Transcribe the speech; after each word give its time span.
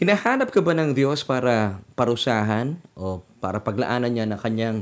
Hinahanap 0.00 0.48
ka 0.48 0.64
ba 0.64 0.72
ng 0.72 0.96
Diyos 0.96 1.20
para 1.28 1.84
parusahan 1.92 2.80
o 2.96 3.20
para 3.36 3.60
paglaanan 3.60 4.08
niya 4.08 4.24
ng 4.24 4.40
kanyang 4.40 4.80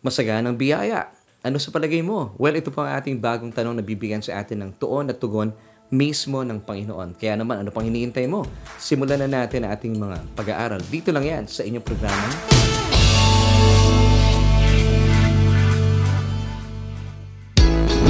masaganang 0.00 0.56
biyaya? 0.56 1.12
Ano 1.44 1.60
sa 1.60 1.68
palagay 1.68 2.00
mo? 2.00 2.32
Well, 2.40 2.56
ito 2.56 2.72
po 2.72 2.80
ang 2.80 2.96
ating 2.96 3.20
bagong 3.20 3.52
tanong 3.52 3.76
na 3.76 3.84
bibigyan 3.84 4.24
sa 4.24 4.40
atin 4.40 4.64
ng 4.64 4.70
tuon 4.80 5.12
at 5.12 5.20
tugon 5.20 5.52
mismo 5.92 6.40
ng 6.48 6.64
Panginoon. 6.64 7.20
Kaya 7.20 7.36
naman, 7.36 7.60
ano 7.60 7.68
pang 7.68 7.84
hinihintay 7.84 8.24
mo? 8.24 8.48
Simulan 8.80 9.20
na 9.20 9.28
natin 9.28 9.68
ang 9.68 9.76
ating 9.76 10.00
mga 10.00 10.16
pag-aaral. 10.32 10.80
Dito 10.88 11.12
lang 11.12 11.28
yan 11.28 11.44
sa 11.44 11.60
inyong 11.68 11.84
programa. 11.84 12.57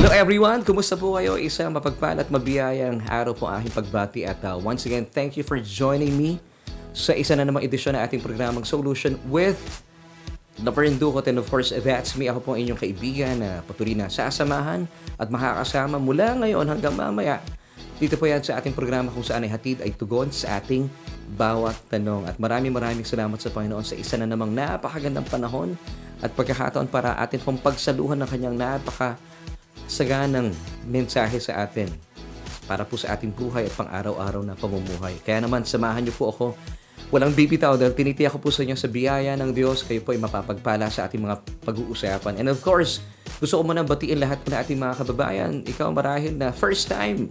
Hello 0.09 0.25
everyone! 0.25 0.65
Kumusta 0.65 0.97
po 0.97 1.21
kayo? 1.21 1.37
Isa 1.37 1.69
mapagpala 1.69 2.25
at 2.25 2.33
mabiyayang 2.33 3.05
araw 3.13 3.37
po 3.37 3.45
aking 3.45 3.77
pagbati 3.77 4.25
at 4.25 4.41
uh, 4.41 4.57
once 4.57 4.89
again, 4.89 5.05
thank 5.05 5.37
you 5.37 5.45
for 5.45 5.61
joining 5.61 6.17
me 6.17 6.41
sa 6.97 7.13
isa 7.13 7.37
na 7.37 7.45
namang 7.45 7.61
edisyon 7.61 7.93
ng 7.93 8.01
ating 8.09 8.25
programang 8.25 8.65
Solution 8.65 9.21
with 9.29 9.61
Laverne 10.65 10.97
Ducot 10.97 11.29
and 11.29 11.37
of 11.37 11.45
course, 11.53 11.77
that's 11.77 12.17
me. 12.17 12.25
Ako 12.25 12.41
po 12.41 12.57
ang 12.57 12.65
inyong 12.65 12.81
kaibigan 12.81 13.37
na 13.37 13.61
patuloy 13.69 13.93
na 13.93 14.09
sasamahan 14.09 14.89
at 15.21 15.29
makakasama 15.29 16.01
mula 16.01 16.41
ngayon 16.41 16.65
hanggang 16.65 16.97
mamaya. 16.97 17.45
Dito 18.01 18.17
po 18.17 18.25
yan 18.25 18.41
sa 18.41 18.57
ating 18.57 18.73
programa 18.73 19.13
kung 19.13 19.21
saan 19.21 19.45
ay 19.45 19.53
hatid 19.53 19.85
ay 19.85 19.93
tugon 19.93 20.33
sa 20.33 20.57
ating 20.57 20.89
bawat 21.37 21.77
tanong. 21.93 22.25
At 22.33 22.41
maraming 22.41 22.73
maraming 22.73 23.05
salamat 23.05 23.37
sa 23.45 23.53
Panginoon 23.53 23.85
sa 23.85 23.93
isa 23.93 24.17
na 24.17 24.25
namang 24.25 24.57
napakagandang 24.57 25.29
panahon 25.29 25.77
at 26.25 26.33
pagkakataon 26.33 26.89
para 26.89 27.13
atin 27.21 27.45
pong 27.45 27.61
pagsaluhan 27.61 28.17
ng 28.25 28.29
kanyang 28.33 28.57
napaka 28.57 29.21
saganang 29.89 30.53
mensahe 30.87 31.41
sa 31.41 31.65
atin 31.65 31.89
para 32.69 32.85
po 32.85 33.01
sa 33.01 33.17
ating 33.17 33.33
buhay 33.33 33.65
at 33.67 33.75
pang-araw-araw 33.75 34.45
na 34.45 34.53
pamumuhay. 34.53 35.17
Kaya 35.25 35.41
naman, 35.41 35.65
samahan 35.65 36.05
niyo 36.05 36.15
po 36.15 36.29
ako. 36.29 36.47
Walang 37.09 37.33
bibitaw 37.33 37.81
dahil 37.81 37.97
tinitiyak 37.97 38.37
ko 38.37 38.39
po 38.39 38.53
sa 38.53 38.61
inyo 38.61 38.77
sa 38.77 38.93
biyaya 38.93 39.33
ng 39.41 39.57
Diyos. 39.57 39.81
Kayo 39.89 40.05
po 40.05 40.13
ay 40.13 40.21
mapapagpala 40.21 40.93
sa 40.93 41.09
ating 41.09 41.25
mga 41.25 41.41
pag-uusapan. 41.65 42.37
And 42.37 42.53
of 42.53 42.61
course, 42.61 43.01
gusto 43.37 43.61
ko 43.61 43.63
muna 43.63 43.85
batiin 43.85 44.19
lahat 44.19 44.41
ng 44.49 44.57
ating 44.57 44.79
mga 44.81 44.95
kababayan. 45.05 45.53
Ikaw 45.69 45.89
marahil 45.93 46.35
na 46.35 46.51
first 46.51 46.89
time 46.89 47.29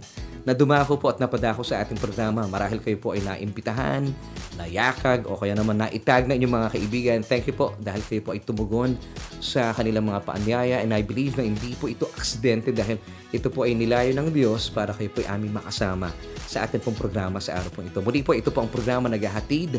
na 0.48 0.56
dumako 0.56 0.96
po 0.96 1.12
at 1.12 1.20
napadako 1.20 1.60
sa 1.60 1.84
ating 1.84 2.00
programa. 2.00 2.48
Marahil 2.48 2.80
kayo 2.80 2.96
po 2.96 3.12
ay 3.12 3.20
naimbitahan, 3.20 4.08
nayakag, 4.56 5.28
o 5.28 5.36
kaya 5.36 5.52
naman 5.52 5.76
naitag 5.76 6.24
na 6.24 6.32
inyong 6.32 6.54
mga 6.56 6.68
kaibigan. 6.72 7.18
Thank 7.20 7.52
you 7.52 7.56
po 7.58 7.76
dahil 7.76 8.00
kayo 8.08 8.24
po 8.24 8.32
ay 8.32 8.40
tumugon 8.40 8.96
sa 9.44 9.76
kanilang 9.76 10.08
mga 10.08 10.24
paanyaya 10.24 10.76
and 10.80 10.96
I 10.96 11.04
believe 11.04 11.36
na 11.36 11.44
hindi 11.44 11.76
po 11.76 11.92
ito 11.92 12.08
aksidente 12.16 12.72
dahil 12.72 12.96
ito 13.28 13.52
po 13.52 13.68
ay 13.68 13.76
nilayo 13.76 14.16
ng 14.16 14.32
Diyos 14.32 14.72
para 14.72 14.96
kayo 14.96 15.12
po 15.12 15.20
ay 15.20 15.28
aming 15.36 15.52
makasama 15.52 16.08
sa 16.48 16.64
ating 16.64 16.80
pong 16.80 16.96
programa 16.96 17.44
sa 17.44 17.60
araw 17.60 17.68
po 17.68 17.84
ito. 17.84 18.00
Muli 18.00 18.24
po, 18.24 18.32
ito 18.32 18.48
po 18.48 18.64
ang 18.64 18.72
programa 18.72 19.12
naghahatid 19.12 19.76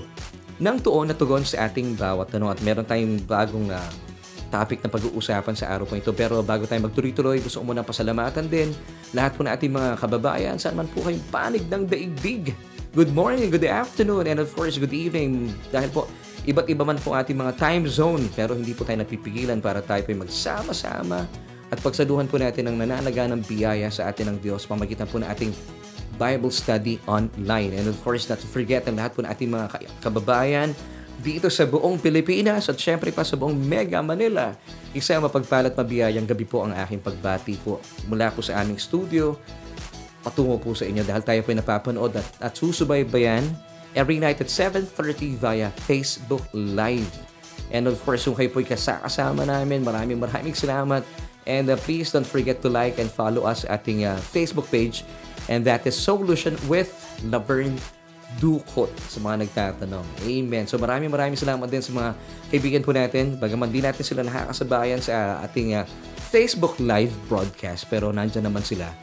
ng 0.59 0.77
tuon 0.83 1.09
na 1.09 1.15
tugon 1.17 1.41
sa 1.41 1.65
ating 1.65 1.97
bawat 1.97 2.29
tanong 2.29 2.51
at 2.51 2.59
meron 2.61 2.85
tayong 2.85 3.17
bagong 3.25 3.73
uh, 3.73 3.89
topic 4.49 4.81
na 4.83 4.89
pag-uusapan 4.89 5.55
sa 5.55 5.71
araw 5.71 5.85
po 5.85 5.95
ito. 5.95 6.11
Pero 6.11 6.41
bago 6.41 6.65
tayo 6.65 6.83
magtuloy-tuloy, 6.89 7.39
gusto 7.39 7.61
ko 7.61 7.65
muna 7.69 7.85
pasalamatan 7.85 8.49
din 8.49 8.73
lahat 9.13 9.37
po 9.37 9.45
na 9.45 9.55
ating 9.55 9.71
mga 9.71 9.89
kababayan 10.01 10.55
saan 10.57 10.75
man 10.75 10.89
po 10.89 11.05
kayong 11.05 11.23
panig 11.29 11.65
ng 11.69 11.85
daigdig. 11.85 12.57
Good 12.97 13.13
morning, 13.13 13.53
good 13.53 13.69
afternoon, 13.69 14.25
and 14.25 14.41
of 14.41 14.49
course, 14.57 14.81
good 14.81 14.93
evening. 14.93 15.53
Dahil 15.69 15.93
po, 15.93 16.09
iba't 16.49 16.65
iba 16.65 16.81
man 16.81 16.97
po 16.97 17.13
ating 17.13 17.37
mga 17.37 17.53
time 17.61 17.85
zone, 17.85 18.25
pero 18.33 18.57
hindi 18.57 18.73
po 18.73 18.81
tayo 18.81 19.05
napipigilan 19.05 19.61
para 19.61 19.85
tayo 19.85 20.01
po 20.01 20.11
magsama-sama 20.17 21.29
at 21.69 21.77
pagsaduhan 21.85 22.25
po 22.25 22.41
natin 22.41 22.65
ng 22.65 22.81
nananaga 22.81 23.29
ng 23.29 23.45
biyaya 23.45 23.93
sa 23.93 24.09
atin 24.09 24.33
ng 24.33 24.37
Diyos 24.41 24.65
pamagitan 24.65 25.05
po 25.05 25.21
ng 25.21 25.29
ating 25.29 25.53
Bible 26.17 26.51
study 26.51 26.97
online. 27.05 27.77
And 27.77 27.87
of 27.87 27.95
course, 28.01 28.27
not 28.27 28.41
to 28.41 28.49
forget 28.49 28.89
ang 28.89 28.97
lahat 28.97 29.15
po 29.15 29.23
ng 29.23 29.29
ating 29.29 29.49
mga 29.53 29.65
kababayan 30.01 30.73
dito 31.19 31.51
sa 31.51 31.67
buong 31.67 31.99
Pilipinas 31.99 32.71
at 32.71 32.79
syempre 32.79 33.11
pa 33.11 33.27
sa 33.27 33.35
buong 33.35 33.55
Mega 33.55 33.99
Manila. 33.99 34.55
Isa 34.95 35.19
mapagpalat 35.19 35.75
mabiyayang 35.75 36.25
gabi 36.25 36.47
po 36.47 36.63
ang 36.63 36.73
aking 36.73 37.03
pagbati 37.03 37.59
po 37.59 37.83
mula 38.07 38.31
po 38.31 38.39
sa 38.39 38.63
aming 38.63 38.79
studio 38.79 39.35
patungo 40.19 40.59
po 40.59 40.75
sa 40.75 40.83
inyo 40.83 41.03
dahil 41.03 41.23
tayo 41.23 41.39
po 41.43 41.49
ay 41.55 41.57
napapanood 41.59 42.13
at, 42.19 42.27
at 42.43 42.53
susubaybayan 42.55 43.43
every 43.95 44.19
night 44.19 44.39
at 44.43 44.51
7.30 44.51 45.39
via 45.39 45.67
Facebook 45.87 46.43
Live. 46.53 47.09
And 47.69 47.85
of 47.85 48.01
course, 48.01 48.25
kung 48.25 48.35
kayo 48.35 48.49
po 48.49 48.61
ay 48.61 48.69
kasama 48.69 49.45
namin, 49.45 49.85
maraming 49.85 50.19
maraming 50.19 50.57
salamat. 50.57 51.05
And 51.49 51.65
uh, 51.71 51.79
please 51.81 52.13
don't 52.13 52.27
forget 52.27 52.61
to 52.61 52.69
like 52.69 53.01
and 53.01 53.09
follow 53.09 53.47
us 53.47 53.65
at 53.65 53.81
ating 53.81 54.05
uh, 54.05 54.17
Facebook 54.21 54.69
page. 54.69 55.01
And 55.49 55.65
that 55.65 55.85
is 55.89 55.97
Solution 55.97 56.53
with 56.69 56.93
Laverne 57.25 57.81
Dukot 58.37 58.93
sa 59.09 59.17
mga 59.17 59.49
nagtatanong. 59.49 60.05
Amen. 60.21 60.69
So 60.69 60.77
maraming 60.77 61.09
maraming 61.09 61.39
salamat 61.39 61.65
din 61.65 61.81
sa 61.81 61.89
mga 61.89 62.09
kaibigan 62.53 62.81
po 62.85 62.93
natin. 62.93 63.41
Bagaman 63.41 63.73
di 63.73 63.81
natin 63.81 64.05
sila 64.05 64.21
nakakasabayan 64.21 65.01
sa 65.01 65.41
ating 65.41 65.73
uh, 65.73 65.83
Facebook 66.29 66.77
live 66.77 67.09
broadcast. 67.25 67.89
Pero 67.89 68.13
nandyan 68.13 68.45
naman 68.45 68.61
sila 68.61 68.93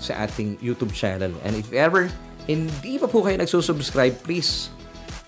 sa 0.00 0.24
ating 0.24 0.56
YouTube 0.64 0.96
channel. 0.96 1.36
And 1.44 1.52
if 1.52 1.76
ever 1.76 2.08
hindi 2.48 2.96
pa 2.96 3.06
po 3.06 3.20
kayo 3.20 3.36
nagsusubscribe, 3.36 4.24
please 4.24 4.72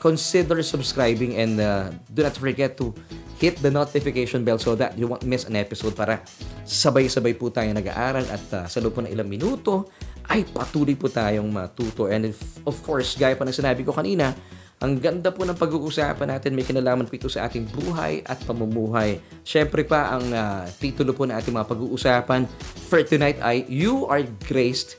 consider 0.03 0.59
subscribing 0.65 1.39
and 1.39 1.61
uh, 1.63 1.93
do 2.11 2.27
not 2.27 2.35
forget 2.35 2.75
to 2.75 2.91
hit 3.39 3.59
the 3.63 3.71
notification 3.71 4.43
bell 4.43 4.59
so 4.59 4.75
that 4.75 4.99
you 4.99 5.07
won't 5.07 5.23
miss 5.23 5.47
an 5.47 5.55
episode 5.55 5.95
para 5.95 6.23
sabay-sabay 6.67 7.39
po 7.39 7.55
tayo 7.55 7.71
nag-aaral 7.71 8.27
at 8.27 8.45
uh, 8.55 8.67
sa 8.67 8.83
loob 8.83 8.99
po 8.99 9.01
ng 9.07 9.11
ilang 9.15 9.31
minuto 9.31 9.87
ay 10.31 10.47
patuloy 10.47 10.95
po 10.95 11.11
tayong 11.11 11.49
matuto. 11.51 12.07
And 12.07 12.31
of 12.67 12.77
course, 12.85 13.19
gaya 13.19 13.35
pa 13.35 13.43
ng 13.43 13.55
sinabi 13.55 13.83
ko 13.83 13.91
kanina, 13.91 14.37
ang 14.83 14.99
ganda 14.99 15.31
po 15.31 15.47
ng 15.47 15.55
pag-uusapan 15.55 16.27
natin, 16.27 16.59
may 16.59 16.67
kinalaman 16.67 17.07
po 17.07 17.15
ito 17.15 17.31
sa 17.31 17.47
ating 17.47 17.71
buhay 17.71 18.27
at 18.27 18.43
pamumuhay. 18.43 19.23
Siyempre 19.47 19.87
pa, 19.87 20.19
ang 20.19 20.27
uh, 20.35 20.67
titulo 20.83 21.15
po 21.15 21.23
ng 21.23 21.39
ating 21.39 21.55
mga 21.55 21.71
pag-uusapan 21.71 22.51
for 22.91 22.99
tonight 23.07 23.39
ay 23.47 23.63
You 23.71 24.11
Are 24.11 24.27
Graced 24.51 24.99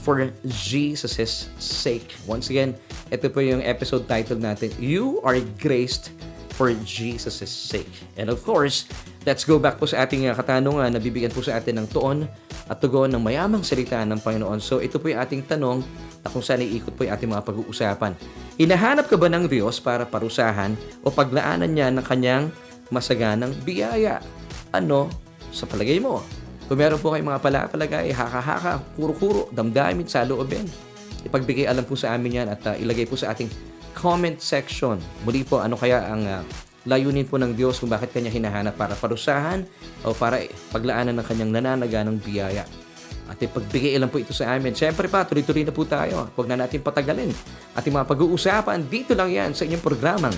for 0.00 0.32
Jesus' 0.48 1.52
sake. 1.60 2.16
Once 2.24 2.48
again, 2.48 2.72
ito 3.12 3.28
po 3.28 3.44
yung 3.44 3.60
episode 3.60 4.08
title 4.08 4.40
natin, 4.40 4.72
You 4.80 5.20
Are 5.28 5.44
Graced 5.60 6.16
for 6.56 6.72
Jesus' 6.80 7.52
sake. 7.52 7.92
And 8.16 8.32
of 8.32 8.40
course, 8.40 8.88
let's 9.22 9.46
go 9.46 9.58
back 9.58 9.78
po 9.78 9.86
sa 9.86 10.02
ating 10.02 10.26
uh, 10.26 10.34
katanungan 10.34 10.90
na 10.90 10.98
bibigyan 10.98 11.30
po 11.30 11.42
sa 11.42 11.58
atin 11.58 11.82
ng 11.82 11.86
tuon 11.90 12.26
at 12.66 12.78
tugon 12.78 13.10
ng 13.10 13.22
mayamang 13.22 13.62
salita 13.62 14.02
ng 14.02 14.18
Panginoon. 14.18 14.58
So 14.58 14.82
ito 14.82 14.98
po 14.98 15.10
yung 15.10 15.22
ating 15.22 15.46
tanong 15.46 15.82
na 16.22 16.28
kung 16.30 16.42
saan 16.42 16.62
iikot 16.62 16.94
po 16.94 17.06
yung 17.06 17.14
ating 17.14 17.30
mga 17.30 17.42
pag-uusapan. 17.46 18.12
Hinahanap 18.58 19.06
ka 19.06 19.16
ba 19.18 19.30
ng 19.30 19.46
Diyos 19.46 19.78
para 19.78 20.06
parusahan 20.06 20.74
o 21.02 21.10
paglaanan 21.10 21.70
niya 21.70 21.90
ng 21.94 22.04
kanyang 22.04 22.50
masaganang 22.90 23.54
biyaya? 23.62 24.22
Ano 24.74 25.10
sa 25.54 25.66
palagay 25.66 25.98
mo? 26.02 26.22
Kung 26.66 26.78
meron 26.78 26.98
po 27.02 27.12
kayong 27.12 27.28
mga 27.28 27.42
palapalagay, 27.42 28.06
haka-haka, 28.14 28.80
kuro-kuro, 28.96 29.50
damdamin 29.52 30.06
sa 30.06 30.24
loobin. 30.24 30.64
Ipagbigay 31.26 31.68
alam 31.68 31.84
po 31.84 31.98
sa 31.98 32.14
amin 32.14 32.42
yan 32.42 32.48
at 32.48 32.62
uh, 32.64 32.74
ilagay 32.78 33.04
po 33.04 33.18
sa 33.18 33.34
ating 33.34 33.50
comment 33.92 34.38
section. 34.40 34.96
Muli 35.26 35.44
po, 35.44 35.60
ano 35.60 35.76
kaya 35.76 36.00
ang 36.06 36.22
uh, 36.24 36.40
layunin 36.86 37.26
po 37.26 37.38
ng 37.38 37.54
Diyos 37.54 37.78
kung 37.78 37.90
bakit 37.90 38.10
kanya 38.10 38.30
hinahanap 38.30 38.74
para 38.74 38.98
parusahan 38.98 39.62
o 40.02 40.10
para 40.14 40.42
paglaanan 40.74 41.14
ng 41.14 41.26
kanyang 41.26 41.50
nananaganang 41.54 42.18
biyaya. 42.18 42.66
At 43.30 43.38
ipagbigay 43.38 43.96
lang 43.96 44.10
po 44.10 44.18
ito 44.18 44.34
sa 44.34 44.50
amin. 44.52 44.74
Siyempre 44.74 45.06
pa, 45.06 45.22
tuloy-tuloy 45.22 45.62
na 45.62 45.72
po 45.72 45.86
tayo. 45.86 46.28
Huwag 46.34 46.50
na 46.50 46.66
natin 46.66 46.82
patagalin. 46.82 47.30
Ating 47.78 47.94
mga 47.94 48.04
pag-uusapan, 48.10 48.84
dito 48.90 49.14
lang 49.14 49.30
yan 49.30 49.50
sa 49.54 49.62
inyong 49.64 49.80
programang. 49.80 50.36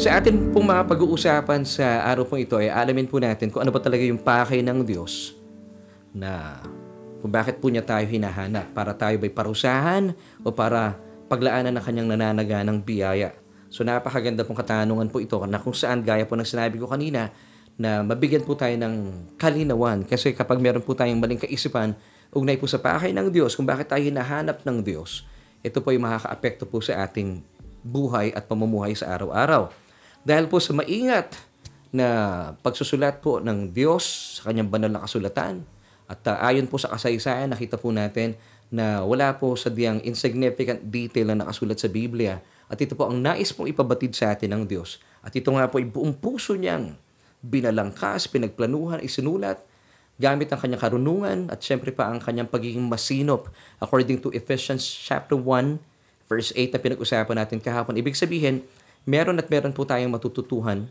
Sa 0.00 0.16
atin 0.16 0.48
pong 0.56 0.64
mga 0.64 0.88
pag-uusapan 0.88 1.60
sa 1.68 2.08
araw 2.08 2.24
pong 2.24 2.48
ito 2.48 2.56
ay 2.56 2.72
alamin 2.72 3.04
po 3.04 3.20
natin 3.20 3.52
kung 3.52 3.60
ano 3.60 3.68
ba 3.68 3.84
talaga 3.84 4.00
yung 4.00 4.16
pakay 4.16 4.64
ng 4.64 4.80
Diyos 4.80 5.36
na 6.16 6.56
kung 7.20 7.30
bakit 7.30 7.60
po 7.60 7.68
niya 7.68 7.84
tayo 7.84 8.04
hinahanap 8.08 8.72
para 8.72 8.96
tayo 8.96 9.20
ba'y 9.20 9.32
parusahan 9.32 10.16
o 10.42 10.50
para 10.50 10.96
paglaanan 11.30 11.76
ng 11.76 11.84
kanyang 11.84 12.08
nananaganang 12.16 12.82
biyaya. 12.82 13.36
So 13.70 13.86
napakaganda 13.86 14.42
pong 14.42 14.58
katanungan 14.58 15.12
po 15.12 15.22
ito 15.22 15.38
na 15.46 15.62
kung 15.62 15.76
saan 15.76 16.02
gaya 16.02 16.26
po 16.26 16.34
ng 16.34 16.48
sinabi 16.48 16.82
ko 16.82 16.90
kanina 16.90 17.30
na 17.78 18.02
mabigyan 18.02 18.42
po 18.42 18.58
tayo 18.58 18.74
ng 18.74 18.94
kalinawan 19.38 20.02
kasi 20.02 20.34
kapag 20.34 20.58
meron 20.58 20.82
po 20.82 20.92
tayong 20.92 21.22
maling 21.22 21.38
kaisipan 21.38 21.94
ugnay 22.34 22.58
po 22.58 22.66
sa 22.66 22.82
pakay 22.82 23.14
ng 23.14 23.30
Diyos 23.30 23.54
kung 23.54 23.64
bakit 23.66 23.90
tayo 23.90 24.02
hinahanap 24.02 24.62
ng 24.66 24.78
Diyos, 24.82 25.26
ito 25.62 25.78
po 25.82 25.94
ay 25.94 25.98
makakaapekto 26.02 26.66
po 26.66 26.82
sa 26.82 27.04
ating 27.06 27.42
buhay 27.82 28.30
at 28.36 28.46
pamumuhay 28.46 28.92
sa 28.94 29.12
araw-araw. 29.12 29.72
Dahil 30.22 30.46
po 30.46 30.60
sa 30.60 30.76
maingat 30.76 31.36
na 31.90 32.06
pagsusulat 32.62 33.18
po 33.18 33.42
ng 33.42 33.74
Diyos 33.74 34.38
sa 34.38 34.50
kanyang 34.50 34.70
banal 34.70 34.90
na 34.94 35.02
kasulatan. 35.02 35.66
At 36.10 36.26
uh, 36.26 36.42
ayon 36.42 36.66
po 36.66 36.74
sa 36.74 36.90
kasaysayan, 36.90 37.54
nakita 37.54 37.78
po 37.78 37.94
natin 37.94 38.34
na 38.66 39.06
wala 39.06 39.30
po 39.38 39.54
sa 39.54 39.70
diyang 39.70 40.02
insignificant 40.02 40.82
detail 40.90 41.30
na 41.30 41.46
nakasulat 41.46 41.78
sa 41.78 41.86
Biblia. 41.86 42.42
At 42.66 42.82
ito 42.82 42.98
po 42.98 43.06
ang 43.06 43.22
nais 43.22 43.54
pong 43.54 43.70
ipabatid 43.70 44.18
sa 44.18 44.34
atin 44.34 44.50
ng 44.58 44.62
Diyos. 44.66 44.98
At 45.22 45.30
ito 45.38 45.54
nga 45.54 45.70
po 45.70 45.78
ay 45.78 45.86
buong 45.86 46.18
puso 46.18 46.58
niyang 46.58 46.98
binalangkas, 47.38 48.26
pinagplanuhan, 48.26 48.98
isinulat 49.06 49.62
gamit 50.20 50.52
ang 50.52 50.60
kanyang 50.60 50.82
karunungan 50.84 51.38
at 51.48 51.64
syempre 51.64 51.88
pa 51.96 52.12
ang 52.12 52.20
kanyang 52.20 52.44
pagiging 52.44 52.84
masinop 52.84 53.48
according 53.80 54.20
to 54.20 54.28
Ephesians 54.36 54.84
chapter 54.84 55.32
1 55.32 55.80
verse 56.28 56.52
8 56.52 56.76
na 56.76 56.78
pinag-usapan 56.78 57.36
natin 57.40 57.58
kahapon. 57.58 57.96
Ibig 57.96 58.14
sabihin, 58.14 58.62
meron 59.08 59.40
at 59.40 59.48
meron 59.48 59.72
po 59.72 59.88
tayong 59.88 60.12
matututuhan 60.12 60.86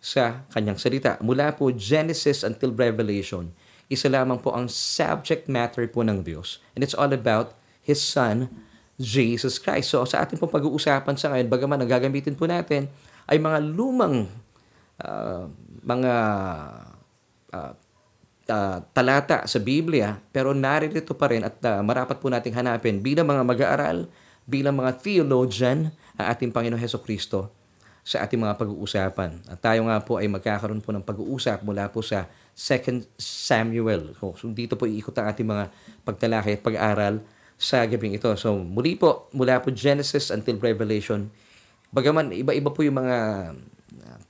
sa 0.00 0.42
kanyang 0.50 0.80
salita. 0.80 1.20
Mula 1.20 1.52
po 1.54 1.68
Genesis 1.70 2.42
until 2.42 2.72
Revelation, 2.72 3.52
isa 3.86 4.10
lamang 4.10 4.42
po 4.42 4.50
ang 4.50 4.66
subject 4.66 5.46
matter 5.46 5.86
po 5.86 6.02
ng 6.02 6.26
Diyos. 6.26 6.58
And 6.74 6.82
it's 6.82 6.94
all 6.94 7.10
about 7.10 7.54
His 7.82 8.02
Son, 8.02 8.50
Jesus 8.98 9.62
Christ. 9.62 9.94
So 9.94 10.02
sa 10.08 10.26
ating 10.26 10.40
pong 10.40 10.50
pag-uusapan 10.50 11.14
sa 11.14 11.30
ngayon, 11.30 11.46
bagaman 11.46 11.78
ang 11.82 11.90
gagamitin 11.90 12.34
po 12.34 12.50
natin 12.50 12.90
ay 13.30 13.38
mga 13.38 13.58
lumang 13.62 14.26
uh, 15.02 15.46
mga 15.86 16.14
uh, 17.54 17.72
uh, 18.50 18.78
talata 18.90 19.46
sa 19.46 19.58
Biblia, 19.62 20.18
pero 20.30 20.50
naririto 20.50 21.14
pa 21.14 21.30
rin 21.30 21.46
at 21.46 21.58
uh, 21.66 21.82
marapat 21.82 22.18
po 22.18 22.30
nating 22.30 22.54
hanapin 22.54 23.02
bilang 23.02 23.26
mga 23.28 23.42
mag-aaral, 23.42 24.10
bilang 24.46 24.78
mga 24.78 24.98
theologian, 25.02 25.94
ang 26.16 26.26
ating 26.32 26.50
Panginoon 26.50 26.80
Heso 26.80 27.02
Kristo 27.02 27.52
sa 28.06 28.22
ating 28.22 28.38
mga 28.38 28.54
pag-uusapan. 28.54 29.42
At 29.50 29.58
tayo 29.58 29.82
nga 29.90 29.98
po 29.98 30.22
ay 30.22 30.30
magkakaroon 30.30 30.78
po 30.78 30.94
ng 30.94 31.02
pag-uusap 31.02 31.66
mula 31.66 31.90
po 31.90 32.06
sa 32.06 32.30
2 32.56 33.20
Samuel. 33.20 34.16
So 34.16 34.48
dito 34.48 34.80
po 34.80 34.88
iikot 34.88 35.12
ang 35.20 35.28
ating 35.28 35.44
mga 35.44 35.68
pagtalakay 36.08 36.56
at 36.56 36.64
pag-aral 36.64 37.14
sa 37.60 37.84
gabing 37.84 38.16
ito. 38.16 38.32
So 38.40 38.56
muli 38.56 38.96
po, 38.96 39.28
mula 39.36 39.60
po 39.60 39.68
Genesis 39.68 40.32
until 40.32 40.56
Revelation, 40.56 41.28
bagaman 41.92 42.32
iba-iba 42.32 42.72
po 42.72 42.80
yung 42.80 42.96
mga 43.04 43.16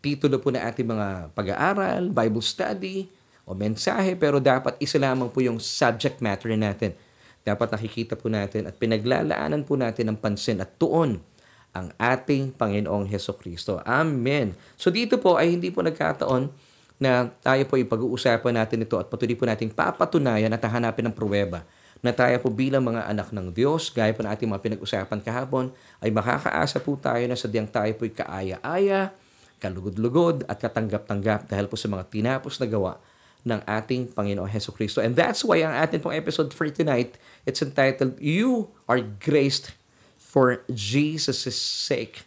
titulo 0.03 0.43
po 0.43 0.51
na 0.51 0.67
ating 0.67 0.87
mga 0.87 1.31
pag-aaral, 1.39 2.11
Bible 2.11 2.43
study, 2.43 3.07
o 3.47 3.55
mensahe, 3.55 4.19
pero 4.19 4.43
dapat 4.43 4.75
isa 4.83 4.99
lamang 4.99 5.31
po 5.31 5.39
yung 5.39 5.63
subject 5.63 6.19
matter 6.19 6.51
natin. 6.59 6.99
Dapat 7.47 7.79
nakikita 7.79 8.19
po 8.19 8.27
natin 8.27 8.67
at 8.67 8.75
pinaglalaanan 8.75 9.63
po 9.63 9.79
natin 9.79 10.11
ng 10.11 10.19
pansin 10.19 10.59
at 10.59 10.75
tuon 10.83 11.23
ang 11.71 11.95
ating 11.95 12.51
Panginoong 12.51 13.07
Heso 13.07 13.39
Kristo. 13.39 13.79
Amen. 13.87 14.59
So 14.75 14.91
dito 14.91 15.23
po 15.23 15.39
ay 15.39 15.55
hindi 15.55 15.71
po 15.71 15.87
nagkataon 15.87 16.51
na 16.97 17.29
tayo 17.45 17.63
po 17.69 17.77
ipag-uusapan 17.77 18.57
natin 18.57 18.85
ito 18.85 18.97
at 18.97 19.13
patuloy 19.13 19.37
po 19.37 19.45
nating 19.45 19.73
papatunayan 19.73 20.53
at 20.53 20.63
hahanapin 20.65 21.09
ng 21.09 21.17
pruweba 21.17 21.65
na 22.05 22.13
tayo 22.13 22.37
po 22.41 22.53
bilang 22.53 22.85
mga 22.85 23.09
anak 23.09 23.33
ng 23.33 23.53
Diyos, 23.53 23.89
gaya 23.89 24.13
po 24.13 24.21
na 24.21 24.37
ating 24.37 24.49
mga 24.49 24.63
pinag-usapan 24.63 25.21
kahapon, 25.25 25.73
ay 26.05 26.13
makakaasa 26.13 26.81
po 26.85 26.95
tayo 27.01 27.25
na 27.25 27.37
sadyang 27.37 27.69
tayo 27.69 27.89
po'y 27.97 28.13
kaaya-aya, 28.13 29.13
kalugod-lugod 29.57 30.45
at 30.45 30.61
katanggap-tanggap 30.61 31.49
dahil 31.49 31.67
po 31.67 31.75
sa 31.81 31.89
mga 31.89 32.05
tinapos 32.13 32.61
na 32.61 32.69
gawa 32.69 33.01
ng 33.47 33.61
ating 33.65 34.13
Panginoong 34.13 34.51
Heso 34.51 34.75
Kristo. 34.75 35.01
And 35.01 35.17
that's 35.17 35.41
why 35.47 35.63
ang 35.65 35.73
ating 35.73 36.03
pong 36.03 36.19
episode 36.19 36.53
for 36.53 36.69
tonight, 36.69 37.17
it's 37.49 37.63
entitled, 37.65 38.19
You 38.21 38.69
Are 38.91 39.01
Graced 39.01 39.73
for 40.19 40.67
Jesus' 40.69 41.57
Sake. 41.57 42.27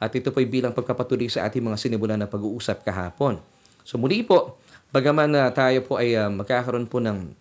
At 0.00 0.14
ito 0.14 0.30
po'y 0.30 0.46
bilang 0.46 0.72
pagkapatuloy 0.72 1.28
sa 1.28 1.48
ating 1.48 1.64
mga 1.64 1.76
sinimulan 1.76 2.20
na 2.20 2.30
pag-uusap 2.30 2.86
kahapon. 2.86 3.42
So 3.90 3.98
muli 3.98 4.22
po, 4.22 4.54
bagaman 4.94 5.34
na 5.34 5.50
tayo 5.50 5.82
po 5.82 5.98
ay 5.98 6.14
uh, 6.14 6.30
magkakaroon 6.30 6.86
po 6.86 7.02
ng 7.02 7.34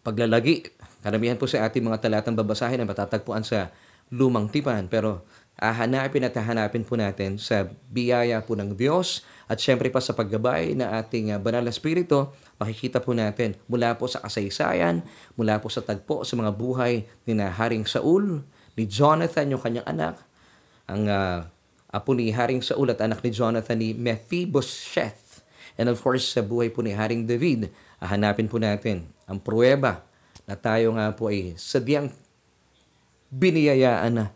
paglalagi, 0.00 0.64
karamihan 1.04 1.36
po 1.36 1.44
sa 1.44 1.68
ating 1.68 1.84
mga 1.84 2.00
talatang 2.00 2.32
babasahin 2.32 2.80
na 2.80 2.88
matatagpuan 2.88 3.44
sa 3.44 3.68
lumang 4.08 4.48
tipan. 4.48 4.88
Pero 4.88 5.28
hahanapin 5.60 6.24
at 6.24 6.32
hahanapin 6.32 6.88
po 6.88 6.96
natin 6.96 7.36
sa 7.36 7.68
biyaya 7.92 8.40
po 8.40 8.56
ng 8.56 8.80
Diyos 8.80 9.28
at 9.44 9.60
syempre 9.60 9.92
pa 9.92 10.00
sa 10.00 10.16
paggabay 10.16 10.72
na 10.72 11.04
ating 11.04 11.36
uh, 11.36 11.38
banal 11.38 11.60
na 11.60 11.68
spirito, 11.76 12.32
makikita 12.56 13.04
po 13.04 13.12
natin 13.12 13.52
mula 13.68 13.92
po 14.00 14.08
sa 14.08 14.24
kasaysayan, 14.24 15.04
mula 15.36 15.60
po 15.60 15.68
sa 15.68 15.84
tagpo 15.84 16.24
sa 16.24 16.32
mga 16.32 16.56
buhay 16.56 17.04
ni 17.28 17.36
na 17.36 17.52
Haring 17.52 17.84
Saul, 17.84 18.40
ni 18.72 18.88
Jonathan, 18.88 19.52
yung 19.52 19.60
kanyang 19.60 19.84
anak, 19.84 20.16
ang 20.88 21.04
uh, 21.12 21.44
apo 21.92 22.16
ni 22.16 22.32
Haring 22.32 22.64
Saul 22.64 22.88
at 22.88 23.04
anak 23.04 23.20
ni 23.20 23.36
Jonathan 23.36 23.76
ni 23.76 23.92
Mephibosheth. 23.92 25.27
And 25.78 25.86
of 25.86 26.02
course, 26.02 26.34
sa 26.34 26.42
buhay 26.42 26.74
po 26.74 26.82
ni 26.82 26.90
Haring 26.90 27.22
David, 27.22 27.70
hahanapin 28.02 28.50
po 28.50 28.58
natin 28.58 29.06
ang 29.30 29.38
pruweba 29.38 30.02
na 30.42 30.58
tayo 30.58 30.90
nga 30.98 31.14
po 31.14 31.30
ay 31.30 31.54
sadyang 31.54 32.10
biniyayaan 33.30 34.12
na 34.12 34.26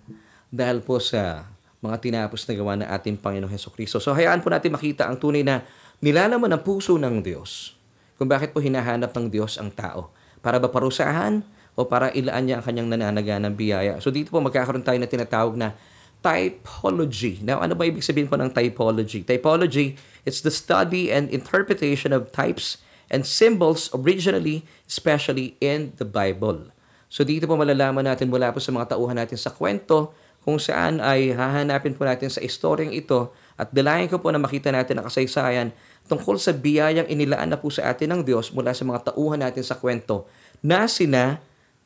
dahil 0.54 0.84
po 0.84 1.02
sa 1.02 1.50
mga 1.82 1.98
tinapos 1.98 2.46
na 2.46 2.52
gawa 2.54 2.72
ng 2.78 2.88
ating 2.88 3.16
Panginoong 3.18 3.50
Heso 3.50 3.74
Kristo. 3.74 3.98
So 3.98 4.14
hayaan 4.14 4.38
po 4.38 4.54
natin 4.54 4.70
makita 4.70 5.10
ang 5.10 5.18
tunay 5.18 5.42
na 5.42 5.66
nilalaman 5.98 6.46
ng 6.54 6.62
puso 6.62 6.94
ng 6.94 7.18
Diyos 7.26 7.74
kung 8.14 8.30
bakit 8.30 8.54
po 8.54 8.62
hinahanap 8.62 9.10
ng 9.10 9.26
Diyos 9.26 9.58
ang 9.58 9.74
tao. 9.74 10.14
Para 10.38 10.62
ba 10.62 10.70
parusahan 10.70 11.42
o 11.74 11.88
para 11.88 12.14
ilaan 12.14 12.46
niya 12.46 12.62
ang 12.62 12.64
kanyang 12.64 12.88
nananaga 12.92 13.42
biyaya. 13.50 13.98
So 13.98 14.14
dito 14.14 14.30
po 14.30 14.38
magkakaroon 14.38 14.86
tayo 14.86 15.00
na 15.02 15.10
tinatawag 15.10 15.58
na 15.58 15.74
typology. 16.22 17.42
Now, 17.42 17.58
ano 17.58 17.74
ba 17.74 17.82
ibig 17.82 18.06
sabihin 18.06 18.30
po 18.30 18.38
ng 18.38 18.54
typology? 18.54 19.26
Typology, 19.26 19.98
it's 20.24 20.42
the 20.42 20.52
study 20.52 21.10
and 21.10 21.28
interpretation 21.30 22.10
of 22.14 22.30
types 22.30 22.80
and 23.12 23.28
symbols 23.28 23.92
originally, 23.92 24.64
especially 24.88 25.54
in 25.60 25.92
the 26.00 26.08
Bible. 26.08 26.72
So 27.12 27.22
dito 27.28 27.44
po 27.44 27.60
malalaman 27.60 28.08
natin 28.08 28.32
mula 28.32 28.56
po 28.56 28.58
sa 28.58 28.72
mga 28.72 28.96
tauhan 28.96 29.20
natin 29.20 29.36
sa 29.36 29.52
kwento 29.52 30.16
kung 30.42 30.56
saan 30.56 30.98
ay 30.98 31.36
hahanapin 31.36 31.92
po 31.94 32.08
natin 32.08 32.32
sa 32.32 32.40
istoryang 32.40 32.90
ito 32.96 33.30
at 33.54 33.68
dalayan 33.70 34.08
ko 34.08 34.18
po 34.18 34.32
na 34.32 34.40
makita 34.40 34.72
natin 34.72 34.98
ang 34.98 35.06
kasaysayan 35.06 35.70
tungkol 36.08 36.40
sa 36.40 36.50
biyayang 36.56 37.06
inilaan 37.06 37.52
na 37.52 37.60
po 37.60 37.68
sa 37.68 37.92
atin 37.92 38.16
ng 38.16 38.20
Diyos 38.24 38.50
mula 38.50 38.72
sa 38.72 38.82
mga 38.82 39.12
tauhan 39.12 39.38
natin 39.44 39.62
sa 39.62 39.76
kwento 39.78 40.26
na 40.64 40.88
sina 40.88 41.38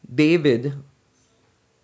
David, 0.07 0.71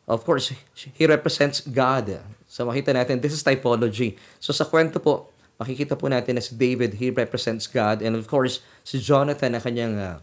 of 0.06 0.22
course, 0.22 0.54
he 0.94 1.04
represents 1.10 1.58
God. 1.66 2.22
So 2.46 2.62
makita 2.70 2.94
natin, 2.94 3.18
this 3.18 3.34
is 3.34 3.42
typology. 3.42 4.14
So 4.38 4.54
sa 4.54 4.62
kwento 4.62 5.02
po, 5.02 5.31
makikita 5.62 5.94
po 5.94 6.10
natin 6.10 6.36
na 6.36 6.42
si 6.42 6.58
David, 6.58 6.98
he 6.98 7.14
represents 7.14 7.70
God. 7.70 8.02
And 8.02 8.18
of 8.18 8.26
course, 8.26 8.58
si 8.82 8.98
Jonathan 8.98 9.54
na 9.54 9.62
kanyang 9.62 9.94
uh, 9.96 10.18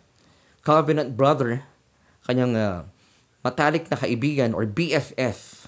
covenant 0.67 1.15
brother, 1.15 1.63
kanyang 2.27 2.59
uh, 2.59 2.83
matalik 3.39 3.87
na 3.87 3.95
kaibigan 3.95 4.51
or 4.51 4.67
BFF, 4.67 5.59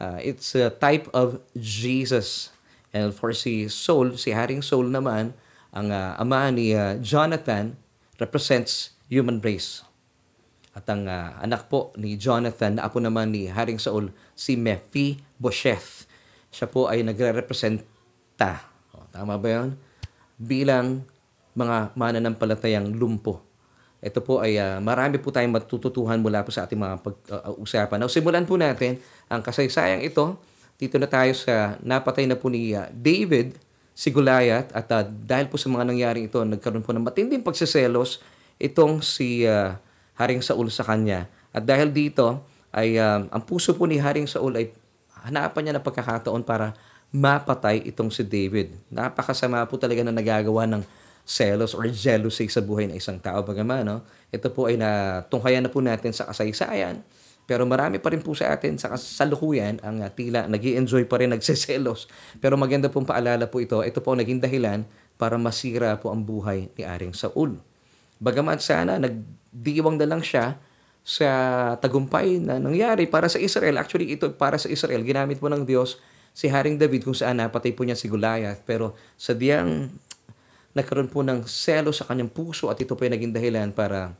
Uh, 0.00 0.16
it's 0.24 0.56
a 0.56 0.72
type 0.72 1.12
of 1.12 1.44
Jesus. 1.52 2.48
And 2.90 3.12
for 3.12 3.36
si 3.36 3.68
Saul, 3.68 4.16
si 4.16 4.32
Haring 4.32 4.64
Saul 4.64 4.88
naman, 4.88 5.36
ang 5.70 5.92
uh, 5.92 6.16
ama 6.16 6.48
ni 6.48 6.72
uh, 6.72 6.96
Jonathan 7.04 7.76
represents 8.16 8.96
human 9.12 9.38
race. 9.44 9.84
At 10.72 10.88
ang 10.88 11.04
uh, 11.04 11.36
anak 11.44 11.68
po 11.68 11.92
ni 12.00 12.16
Jonathan, 12.16 12.80
na 12.80 12.88
apo 12.88 12.96
naman 12.96 13.36
ni 13.36 13.52
Haring 13.52 13.78
Saul, 13.78 14.10
si 14.32 14.56
Mephibosheth. 14.56 16.08
Siya 16.48 16.66
po 16.66 16.88
ay 16.88 17.04
nagre-representa. 17.04 18.69
Tama 19.10 19.36
ba 19.36 19.48
yun? 19.50 19.76
Bilang 20.40 21.04
mga 21.54 21.92
mananampalatayang 21.98 22.94
lumpo 22.94 23.50
ito 24.00 24.24
po 24.24 24.40
ay 24.40 24.56
uh, 24.56 24.80
marami 24.80 25.20
po 25.20 25.28
tayong 25.28 25.52
matututuhan 25.52 26.16
mula 26.16 26.40
po 26.40 26.48
sa 26.48 26.64
ating 26.64 26.80
mga 26.80 27.04
pag-uusapan. 27.04 28.00
Uh, 28.00 28.08
Now, 28.08 28.08
simulan 28.08 28.48
po 28.48 28.56
natin 28.56 28.96
ang 29.28 29.44
kasaysayang 29.44 30.00
ito. 30.00 30.40
Dito 30.80 30.96
na 30.96 31.04
tayo 31.04 31.36
sa 31.36 31.76
napatay 31.84 32.24
na 32.24 32.32
po 32.32 32.48
ni 32.48 32.72
uh, 32.72 32.88
David, 32.96 33.60
si 33.92 34.08
Goliath, 34.08 34.72
at 34.72 34.88
uh, 34.88 35.04
dahil 35.04 35.52
po 35.52 35.60
sa 35.60 35.68
mga 35.68 35.84
nangyari 35.84 36.32
ito, 36.32 36.40
nagkaroon 36.40 36.80
po 36.80 36.96
ng 36.96 37.04
matinding 37.04 37.44
pagsiselos 37.44 38.24
itong 38.56 39.04
si 39.04 39.44
uh, 39.44 39.76
Haring 40.16 40.40
Saul 40.40 40.72
sa 40.72 40.88
kanya. 40.88 41.28
At 41.52 41.68
dahil 41.68 41.92
dito, 41.92 42.40
ay 42.72 42.96
uh, 42.96 43.28
ang 43.28 43.42
puso 43.44 43.76
po 43.76 43.84
ni 43.84 44.00
Haring 44.00 44.24
Saul 44.24 44.56
ay 44.56 44.72
hanapan 45.28 45.60
niya 45.60 45.74
ng 45.76 45.84
pagkakataon 45.84 46.40
para 46.40 46.72
mapatay 47.10 47.90
itong 47.90 48.10
si 48.10 48.22
David. 48.22 48.74
Napakasama 48.90 49.66
po 49.66 49.78
talaga 49.78 50.06
na 50.06 50.14
nagagawa 50.14 50.66
ng 50.70 50.82
selos 51.26 51.74
or 51.74 51.86
jealousy 51.90 52.46
sa 52.50 52.62
buhay 52.62 52.90
ng 52.90 52.96
isang 52.98 53.18
tao. 53.18 53.42
Bagaman, 53.42 53.86
no? 53.86 53.98
ito 54.30 54.46
po 54.50 54.70
ay 54.70 54.78
natunghayan 54.78 55.66
na 55.66 55.70
po 55.70 55.82
natin 55.82 56.14
sa 56.14 56.26
kasaysayan. 56.30 57.02
Pero 57.50 57.66
marami 57.66 57.98
pa 57.98 58.14
rin 58.14 58.22
po 58.22 58.30
sa 58.30 58.54
atin 58.54 58.78
sa 58.78 58.94
kasalukuyan 58.94 59.82
ang 59.82 60.06
uh, 60.06 60.10
tila 60.14 60.46
nag 60.46 60.62
enjoy 60.62 61.02
pa 61.10 61.18
rin 61.18 61.30
nagseselos. 61.34 62.06
Pero 62.38 62.54
maganda 62.54 62.86
pong 62.86 63.02
paalala 63.02 63.50
po 63.50 63.58
ito. 63.58 63.82
Ito 63.82 63.98
po 63.98 64.14
ang 64.14 64.22
naging 64.22 64.38
dahilan 64.38 64.86
para 65.18 65.34
masira 65.34 65.98
po 65.98 66.14
ang 66.14 66.22
buhay 66.22 66.70
ni 66.78 66.82
Aring 66.86 67.10
Saul. 67.10 67.58
Bagamat 68.22 68.62
sana 68.62 69.02
nagdiwang 69.02 69.98
na 69.98 70.06
lang 70.06 70.22
siya 70.22 70.62
sa 71.02 71.30
tagumpay 71.82 72.38
na 72.38 72.62
nangyari 72.62 73.10
para 73.10 73.26
sa 73.26 73.42
Israel. 73.42 73.82
Actually, 73.82 74.14
ito 74.14 74.30
para 74.30 74.54
sa 74.54 74.70
Israel. 74.70 75.02
Ginamit 75.02 75.42
po 75.42 75.50
ng 75.50 75.66
Diyos 75.66 75.98
si 76.34 76.46
Haring 76.48 76.80
David 76.80 77.04
kung 77.04 77.16
saan 77.16 77.38
napatay 77.42 77.74
po 77.74 77.82
niya 77.84 77.98
si 77.98 78.06
Goliath. 78.06 78.62
Pero 78.64 78.94
sa 79.18 79.34
diyang 79.36 79.90
nagkaroon 80.72 81.10
po 81.10 81.26
ng 81.26 81.46
selo 81.50 81.90
sa 81.90 82.06
kanyang 82.06 82.30
puso 82.30 82.70
at 82.70 82.78
ito 82.78 82.94
po 82.94 83.02
ay 83.02 83.14
naging 83.14 83.34
dahilan 83.34 83.74
para 83.74 84.14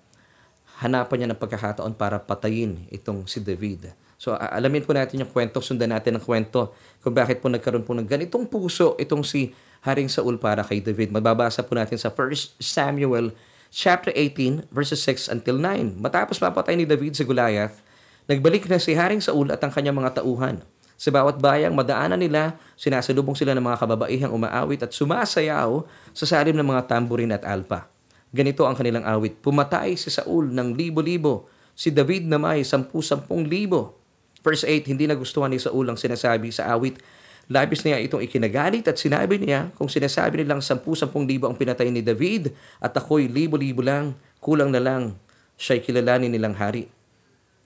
hanapan 0.82 1.24
niya 1.24 1.28
ng 1.30 1.40
pagkakataon 1.40 1.92
para 1.94 2.18
patayin 2.18 2.88
itong 2.90 3.28
si 3.28 3.38
David. 3.38 3.92
So 4.20 4.36
alamin 4.36 4.84
po 4.84 4.92
natin 4.92 5.24
yung 5.24 5.32
kwento, 5.32 5.64
sundan 5.64 5.96
natin 5.96 6.20
ang 6.20 6.24
kwento 6.24 6.76
kung 7.00 7.16
bakit 7.16 7.40
po 7.40 7.48
nagkaroon 7.48 7.84
po 7.84 7.96
ng 7.96 8.04
ganitong 8.04 8.44
puso 8.48 8.96
itong 9.00 9.24
si 9.24 9.56
Haring 9.80 10.12
Saul 10.12 10.36
para 10.36 10.60
kay 10.60 10.84
David. 10.84 11.08
Magbabasa 11.08 11.64
po 11.64 11.72
natin 11.72 11.96
sa 11.96 12.12
1 12.12 12.60
Samuel 12.60 13.32
chapter 13.72 14.12
18, 14.12 14.68
verses 14.68 15.00
6 15.06 15.32
until 15.32 15.56
9. 15.56 15.96
Matapos 15.96 16.36
mapatay 16.42 16.76
ni 16.76 16.84
David 16.84 17.16
si 17.16 17.24
Goliath, 17.24 17.80
nagbalik 18.28 18.68
na 18.68 18.76
si 18.76 18.92
Haring 18.92 19.24
Saul 19.24 19.48
at 19.48 19.62
ang 19.64 19.72
kanyang 19.72 19.96
mga 19.96 20.20
tauhan. 20.20 20.60
Sa 21.00 21.08
bawat 21.08 21.40
bayang 21.40 21.72
madaanan 21.72 22.20
nila, 22.20 22.60
sinasalubong 22.76 23.32
sila 23.32 23.56
ng 23.56 23.64
mga 23.64 23.80
kababaihang 23.80 24.36
umaawit 24.36 24.84
at 24.84 24.92
sumasayaw 24.92 25.80
sa 26.12 26.24
salim 26.28 26.52
ng 26.52 26.68
mga 26.76 26.92
tamburin 26.92 27.32
at 27.32 27.40
alpa. 27.40 27.88
Ganito 28.28 28.68
ang 28.68 28.76
kanilang 28.76 29.08
awit. 29.08 29.40
Pumatay 29.40 29.96
si 29.96 30.12
Saul 30.12 30.52
ng 30.52 30.76
libo-libo. 30.76 31.48
Si 31.72 31.88
David 31.88 32.28
na 32.28 32.36
may 32.36 32.60
sampu-sampung 32.68 33.48
libo. 33.48 33.96
Verse 34.44 34.60
8, 34.68 34.92
hindi 34.92 35.08
nagustuhan 35.08 35.48
ni 35.48 35.56
Saul 35.56 35.88
ang 35.88 35.96
sinasabi 35.96 36.52
sa 36.52 36.68
awit. 36.76 37.00
Labis 37.48 37.80
niya 37.80 37.96
itong 38.04 38.20
ikinagalit 38.20 38.84
at 38.84 39.00
sinabi 39.00 39.40
niya, 39.40 39.72
kung 39.80 39.88
sinasabi 39.88 40.44
nilang 40.44 40.60
sampu-sampung 40.60 41.24
libo 41.24 41.48
ang 41.48 41.56
pinatay 41.56 41.88
ni 41.88 42.04
David 42.04 42.52
at 42.76 42.92
ako'y 42.92 43.24
libo-libo 43.24 43.80
lang, 43.80 44.20
kulang 44.44 44.68
na 44.68 44.84
lang, 44.84 45.16
siya'y 45.56 45.80
kilalanin 45.80 46.28
nilang 46.28 46.60
hari. 46.60 46.92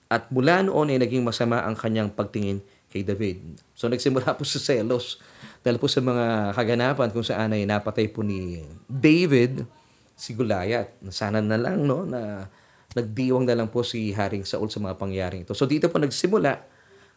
At 0.07 0.31
mula 0.31 0.63
noon 0.63 0.95
ay 0.95 1.03
naging 1.03 1.27
masama 1.27 1.67
ang 1.67 1.75
kanyang 1.75 2.15
pagtingin 2.15 2.63
kay 2.95 3.03
David. 3.03 3.59
So 3.75 3.91
nagsimula 3.91 4.31
po 4.39 4.47
sa 4.47 4.55
selos 4.55 5.19
dahil 5.59 5.75
po 5.75 5.91
sa 5.91 5.99
mga 5.99 6.55
kaganapan 6.55 7.11
kung 7.11 7.27
saan 7.27 7.51
ay 7.51 7.67
napatay 7.67 8.07
po 8.07 8.23
ni 8.23 8.63
David 8.87 9.67
si 10.15 10.31
Goliath. 10.31 10.95
Sana 11.11 11.43
na 11.43 11.59
lang 11.59 11.83
no 11.83 12.07
na 12.07 12.47
nagdiwang 12.95 13.43
na 13.43 13.59
lang 13.59 13.67
po 13.67 13.83
si 13.83 14.15
Haring 14.15 14.47
Saul 14.47 14.71
sa 14.71 14.79
mga 14.79 14.95
pangyaring 14.95 15.43
ito. 15.43 15.51
So 15.51 15.67
dito 15.67 15.91
po 15.91 15.99
nagsimula 15.99 16.63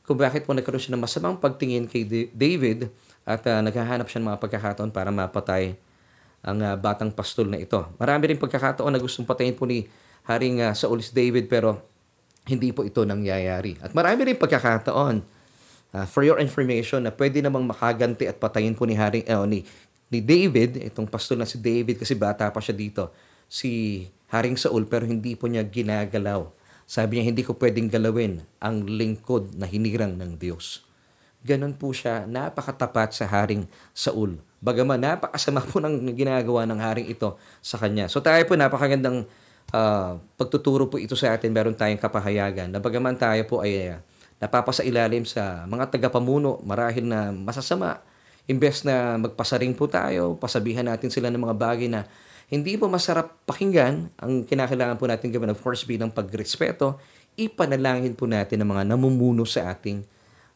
kung 0.02 0.18
bakit 0.18 0.42
po 0.42 0.50
nagkaroon 0.50 0.82
siya 0.82 0.99
ng 0.99 1.04
masamang 1.06 1.38
pagtingin 1.38 1.87
kay 1.87 2.02
David 2.35 2.90
at 3.23 3.47
uh, 3.47 3.62
naghahanap 3.62 4.11
siya 4.11 4.18
ng 4.18 4.35
mga 4.35 4.40
pagkakataon 4.42 4.90
para 4.90 5.14
mapatay 5.14 5.78
ang 6.42 6.58
uh, 6.58 6.75
batang 6.75 7.14
pastol 7.14 7.47
na 7.47 7.62
ito. 7.62 7.78
Marami 8.02 8.35
rin 8.35 8.38
pagkakataon 8.42 8.90
na 8.90 8.99
gustong 8.99 9.28
patayin 9.28 9.54
po 9.54 9.62
ni 9.62 9.87
Haring 10.26 10.66
uh, 10.66 10.75
Saul 10.75 10.99
si 11.06 11.14
David 11.14 11.47
pero 11.47 11.78
hindi 12.50 12.75
po 12.75 12.82
ito 12.82 13.04
nangyayari. 13.04 13.78
At 13.78 13.94
marami 13.94 14.35
rin 14.35 14.37
pagkakataon 14.40 15.38
Uh, 15.88 16.04
for 16.04 16.21
your 16.21 16.37
information 16.37 17.00
na 17.00 17.12
pwede 17.14 17.40
namang 17.40 17.64
makaganti 17.64 18.28
at 18.28 18.37
patayin 18.37 18.76
po 18.76 18.85
ni 18.85 18.92
Haring 18.92 19.25
uh, 19.25 19.49
ni 19.49 19.64
ni 20.09 20.21
David, 20.21 20.80
itong 20.85 21.09
pastol 21.09 21.40
na 21.40 21.49
si 21.49 21.61
David 21.61 22.00
kasi 22.00 22.16
bata 22.16 22.49
pa 22.49 22.61
siya 22.61 22.76
dito, 22.76 23.12
si 23.49 24.04
Haring 24.28 24.57
Saul 24.57 24.85
pero 24.85 25.09
hindi 25.09 25.33
po 25.37 25.49
niya 25.49 25.64
ginagalaw. 25.64 26.49
Sabi 26.88 27.21
niya 27.21 27.33
hindi 27.33 27.45
ko 27.45 27.57
pwedeng 27.57 27.88
galawin 27.88 28.40
ang 28.61 28.85
lingkod 28.85 29.57
na 29.57 29.68
hinirang 29.68 30.16
ng 30.16 30.40
Diyos. 30.40 30.85
Ganon 31.45 31.76
po 31.76 31.92
siya, 31.92 32.25
napakatapat 32.25 33.12
sa 33.12 33.25
Haring 33.28 33.68
Saul. 33.92 34.40
Bagaman 34.59 35.00
napakasama 35.00 35.64
po 35.64 35.78
ng 35.80 36.12
ginagawa 36.16 36.64
ng 36.64 36.80
Haring 36.80 37.09
ito 37.09 37.37
sa 37.61 37.76
kanya. 37.76 38.09
So 38.09 38.25
tayo 38.25 38.40
po 38.49 38.57
napakagandang 38.57 39.28
uh, 39.73 40.21
pagtuturo 40.37 40.88
po 40.88 40.97
ito 40.97 41.14
sa 41.16 41.37
atin. 41.37 41.52
Meron 41.52 41.76
tayong 41.76 42.00
kapahayagan 42.00 42.73
na 42.73 42.80
bagaman 42.80 43.16
tayo 43.16 43.40
po 43.45 43.61
ay 43.61 43.97
uh, 43.97 44.00
napapasailalim 44.38 45.26
sa 45.26 45.66
mga 45.66 45.90
tagapamuno 45.95 46.62
marahil 46.62 47.07
na 47.07 47.30
masasama. 47.35 48.02
Imbes 48.49 48.80
na 48.87 49.21
magpasaring 49.21 49.76
po 49.76 49.90
tayo, 49.90 50.38
pasabihan 50.40 50.87
natin 50.87 51.12
sila 51.12 51.28
ng 51.28 51.42
mga 51.42 51.57
bagay 51.59 51.88
na 51.90 52.09
hindi 52.49 52.80
po 52.80 52.88
masarap 52.88 53.45
pakinggan, 53.45 54.09
ang 54.16 54.40
kinakailangan 54.49 54.97
po 54.97 55.04
natin 55.04 55.28
gawin, 55.28 55.52
of 55.52 55.61
course, 55.61 55.85
bilang 55.85 56.09
pagrespeto, 56.09 56.97
ipanalangin 57.37 58.16
po 58.16 58.25
natin 58.25 58.64
ang 58.64 58.73
mga 58.73 58.88
namumuno 58.88 59.45
sa 59.45 59.68
ating 59.76 60.00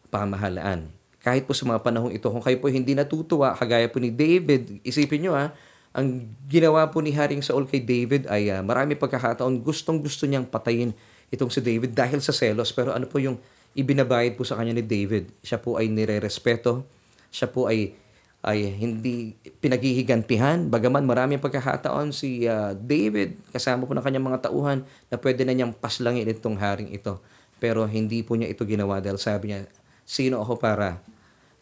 pamahalaan. 0.09 0.89
Kahit 1.21 1.45
po 1.45 1.53
sa 1.53 1.69
mga 1.69 1.85
panahong 1.85 2.17
ito, 2.17 2.33
kung 2.33 2.41
kayo 2.41 2.57
po 2.65 2.73
hindi 2.73 2.97
natutuwa, 2.97 3.53
kagaya 3.53 3.93
po 3.93 4.01
ni 4.01 4.09
David, 4.09 4.81
isipin 4.83 5.29
nyo 5.29 5.37
ha, 5.37 5.53
ang 5.93 6.33
ginawa 6.49 6.89
po 6.89 7.05
ni 7.05 7.13
Haring 7.13 7.45
Saul 7.45 7.69
kay 7.69 7.85
David 7.85 8.25
ay 8.33 8.49
uh, 8.49 8.65
marami 8.65 8.97
pagkakataon 8.97 9.61
gustong 9.61 10.01
gusto 10.01 10.25
niyang 10.25 10.49
patayin 10.49 10.97
itong 11.29 11.53
si 11.53 11.61
David 11.61 11.93
dahil 11.93 12.25
sa 12.25 12.33
selos. 12.33 12.73
Pero 12.73 12.97
ano 12.97 13.05
po 13.05 13.21
yung 13.21 13.37
ibinabayad 13.73 14.37
po 14.37 14.45
sa 14.45 14.57
kanya 14.61 14.77
ni 14.77 14.85
David. 14.85 15.33
Siya 15.41 15.61
po 15.61 15.81
ay 15.81 15.89
nirerespeto. 15.89 16.85
Siya 17.33 17.49
po 17.49 17.69
ay 17.69 17.97
ay 18.43 18.75
hindi 18.75 19.39
pinaghihigantihan. 19.63 20.67
Bagaman 20.67 21.07
maraming 21.07 21.39
pagkakataon 21.39 22.11
si 22.11 22.43
uh, 22.51 22.75
David, 22.75 23.39
kasama 23.55 23.87
po 23.87 23.95
ng 23.95 24.03
kanyang 24.03 24.27
mga 24.27 24.51
tauhan, 24.51 24.83
na 24.83 25.17
pwede 25.23 25.47
na 25.47 25.55
niyang 25.55 25.71
paslangin 25.71 26.27
itong 26.27 26.59
haring 26.59 26.91
ito. 26.91 27.23
Pero 27.63 27.87
hindi 27.87 28.27
po 28.27 28.35
niya 28.35 28.51
ito 28.51 28.67
ginawa 28.67 28.99
dahil 28.99 29.23
sabi 29.23 29.55
niya, 29.55 29.71
sino 30.03 30.43
ako 30.43 30.59
para 30.59 30.99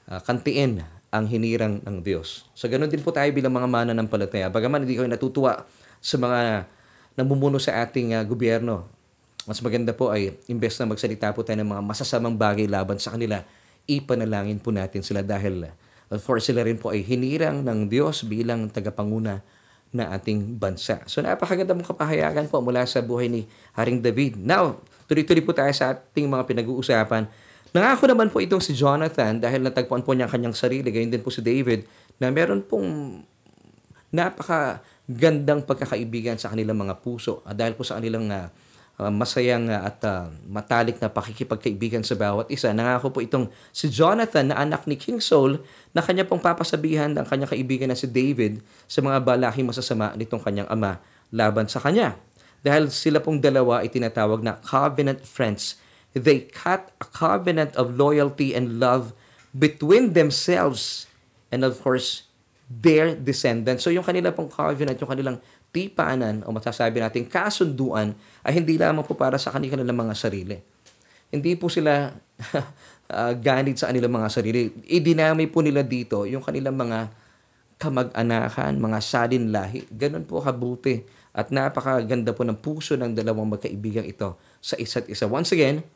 uh, 0.09 0.21
kantiin 0.25 0.81
ang 1.13 1.29
hinirang 1.29 1.85
ng 1.85 2.01
Diyos. 2.01 2.49
So 2.57 2.65
ganoon 2.65 2.89
din 2.89 3.05
po 3.05 3.13
tayo 3.13 3.29
bilang 3.37 3.53
mga 3.53 3.69
mana 3.69 3.93
ng 3.93 4.09
palataya. 4.09 4.49
Bagaman 4.49 4.89
hindi 4.89 4.97
ko 4.97 5.05
natutuwa 5.05 5.69
sa 6.01 6.17
mga 6.17 6.65
namumuno 7.13 7.61
sa 7.61 7.85
ating 7.85 8.17
uh, 8.17 8.25
gobyerno, 8.25 8.89
mas 9.51 9.59
maganda 9.67 9.91
po 9.91 10.15
ay 10.15 10.39
imbes 10.47 10.79
na 10.79 10.87
magsalita 10.87 11.35
po 11.35 11.43
tayo 11.43 11.59
ng 11.59 11.75
mga 11.75 11.83
masasamang 11.83 12.39
bagay 12.39 12.71
laban 12.71 13.03
sa 13.03 13.19
kanila, 13.19 13.43
ipanalangin 13.91 14.63
po 14.63 14.71
natin 14.71 15.03
sila 15.03 15.27
dahil 15.27 15.67
of 16.07 16.23
course 16.23 16.47
sila 16.47 16.63
rin 16.63 16.79
po 16.79 16.95
ay 16.95 17.03
hinirang 17.03 17.67
ng 17.67 17.91
Diyos 17.91 18.23
bilang 18.31 18.71
tagapanguna 18.71 19.43
na 19.91 20.15
ating 20.15 20.55
bansa. 20.55 21.03
So 21.11 21.19
napakaganda 21.19 21.75
mong 21.75 21.91
kapahayagan 21.91 22.47
po 22.47 22.63
mula 22.63 22.87
sa 22.87 23.03
buhay 23.03 23.27
ni 23.27 23.43
Haring 23.75 23.99
David. 23.99 24.39
Now, 24.39 24.79
tuloy-tuloy 25.11 25.43
po 25.43 25.51
tayo 25.51 25.75
sa 25.75 25.99
ating 25.99 26.31
mga 26.31 26.47
pinag-uusapan. 26.47 27.27
Nangako 27.75 28.07
naman 28.07 28.31
po 28.31 28.39
itong 28.39 28.63
si 28.63 28.71
Jonathan 28.79 29.35
dahil 29.43 29.67
natagpuan 29.67 30.07
po 30.07 30.15
niya 30.15 30.31
kanyang 30.31 30.55
sarili, 30.55 30.95
gayon 30.95 31.11
din 31.11 31.27
po 31.27 31.35
si 31.35 31.43
David, 31.43 31.91
na 32.23 32.31
meron 32.31 32.63
pong 32.63 33.19
napaka 34.15 34.79
gandang 35.11 35.67
pagkakaibigan 35.67 36.39
sa 36.39 36.55
kanilang 36.55 36.79
mga 36.79 37.03
puso 37.03 37.43
uh, 37.43 37.51
dahil 37.51 37.75
po 37.75 37.83
sa 37.83 37.99
kanilang 37.99 38.31
uh, 38.31 38.47
uh, 39.01 39.09
masayang 39.09 39.73
uh, 39.73 39.89
at 39.89 39.99
uh, 40.05 40.29
matalik 40.45 41.01
na 41.01 41.09
pakikipagkaibigan 41.09 42.05
sa 42.05 42.13
bawat 42.21 42.53
isa. 42.53 42.69
Nangako 42.77 43.17
po 43.17 43.19
itong 43.25 43.49
si 43.73 43.89
Jonathan 43.89 44.53
na 44.53 44.61
anak 44.61 44.85
ni 44.85 45.01
King 45.01 45.25
Saul 45.25 45.65
na 45.97 46.05
kanya 46.05 46.29
pong 46.29 46.45
papasabihan 46.45 47.09
ng 47.09 47.25
kanyang 47.25 47.51
kaibigan 47.57 47.89
na 47.89 47.97
si 47.97 48.05
David 48.05 48.61
sa 48.85 49.01
mga 49.01 49.25
balaking 49.25 49.65
masasama 49.65 50.13
nitong 50.15 50.45
kanyang 50.45 50.69
ama 50.69 51.01
laban 51.33 51.65
sa 51.65 51.81
kanya. 51.81 52.21
Dahil 52.61 52.93
sila 52.93 53.25
pong 53.25 53.41
dalawa 53.41 53.81
ay 53.81 53.89
tinatawag 53.89 54.45
na 54.45 54.61
covenant 54.61 55.25
friends. 55.25 55.81
They 56.13 56.45
cut 56.45 56.93
a 57.01 57.07
covenant 57.09 57.73
of 57.81 57.97
loyalty 57.97 58.53
and 58.53 58.77
love 58.77 59.17
between 59.57 60.13
themselves 60.13 61.09
and 61.49 61.65
of 61.65 61.81
course 61.81 62.29
their 62.71 63.19
descendants. 63.19 63.83
So 63.83 63.91
yung 63.91 64.07
kanila 64.07 64.31
pong 64.31 64.47
covenant, 64.47 65.03
yung 65.03 65.11
kanilang 65.11 65.39
tipanan 65.71 66.43
o 66.47 66.51
masasabi 66.51 66.99
natin 66.99 67.27
kasunduan 67.27 68.15
ay 68.43 68.59
hindi 68.59 68.75
lamang 68.75 69.07
po 69.07 69.15
para 69.15 69.39
sa 69.39 69.55
kanilang 69.55 69.87
mga 69.87 70.15
sarili. 70.19 70.59
Hindi 71.31 71.55
po 71.55 71.71
sila 71.71 72.11
uh, 73.15 73.33
ganit 73.39 73.79
sa 73.79 73.91
kanilang 73.91 74.11
mga 74.11 74.29
sarili. 74.31 74.71
Idinamay 74.91 75.47
po 75.47 75.63
nila 75.63 75.87
dito 75.87 76.27
yung 76.27 76.43
kanilang 76.43 76.75
mga 76.75 76.99
kamag-anakan, 77.81 78.77
mga 78.77 78.99
salin 79.01 79.55
lahi. 79.55 79.87
Ganun 79.89 80.27
po 80.27 80.43
kabuti 80.43 81.01
at 81.31 81.55
napakaganda 81.55 82.35
po 82.35 82.43
ng 82.43 82.59
puso 82.59 82.99
ng 82.99 83.15
dalawang 83.15 83.55
magkaibigang 83.55 84.05
ito 84.05 84.35
sa 84.59 84.75
isa't 84.77 85.07
isa. 85.07 85.31
Once 85.31 85.55
again, 85.55 85.87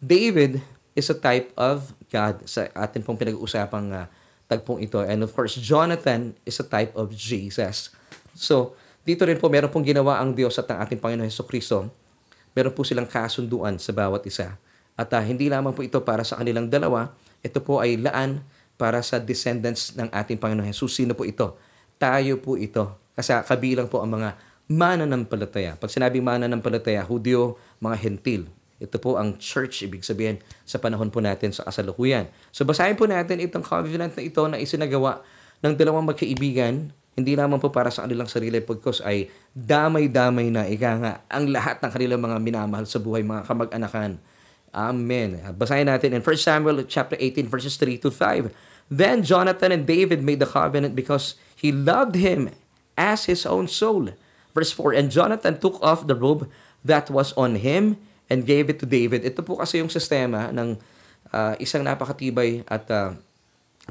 David 0.00 0.64
is 0.96 1.12
a 1.12 1.16
type 1.16 1.52
of 1.54 1.92
God 2.08 2.48
sa 2.48 2.66
atin 2.72 3.04
pong 3.04 3.20
pinag-uusapang 3.20 3.92
uh, 3.92 4.06
tagpong 4.48 4.80
ito. 4.80 5.04
And 5.04 5.22
of 5.22 5.32
course, 5.36 5.56
Jonathan 5.58 6.34
is 6.48 6.56
a 6.60 6.66
type 6.66 6.96
of 6.96 7.12
Jesus. 7.12 7.92
So, 8.34 8.74
dito 9.04 9.22
rin 9.28 9.36
po, 9.36 9.52
meron 9.52 9.68
pong 9.68 9.84
ginawa 9.84 10.16
ang 10.16 10.32
Diyos 10.32 10.56
at 10.56 10.64
ang 10.72 10.80
ating 10.80 10.96
Panginoon 10.96 11.28
Heso 11.28 11.44
Kristo. 11.44 11.92
Meron 12.56 12.72
po 12.72 12.88
silang 12.88 13.04
kasunduan 13.04 13.76
sa 13.76 13.92
bawat 13.92 14.24
isa. 14.24 14.56
At 14.96 15.12
uh, 15.12 15.20
hindi 15.20 15.52
lamang 15.52 15.76
po 15.76 15.84
ito 15.84 16.00
para 16.00 16.24
sa 16.24 16.40
kanilang 16.40 16.72
dalawa, 16.72 17.12
ito 17.44 17.60
po 17.60 17.84
ay 17.84 18.00
laan 18.00 18.40
para 18.80 19.04
sa 19.04 19.20
descendants 19.20 19.92
ng 19.92 20.08
ating 20.08 20.40
Panginoon 20.40 20.72
Jesus. 20.72 20.96
Sino 20.96 21.12
po 21.12 21.28
ito? 21.28 21.60
Tayo 22.00 22.40
po 22.40 22.56
ito. 22.56 22.96
Kasi 23.12 23.36
kabilang 23.44 23.92
po 23.92 24.00
ang 24.00 24.16
mga 24.16 24.40
mananampalataya. 24.72 25.76
Pag 25.76 25.92
sinabing 25.92 26.24
mananampalataya, 26.24 27.04
Hudyo, 27.04 27.60
mga 27.84 27.96
hentil. 28.00 28.48
Ito 28.80 28.96
po 28.98 29.20
ang 29.20 29.36
church, 29.36 29.84
ibig 29.86 30.02
sabihin, 30.02 30.40
sa 30.64 30.80
panahon 30.80 31.12
po 31.12 31.20
natin 31.20 31.52
sa 31.52 31.62
kasalukuyan. 31.68 32.26
So 32.50 32.64
basahin 32.66 32.96
po 32.96 33.04
natin 33.04 33.38
itong 33.44 33.62
covenant 33.62 34.16
na 34.16 34.22
ito 34.24 34.42
na 34.48 34.56
isinagawa 34.58 35.22
ng 35.62 35.76
dalawang 35.76 36.08
magkaibigan 36.08 36.90
hindi 37.14 37.38
lamang 37.38 37.62
po 37.62 37.70
para 37.70 37.94
sa 37.94 38.06
kanilang 38.06 38.26
sarili 38.26 38.58
pagkos 38.58 38.98
ay 39.06 39.30
damay-damay 39.54 40.50
na 40.50 40.66
ika 40.66 40.92
nga 40.98 41.12
ang 41.30 41.46
lahat 41.46 41.78
ng 41.78 41.90
kanilang 41.94 42.20
mga 42.22 42.36
minamahal 42.42 42.86
sa 42.90 42.98
buhay, 42.98 43.22
mga 43.22 43.46
kamag-anakan. 43.46 44.18
Amen. 44.74 45.38
Basahin 45.54 45.86
natin 45.86 46.18
in 46.18 46.22
1 46.26 46.26
Samuel 46.34 46.82
chapter 46.90 47.14
18 47.14 47.46
verses 47.46 47.78
3 47.78 48.02
to 48.02 48.10
5. 48.10 48.50
Then 48.90 49.22
Jonathan 49.22 49.70
and 49.70 49.86
David 49.86 50.26
made 50.26 50.42
the 50.42 50.50
covenant 50.50 50.98
because 50.98 51.38
he 51.54 51.70
loved 51.70 52.18
him 52.18 52.50
as 52.98 53.30
his 53.30 53.46
own 53.46 53.70
soul. 53.70 54.10
Verse 54.50 54.74
4, 54.74 54.98
And 54.98 55.08
Jonathan 55.14 55.62
took 55.62 55.78
off 55.78 56.10
the 56.10 56.18
robe 56.18 56.50
that 56.82 57.10
was 57.10 57.30
on 57.38 57.62
him 57.62 57.98
and 58.26 58.42
gave 58.42 58.66
it 58.66 58.82
to 58.82 58.86
David. 58.86 59.22
Ito 59.22 59.46
po 59.46 59.62
kasi 59.62 59.78
yung 59.78 59.90
sistema 59.90 60.50
ng 60.50 60.78
uh, 61.30 61.54
isang 61.62 61.86
napakatibay 61.86 62.66
at 62.66 62.86
uh, 62.90 63.14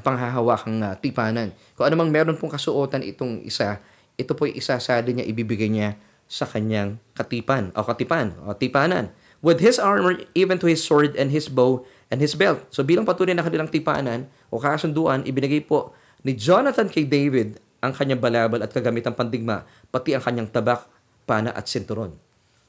panghahawakang 0.02 0.82
uh, 0.82 0.96
tipanan. 0.98 1.54
Kung 1.78 1.86
anumang 1.86 2.10
meron 2.10 2.34
pong 2.34 2.50
kasuotan 2.50 3.04
itong 3.06 3.44
isa, 3.46 3.78
ito 4.18 4.34
po 4.34 4.46
ay 4.48 4.58
isasali 4.58 5.14
niya, 5.14 5.26
ibibigay 5.26 5.70
niya 5.70 5.94
sa 6.26 6.48
kanyang 6.48 6.98
katipan 7.14 7.70
o 7.76 7.84
katipan 7.86 8.34
o 8.42 8.56
tipanan. 8.56 9.12
With 9.44 9.60
his 9.60 9.76
armor, 9.76 10.24
even 10.32 10.56
to 10.64 10.66
his 10.66 10.80
sword 10.80 11.14
and 11.20 11.28
his 11.28 11.52
bow 11.52 11.84
and 12.08 12.18
his 12.24 12.32
belt. 12.32 12.64
So 12.72 12.80
bilang 12.80 13.04
patunay 13.04 13.36
na 13.36 13.44
kanilang 13.44 13.68
tipanan 13.68 14.26
o 14.48 14.56
kasunduan, 14.56 15.22
ibinigay 15.28 15.60
po 15.62 15.92
ni 16.24 16.32
Jonathan 16.32 16.88
kay 16.88 17.04
David 17.04 17.60
ang 17.84 17.92
kanyang 17.92 18.24
balabal 18.24 18.64
at 18.64 18.72
kagamitang 18.72 19.12
pandigma, 19.12 19.68
pati 19.92 20.16
ang 20.16 20.24
kanyang 20.24 20.48
tabak, 20.48 20.88
pana 21.28 21.52
at 21.52 21.68
sinturon. 21.68 22.16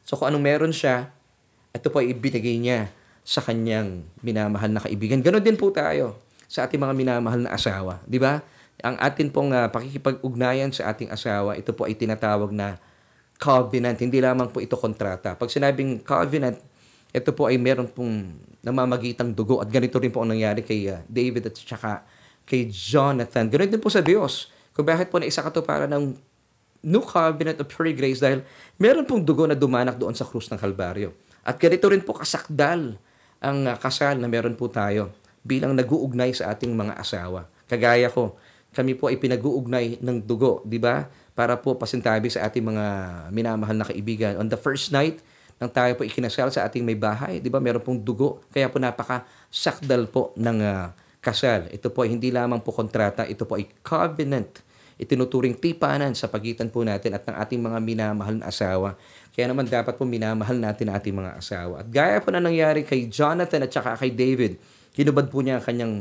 So 0.04 0.20
kung 0.20 0.36
anong 0.36 0.44
meron 0.44 0.74
siya, 0.76 1.08
ito 1.72 1.88
po 1.88 2.04
ay 2.04 2.12
ibinigay 2.12 2.60
niya 2.60 2.92
sa 3.24 3.40
kanyang 3.40 4.04
minamahal 4.20 4.70
na 4.70 4.84
kaibigan. 4.84 5.24
Ganon 5.24 5.42
din 5.42 5.56
po 5.56 5.72
tayo 5.72 6.20
sa 6.56 6.64
ating 6.64 6.80
mga 6.80 6.96
minamahal 6.96 7.44
na 7.44 7.52
asawa. 7.52 8.00
Di 8.08 8.16
ba? 8.16 8.40
Ang 8.80 8.96
atin 8.96 9.28
pong 9.28 9.52
uh, 9.52 9.68
pakikipag-ugnayan 9.68 10.72
sa 10.72 10.96
ating 10.96 11.12
asawa, 11.12 11.60
ito 11.60 11.76
po 11.76 11.84
ay 11.84 12.00
tinatawag 12.00 12.56
na 12.56 12.80
covenant. 13.36 14.00
Hindi 14.00 14.24
lamang 14.24 14.48
po 14.48 14.64
ito 14.64 14.80
kontrata. 14.80 15.36
Pag 15.36 15.52
sinabing 15.52 16.00
covenant, 16.00 16.56
ito 17.12 17.36
po 17.36 17.52
ay 17.52 17.60
meron 17.60 17.92
pong 17.92 18.40
namamagitang 18.64 19.36
dugo. 19.36 19.60
At 19.60 19.68
ganito 19.68 20.00
rin 20.00 20.16
po 20.16 20.24
ang 20.24 20.32
nangyari 20.32 20.64
kay 20.64 20.88
uh, 20.88 21.04
David 21.12 21.52
at 21.52 21.60
saka 21.60 22.08
kay 22.48 22.72
Jonathan. 22.72 23.52
Ganito 23.52 23.76
din 23.76 23.84
po 23.84 23.92
sa 23.92 24.00
Diyos. 24.00 24.48
Kung 24.72 24.88
bakit 24.88 25.12
po 25.12 25.20
na 25.20 25.28
isa 25.28 25.44
katuparan 25.44 25.92
ng 25.92 26.16
new 26.88 27.04
covenant 27.04 27.60
of 27.60 27.68
pure 27.68 27.92
grace 27.92 28.24
dahil 28.24 28.48
meron 28.80 29.04
pong 29.04 29.28
dugo 29.28 29.44
na 29.44 29.60
dumanak 29.60 30.00
doon 30.00 30.16
sa 30.16 30.24
krus 30.24 30.48
ng 30.48 30.60
Kalbaryo. 30.60 31.12
At 31.44 31.60
ganito 31.60 31.92
rin 31.92 32.00
po 32.00 32.16
kasakdal 32.16 32.96
ang 33.44 33.58
uh, 33.68 33.76
kasal 33.76 34.16
na 34.24 34.32
meron 34.32 34.56
po 34.56 34.72
tayo 34.72 35.25
bilang 35.46 35.78
nag-uugnay 35.78 36.34
sa 36.34 36.50
ating 36.52 36.74
mga 36.74 36.98
asawa. 36.98 37.46
Kagaya 37.70 38.10
ko, 38.10 38.34
kami 38.74 38.98
po 38.98 39.08
ay 39.08 39.22
pinag-uugnay 39.22 40.02
ng 40.02 40.18
dugo, 40.26 40.66
di 40.66 40.82
ba? 40.82 41.08
Para 41.38 41.56
po 41.56 41.78
pasintabi 41.78 42.28
sa 42.34 42.44
ating 42.50 42.66
mga 42.66 42.86
minamahal 43.30 43.78
na 43.78 43.86
kaibigan. 43.88 44.36
On 44.42 44.50
the 44.50 44.58
first 44.58 44.90
night, 44.90 45.22
nang 45.56 45.72
tayo 45.72 45.96
po 45.96 46.04
ikinasal 46.04 46.52
sa 46.52 46.68
ating 46.68 46.84
may 46.84 47.00
bahay, 47.00 47.40
di 47.40 47.48
ba? 47.48 47.64
Meron 47.64 47.80
pong 47.80 48.04
dugo. 48.04 48.44
Kaya 48.52 48.68
po 48.68 48.82
napaka 48.82 49.24
sakdal 49.48 50.12
po 50.12 50.36
ng 50.36 50.60
uh, 50.60 50.92
kasal. 51.24 51.72
Ito 51.72 51.88
po 51.94 52.04
ay 52.04 52.12
hindi 52.12 52.34
lamang 52.34 52.60
po 52.60 52.76
kontrata, 52.76 53.24
ito 53.24 53.48
po 53.48 53.56
ay 53.56 53.70
covenant. 53.80 54.60
Itinuturing 54.96 55.60
tipanan 55.60 56.16
sa 56.16 56.32
pagitan 56.32 56.72
po 56.72 56.84
natin 56.84 57.16
at 57.16 57.24
ng 57.28 57.36
ating 57.36 57.60
mga 57.60 57.80
minamahal 57.84 58.36
na 58.40 58.48
asawa. 58.48 58.96
Kaya 59.36 59.52
naman 59.52 59.68
dapat 59.68 59.96
po 60.00 60.08
minamahal 60.08 60.56
natin 60.56 60.88
ating 60.92 61.16
mga 61.16 61.36
asawa. 61.36 61.84
At 61.84 61.88
gaya 61.92 62.20
po 62.24 62.32
na 62.32 62.40
nangyari 62.40 62.84
kay 62.88 63.12
Jonathan 63.12 63.68
at 63.68 63.72
saka 63.72 64.00
kay 64.00 64.12
David, 64.12 64.56
kinubad 64.96 65.28
po 65.28 65.44
niya 65.44 65.60
ang 65.60 65.66
kanyang 65.68 65.94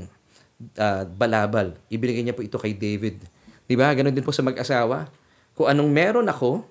uh, 0.78 1.02
balabal. 1.18 1.74
Ibinigay 1.90 2.22
niya 2.22 2.36
po 2.36 2.46
ito 2.46 2.56
kay 2.56 2.78
David. 2.78 3.18
Di 3.66 3.74
ba? 3.74 3.90
Ganon 3.90 4.14
din 4.14 4.22
po 4.22 4.30
sa 4.30 4.46
mag-asawa. 4.46 5.10
Kung 5.52 5.66
anong 5.66 5.90
meron 5.90 6.26
ako, 6.30 6.62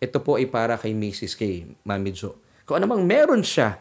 ito 0.00 0.18
po 0.24 0.40
ay 0.40 0.48
para 0.48 0.80
kay 0.80 0.96
Mrs. 0.96 1.36
K, 1.36 1.68
Mami 1.84 2.16
Jo. 2.16 2.40
Kung 2.64 2.80
anumang 2.80 3.04
meron 3.04 3.44
siya, 3.44 3.76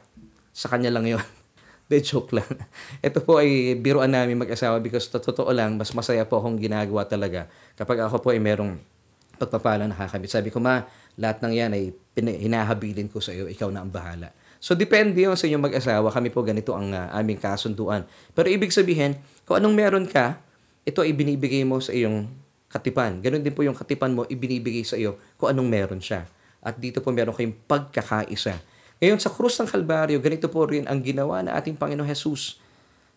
sa 0.52 0.68
kanya 0.68 0.92
lang 0.92 1.08
yon. 1.08 1.24
De 1.90 2.04
joke 2.06 2.38
lang. 2.38 2.46
Ito 3.08 3.26
po 3.26 3.42
ay 3.42 3.74
biruan 3.74 4.14
namin 4.14 4.38
mag-asawa 4.38 4.78
because 4.78 5.10
totoo 5.10 5.50
lang, 5.50 5.74
mas 5.74 5.90
masaya 5.90 6.22
po 6.22 6.38
akong 6.38 6.62
ginagawa 6.62 7.02
talaga 7.02 7.50
kapag 7.74 8.06
ako 8.06 8.22
po 8.22 8.28
ay 8.30 8.38
merong 8.38 8.78
pagpapala 9.42 9.90
nakakamit. 9.90 10.30
Sabi 10.30 10.54
ko, 10.54 10.62
ma, 10.62 10.86
lahat 11.18 11.42
ng 11.42 11.54
yan 11.56 11.72
ay 11.74 11.84
hinahabilin 12.20 13.10
ko 13.10 13.18
sa 13.24 13.34
iyo, 13.34 13.50
ikaw 13.50 13.74
na 13.74 13.82
ang 13.82 13.90
bahala. 13.90 14.30
So, 14.60 14.76
depende 14.76 15.24
yun 15.24 15.40
sa 15.40 15.48
inyong 15.48 15.72
mag-asawa. 15.72 16.12
Kami 16.12 16.30
po 16.30 16.44
ganito 16.44 16.76
ang 16.76 16.92
uh, 16.92 17.08
aming 17.16 17.40
kasunduan. 17.40 18.04
Pero 18.36 18.52
ibig 18.52 18.76
sabihin, 18.76 19.16
kung 19.48 19.56
anong 19.56 19.76
meron 19.76 20.06
ka, 20.06 20.36
ito 20.84 21.00
ay 21.00 21.16
binibigay 21.16 21.64
mo 21.64 21.80
sa 21.80 21.96
iyong 21.96 22.28
katipan. 22.70 23.20
Ganon 23.20 23.42
din 23.42 23.52
po 23.52 23.66
yung 23.66 23.76
katipan 23.76 24.14
mo, 24.14 24.24
ibinibigay 24.30 24.86
sa 24.86 24.96
iyo 24.96 25.18
kung 25.36 25.50
anong 25.50 25.68
meron 25.68 26.02
siya. 26.04 26.30
At 26.62 26.78
dito 26.78 27.02
po 27.02 27.10
meron 27.10 27.34
kayong 27.34 27.58
pagkakaisa. 27.66 28.62
Ngayon 29.00 29.18
sa 29.18 29.32
krus 29.32 29.58
ng 29.58 29.68
Kalbaryo, 29.68 30.20
ganito 30.22 30.52
po 30.52 30.68
rin 30.70 30.86
ang 30.86 31.02
ginawa 31.02 31.42
na 31.42 31.56
ating 31.58 31.80
Panginoon 31.80 32.06
Jesus 32.06 32.60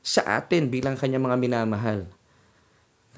sa 0.00 0.22
atin 0.38 0.70
bilang 0.70 0.94
kanyang 0.94 1.26
mga 1.26 1.36
minamahal. 1.36 2.06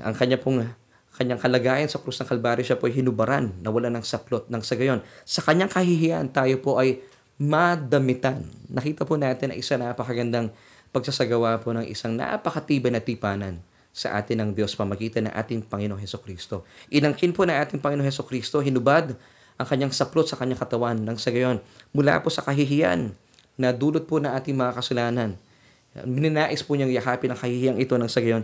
Ang 0.00 0.14
kanya 0.16 0.40
pong 0.40 0.72
kanyang 1.14 1.38
kalagayan 1.38 1.86
sa 1.86 2.00
krus 2.02 2.18
ng 2.18 2.26
Kalbaryo, 2.26 2.66
siya 2.66 2.80
po 2.80 2.90
ay 2.90 2.98
hinubaran, 2.98 3.54
nawala 3.62 3.92
ng 3.92 4.02
saplot 4.02 4.50
ng 4.50 4.62
sagayon. 4.64 5.04
Sa 5.22 5.44
kanyang 5.44 5.70
kahihiyan, 5.70 6.34
tayo 6.34 6.58
po 6.58 6.80
ay 6.80 7.04
madamitan. 7.40 8.46
Nakita 8.70 9.02
po 9.02 9.18
natin 9.18 9.50
na 9.50 9.56
isa 9.58 9.74
napakagandang 9.74 10.54
pagsasagawa 10.94 11.58
po 11.58 11.74
ng 11.74 11.86
isang 11.90 12.14
napakatibay 12.14 12.94
na 12.94 13.02
tipanan 13.02 13.58
sa 13.94 14.18
atin 14.18 14.42
ng 14.42 14.50
Diyos 14.58 14.74
pamagitan 14.74 15.30
ng 15.30 15.34
ating 15.34 15.66
Panginoong 15.66 16.02
Heso 16.02 16.18
Kristo. 16.22 16.66
Inangkin 16.90 17.30
po 17.30 17.46
na 17.46 17.62
ating 17.62 17.78
Panginoong 17.78 18.06
Heso 18.06 18.26
Kristo, 18.26 18.58
hinubad 18.62 19.14
ang 19.54 19.66
kanyang 19.66 19.94
saplot 19.94 20.26
sa 20.26 20.34
kanyang 20.34 20.58
katawan 20.58 20.98
ng 20.98 21.14
sa 21.14 21.30
gayon 21.30 21.62
mula 21.94 22.18
po 22.18 22.26
sa 22.26 22.42
kahihiyan 22.42 23.14
na 23.54 23.70
dulot 23.70 24.02
po 24.06 24.18
na 24.18 24.34
ating 24.34 24.54
mga 24.54 24.74
kasalanan. 24.74 25.38
Mininais 26.02 26.58
po 26.66 26.74
niyang 26.74 26.90
yakapin 26.90 27.30
ang 27.30 27.38
kahihiyang 27.38 27.78
ito 27.78 27.94
ng 27.94 28.10
sa 28.10 28.18
gayon 28.18 28.42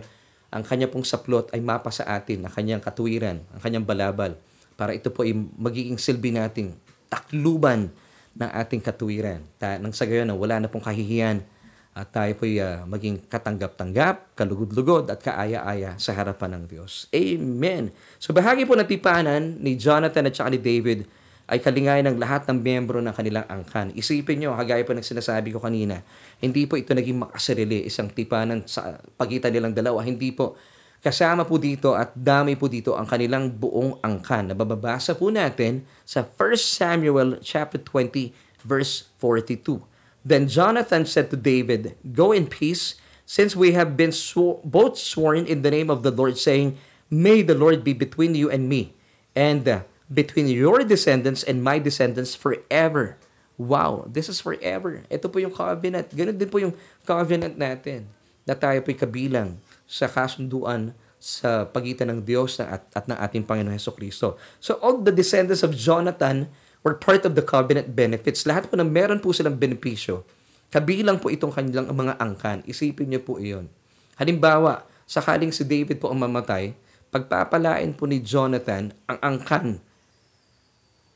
ang 0.51 0.63
kanya 0.67 0.91
pong 0.91 1.07
saplot 1.07 1.47
ay 1.55 1.63
mapa 1.63 1.91
sa 1.95 2.03
atin, 2.11 2.43
ang 2.43 2.51
kanyang 2.51 2.83
katuwiran, 2.83 3.39
ang 3.55 3.61
kanyang 3.63 3.87
balabal, 3.87 4.35
para 4.75 4.91
ito 4.91 5.07
po 5.07 5.23
ay 5.23 5.31
magiging 5.35 5.95
silbi 5.95 6.35
nating 6.35 6.75
takluban 7.07 7.91
ng 8.35 8.51
ating 8.51 8.81
katuwiran. 8.83 9.43
Ta, 9.59 9.75
nang 9.81 9.91
sa 9.91 10.07
gayon 10.07 10.31
wala 10.35 10.61
na 10.63 10.67
pong 10.71 10.83
kahihiyan, 10.83 11.43
at 11.91 12.07
tayo 12.07 12.31
po'y 12.39 12.55
uh, 12.63 12.87
maging 12.87 13.19
katanggap-tanggap, 13.27 14.31
kalugod-lugod 14.31 15.11
at 15.11 15.19
kaaya-aya 15.19 15.99
sa 15.99 16.15
harapan 16.15 16.55
ng 16.55 16.63
Diyos. 16.71 17.11
Amen. 17.11 17.91
So 18.15 18.31
bahagi 18.31 18.63
po 18.63 18.79
ng 18.79 18.87
tipanan 18.87 19.59
ni 19.59 19.75
Jonathan 19.75 20.23
at 20.23 20.31
saka 20.31 20.55
ni 20.55 20.59
David 20.59 21.03
ay 21.51 21.59
kalingayan 21.59 22.07
ng 22.07 22.15
lahat 22.15 22.47
ng 22.47 22.63
miyembro 22.63 23.03
ng 23.03 23.11
kanilang 23.11 23.43
angkan. 23.51 23.91
Isipin 23.91 24.39
nyo, 24.39 24.55
kagaya 24.55 24.87
po 24.87 24.95
ng 24.95 25.03
sinasabi 25.03 25.51
ko 25.51 25.59
kanina, 25.59 25.99
hindi 26.39 26.63
po 26.63 26.79
ito 26.79 26.95
naging 26.95 27.27
makasarili, 27.27 27.83
isang 27.83 28.07
tipanan 28.07 28.63
sa 28.63 28.95
pagitan 29.19 29.51
nilang 29.51 29.75
dalawa. 29.75 29.99
Hindi 29.99 30.31
po. 30.31 30.55
Kasama 31.01 31.41
po 31.41 31.57
dito 31.57 31.97
at 31.97 32.13
dami 32.13 32.53
po 32.53 32.69
dito 32.69 32.93
ang 32.93 33.09
kanilang 33.09 33.49
buong 33.49 33.97
angkan. 34.05 34.53
Nababasa 34.53 35.17
po 35.17 35.33
natin 35.33 35.81
sa 36.05 36.21
1 36.21 36.37
Samuel 36.61 37.41
chapter 37.41 37.81
20 37.81 38.29
verse 38.61 39.09
42. 39.17 39.81
Then 40.21 40.45
Jonathan 40.45 41.09
said 41.09 41.33
to 41.33 41.37
David, 41.41 41.97
Go 42.13 42.29
in 42.29 42.45
peace, 42.45 43.01
since 43.25 43.57
we 43.57 43.73
have 43.73 43.97
been 43.97 44.13
sw- 44.13 44.61
both 44.61 45.01
sworn 45.01 45.49
in 45.49 45.65
the 45.65 45.73
name 45.73 45.89
of 45.89 46.05
the 46.05 46.13
Lord, 46.13 46.37
saying, 46.37 46.77
May 47.09 47.41
the 47.41 47.57
Lord 47.57 47.81
be 47.81 47.97
between 47.97 48.37
you 48.37 48.53
and 48.53 48.69
me, 48.69 48.93
and 49.33 49.65
uh, 49.65 49.89
between 50.05 50.53
your 50.53 50.85
descendants 50.85 51.41
and 51.41 51.65
my 51.65 51.81
descendants 51.81 52.37
forever. 52.37 53.17
Wow, 53.57 54.05
this 54.05 54.29
is 54.29 54.37
forever. 54.37 55.01
Ito 55.09 55.33
po 55.33 55.41
yung 55.41 55.57
covenant. 55.57 56.13
Ganun 56.13 56.37
din 56.37 56.49
po 56.49 56.61
yung 56.61 56.77
covenant 57.09 57.57
natin 57.57 58.05
na 58.45 58.53
tayo 58.53 58.85
po'y 58.85 58.97
kabilang 58.97 59.57
sa 59.91 60.07
kasunduan 60.07 60.95
sa 61.19 61.67
pagitan 61.67 62.07
ng 62.07 62.19
Diyos 62.23 62.57
at, 62.63 62.87
at 62.95 63.05
ng 63.05 63.19
ating 63.19 63.43
Panginoon 63.43 63.75
Heso 63.75 63.91
Kristo. 63.91 64.39
So 64.63 64.79
all 64.79 65.03
the 65.03 65.11
descendants 65.11 65.61
of 65.61 65.75
Jonathan 65.75 66.47
were 66.81 66.95
part 66.97 67.27
of 67.27 67.35
the 67.35 67.43
covenant 67.45 67.93
benefits. 67.93 68.47
Lahat 68.47 68.71
po 68.71 68.79
na 68.79 68.87
meron 68.87 69.19
po 69.19 69.35
silang 69.35 69.59
benepisyo, 69.59 70.25
kabilang 70.73 71.19
po 71.19 71.29
itong 71.29 71.53
kanilang 71.53 71.91
mga 71.91 72.17
angkan. 72.17 72.63
Isipin 72.65 73.11
niyo 73.11 73.21
po 73.21 73.37
iyon. 73.37 73.69
Halimbawa, 74.17 74.87
sakaling 75.05 75.53
si 75.53 75.61
David 75.67 76.01
po 76.01 76.09
ang 76.09 76.23
mamatay, 76.23 76.73
pagpapalain 77.13 77.93
po 77.93 78.07
ni 78.07 78.23
Jonathan 78.23 78.89
ang 79.05 79.17
angkan 79.21 79.77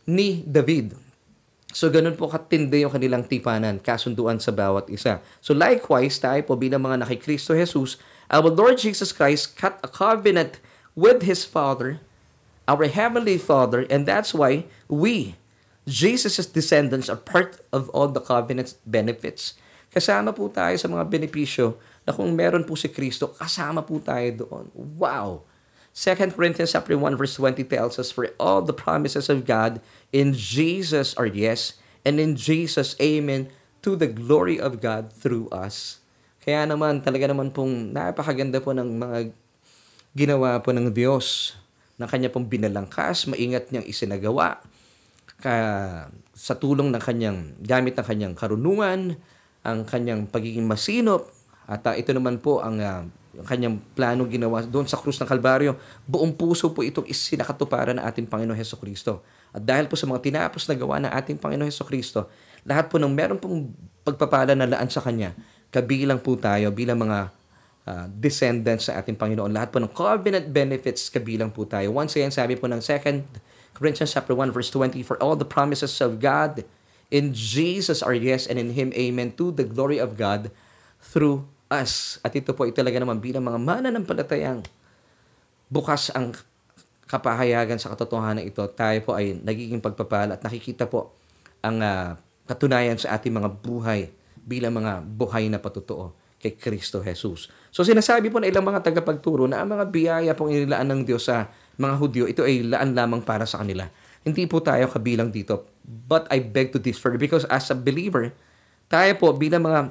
ni 0.05 0.45
David. 0.45 0.93
So, 1.75 1.91
ganun 1.91 2.15
po 2.15 2.31
katindi 2.31 2.87
yung 2.87 2.93
kanilang 2.93 3.27
tipanan, 3.27 3.83
kasunduan 3.83 4.39
sa 4.39 4.55
bawat 4.55 4.87
isa. 4.87 5.19
So, 5.43 5.51
likewise, 5.51 6.15
tayo 6.21 6.39
po 6.47 6.55
bilang 6.55 6.85
mga 6.85 7.03
nakikristo 7.03 7.51
Jesus, 7.51 7.99
our 8.29 8.49
Lord 8.49 8.77
Jesus 8.77 9.11
Christ 9.11 9.57
cut 9.57 9.79
a 9.83 9.87
covenant 9.87 10.59
with 10.95 11.23
His 11.23 11.45
Father, 11.45 11.99
our 12.67 12.85
Heavenly 12.87 13.37
Father, 13.37 13.85
and 13.89 14.05
that's 14.05 14.33
why 14.33 14.65
we, 14.89 15.35
Jesus' 15.85 16.45
descendants 16.45 17.09
are 17.09 17.19
part 17.19 17.61
of 17.69 17.89
all 17.89 18.07
the 18.09 18.21
covenant's 18.21 18.73
benefits. 18.85 19.53
Kasama 19.93 20.35
po 20.35 20.49
tayo 20.49 20.75
sa 20.75 20.89
mga 20.89 21.05
benepisyo 21.07 21.77
na 22.03 22.11
kung 22.11 22.33
meron 22.33 22.65
po 22.65 22.75
si 22.75 22.89
Kristo, 22.89 23.31
kasama 23.31 23.85
po 23.85 24.01
tayo 24.01 24.45
doon. 24.45 24.65
Wow! 24.73 25.45
2 25.95 26.35
Corinthians 26.35 26.75
1 26.75 27.15
verse 27.15 27.39
20 27.39 27.63
tells 27.63 27.95
us, 27.95 28.11
For 28.11 28.27
all 28.35 28.59
the 28.59 28.75
promises 28.75 29.31
of 29.31 29.47
God 29.47 29.79
in 30.11 30.35
Jesus 30.35 31.15
are 31.15 31.29
yes, 31.29 31.79
and 32.03 32.19
in 32.19 32.35
Jesus, 32.35 32.99
amen, 32.99 33.47
to 33.85 33.95
the 33.95 34.11
glory 34.11 34.59
of 34.59 34.83
God 34.83 35.13
through 35.13 35.47
us. 35.55 36.03
Kaya 36.45 36.69
naman, 36.69 37.01
talaga 37.01 37.25
naman 37.25 37.49
pong 37.49 37.89
napakaganda 37.89 38.61
po 38.61 38.69
ng 38.69 38.85
mga 39.01 39.17
ginawa 40.13 40.61
po 40.61 40.69
ng 40.69 40.93
Diyos 40.93 41.57
na 41.97 42.05
kanya 42.05 42.29
pong 42.29 42.45
binalangkas, 42.45 43.25
maingat 43.25 43.73
niyang 43.73 43.89
isinagawa 43.89 44.61
ka, 45.41 45.55
sa 46.35 46.53
tulong 46.53 46.93
ng 46.93 47.01
kanyang, 47.01 47.57
gamit 47.65 47.97
ng 47.97 48.05
kanyang 48.05 48.33
karunungan, 48.37 49.17
ang 49.65 49.79
kanyang 49.89 50.29
pagiging 50.29 50.69
masinop, 50.69 51.33
at 51.65 51.81
uh, 51.89 51.97
ito 51.97 52.13
naman 52.13 52.37
po 52.37 52.61
ang 52.61 52.77
uh, 52.77 53.01
kanyang 53.49 53.81
plano 53.97 54.29
ginawa 54.29 54.61
doon 54.61 54.85
sa 54.85 55.01
krus 55.01 55.17
ng 55.17 55.27
Kalbaryo, 55.27 55.75
buong 56.05 56.37
puso 56.37 56.71
po 56.71 56.85
itong 56.85 57.09
isinakatuparan 57.09 57.97
ng 57.97 58.05
ating 58.05 58.29
Panginoon 58.29 58.55
Heso 58.55 58.77
Kristo. 58.77 59.25
At 59.49 59.65
dahil 59.65 59.89
po 59.89 59.97
sa 59.97 60.05
mga 60.05 60.21
tinapos 60.21 60.69
na 60.69 60.75
gawa 60.77 61.01
ng 61.01 61.11
ating 61.11 61.41
Panginoon 61.41 61.67
Heso 61.67 61.83
Kristo, 61.83 62.29
lahat 62.63 62.87
po 62.87 63.01
ng 63.01 63.09
meron 63.11 63.41
pong 63.41 63.73
pagpapala 64.05 64.53
na 64.53 64.69
laan 64.69 64.87
sa 64.87 65.01
Kanya, 65.01 65.33
kabilang 65.69 66.21
po 66.21 66.35
tayo 66.35 66.69
bilang 66.73 67.01
mga 67.01 67.19
uh, 67.85 68.05
descendants 68.11 68.89
sa 68.89 68.99
ating 68.99 69.15
Panginoon. 69.15 69.53
Lahat 69.53 69.69
po 69.69 69.77
ng 69.79 69.91
covenant 69.91 70.49
benefits 70.49 71.07
kabilang 71.07 71.53
po 71.53 71.63
tayo. 71.63 71.93
Once 71.93 72.17
again, 72.17 72.33
sabi 72.33 72.57
po 72.57 72.65
ng 72.67 72.81
2 72.81 73.77
Corinthians 73.77 74.11
chapter 74.11 74.33
1 74.33 74.55
verse 74.55 74.71
20, 74.71 75.03
For 75.03 75.19
all 75.21 75.35
the 75.35 75.47
promises 75.47 75.99
of 75.99 76.23
God 76.23 76.63
in 77.13 77.35
Jesus 77.35 78.01
are 78.01 78.15
yes 78.15 78.49
and 78.49 78.57
in 78.57 78.73
Him 78.73 78.89
amen 78.95 79.35
to 79.37 79.51
the 79.53 79.67
glory 79.67 80.01
of 80.01 80.17
God 80.17 80.49
through 80.99 81.45
us. 81.69 82.17
At 82.25 82.33
ito 82.33 82.55
po 82.55 82.65
ay 82.65 82.73
talaga 82.73 82.97
naman 82.97 83.21
bilang 83.21 83.45
mga 83.45 83.59
mananampalatayang 83.61 84.65
bukas 85.69 86.13
ang 86.13 86.33
kapahayagan 87.05 87.77
sa 87.77 87.93
katotohanan 87.93 88.41
ito, 88.41 88.65
tayo 88.73 88.97
po 89.05 89.13
ay 89.13 89.37
nagiging 89.37 89.77
pagpapala 89.77 90.37
at 90.37 90.41
nakikita 90.41 90.89
po 90.89 91.13
ang 91.61 91.77
uh, 91.81 92.17
katunayan 92.49 92.97
sa 92.97 93.17
ating 93.17 93.33
mga 93.33 93.49
buhay 93.61 94.09
bilang 94.45 94.77
mga 94.77 95.01
buhay 95.01 95.49
na 95.49 95.57
patutuo 95.57 96.13
kay 96.37 96.53
Kristo 96.53 97.01
Jesus. 97.01 97.49
So 97.73 97.81
sinasabi 97.81 98.29
po 98.29 98.37
na 98.37 98.45
ilang 98.45 98.61
mga 98.61 98.85
tagapagturo 98.85 99.49
na 99.49 99.65
ang 99.65 99.73
mga 99.73 99.89
biyaya 99.89 100.31
pong 100.37 100.53
inilaan 100.53 100.93
ng 100.93 101.01
Diyos 101.01 101.25
sa 101.25 101.49
mga 101.75 101.95
Hudyo, 101.97 102.23
ito 102.29 102.45
ay 102.45 102.61
laan 102.61 102.93
lamang 102.93 103.25
para 103.25 103.49
sa 103.49 103.59
kanila. 103.59 103.89
Hindi 104.21 104.45
po 104.45 104.61
tayo 104.61 104.85
kabilang 104.85 105.33
dito. 105.33 105.65
But 105.85 106.29
I 106.29 106.45
beg 106.45 106.69
to 106.77 106.79
differ 106.79 107.17
because 107.17 107.49
as 107.49 107.73
a 107.73 107.77
believer, 107.77 108.31
tayo 108.85 109.11
po 109.17 109.33
bilang 109.33 109.65
mga 109.65 109.81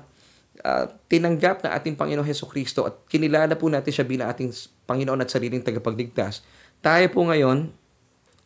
uh, 0.63 0.85
tinanggap 1.11 1.67
na 1.67 1.75
ating 1.75 1.99
Panginoon 1.99 2.27
Heso 2.27 2.47
Kristo 2.47 2.87
at 2.87 3.03
kinilala 3.11 3.55
po 3.59 3.67
natin 3.67 3.91
siya 3.91 4.07
bilang 4.07 4.31
ating 4.31 4.55
Panginoon 4.87 5.23
at 5.23 5.31
sariling 5.31 5.63
tagapagligtas, 5.63 6.47
tayo 6.79 7.07
po 7.11 7.27
ngayon 7.27 7.75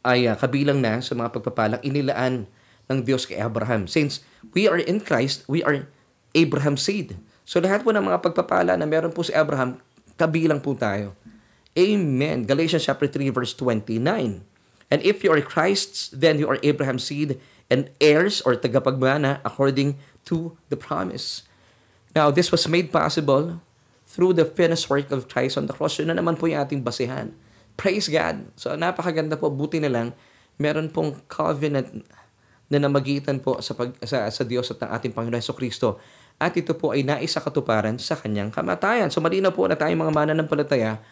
ay 0.04 0.28
uh, 0.28 0.36
kabilang 0.36 0.80
na 0.80 1.04
sa 1.04 1.12
mga 1.12 1.28
pagpapalang 1.36 1.82
inilaan 1.84 2.48
ng 2.88 2.98
Diyos 3.04 3.28
kay 3.28 3.36
Abraham. 3.36 3.84
Since 3.84 4.24
we 4.56 4.64
are 4.64 4.80
in 4.80 5.04
Christ, 5.04 5.44
we 5.44 5.60
are 5.60 5.84
Abraham's 6.38 6.86
seed. 6.86 7.18
So 7.42 7.58
lahat 7.58 7.82
po 7.82 7.90
ng 7.90 8.06
mga 8.06 8.22
pagpapala 8.22 8.78
na 8.78 8.86
meron 8.86 9.10
po 9.10 9.26
si 9.26 9.34
Abraham, 9.34 9.82
kabilang 10.14 10.62
po 10.62 10.78
tayo. 10.78 11.18
Amen. 11.74 12.46
Galatians 12.46 12.86
chapter 12.86 13.10
3 13.10 13.34
verse 13.34 13.54
29. 13.58 14.46
And 14.88 15.00
if 15.04 15.20
you 15.26 15.34
are 15.34 15.42
Christ's, 15.42 16.08
then 16.14 16.40
you 16.40 16.48
are 16.48 16.62
Abraham's 16.64 17.04
seed 17.04 17.36
and 17.68 17.92
heirs 18.00 18.40
or 18.42 18.56
tagapagmana 18.56 19.44
according 19.44 20.00
to 20.28 20.56
the 20.72 20.76
promise. 20.76 21.44
Now, 22.16 22.32
this 22.32 22.48
was 22.48 22.64
made 22.66 22.88
possible 22.88 23.60
through 24.08 24.32
the 24.32 24.48
finished 24.48 24.88
work 24.88 25.12
of 25.12 25.28
Christ 25.28 25.60
on 25.60 25.68
the 25.68 25.76
cross. 25.76 26.00
Yun 26.00 26.08
na 26.08 26.16
naman 26.16 26.40
po 26.40 26.48
yung 26.48 26.64
ating 26.64 26.80
basihan. 26.80 27.36
Praise 27.76 28.08
God. 28.08 28.48
So, 28.56 28.72
napakaganda 28.74 29.36
po. 29.36 29.52
Buti 29.52 29.78
na 29.78 29.92
lang, 29.92 30.16
meron 30.56 30.88
pong 30.88 31.20
covenant 31.28 32.02
na 32.72 32.78
namagitan 32.80 33.40
po 33.40 33.60
sa, 33.60 33.76
pag, 33.76 33.92
sa, 34.04 34.28
sa 34.28 34.42
Diyos 34.44 34.72
at 34.72 34.80
ng 34.80 34.90
ating 34.92 35.12
Panginoon 35.12 35.40
Yeso 35.40 35.52
Kristo. 35.52 36.00
At 36.38 36.54
ito 36.54 36.70
po 36.78 36.94
ay 36.94 37.02
naisa 37.02 37.42
katuparan 37.42 37.98
sa 37.98 38.14
kanyang 38.14 38.54
kamatayan. 38.54 39.10
So, 39.10 39.18
malinaw 39.18 39.50
po 39.50 39.66
na 39.66 39.74
tayong 39.74 40.06
mga 40.06 40.14
mananampalataya 40.14 41.02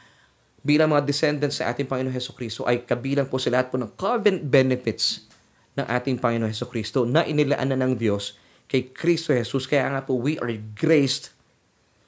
bilang 0.63 0.95
mga 0.95 1.03
descendants 1.03 1.59
sa 1.59 1.71
ating 1.75 1.87
Panginoon 1.87 2.15
Heso 2.15 2.35
Kristo 2.35 2.63
ay 2.67 2.87
kabilang 2.87 3.27
po 3.27 3.39
sa 3.39 3.51
lahat 3.51 3.71
po 3.71 3.79
ng 3.79 3.91
covenant 3.99 4.43
benefits 4.47 5.27
ng 5.75 5.87
ating 5.87 6.23
Panginoon 6.23 6.51
Heso 6.51 6.71
Kristo 6.71 7.03
na 7.03 7.27
inilaan 7.27 7.75
na 7.75 7.79
ng 7.79 7.99
Diyos 7.99 8.39
kay 8.71 8.91
Kristo 8.91 9.35
Jesus. 9.35 9.67
Kaya 9.67 9.91
nga 9.91 10.03
po, 10.03 10.19
we 10.19 10.39
are 10.39 10.51
graced 10.75 11.35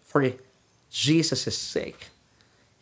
for 0.07 0.23
Jesus' 0.91 1.55
sake. 1.55 2.11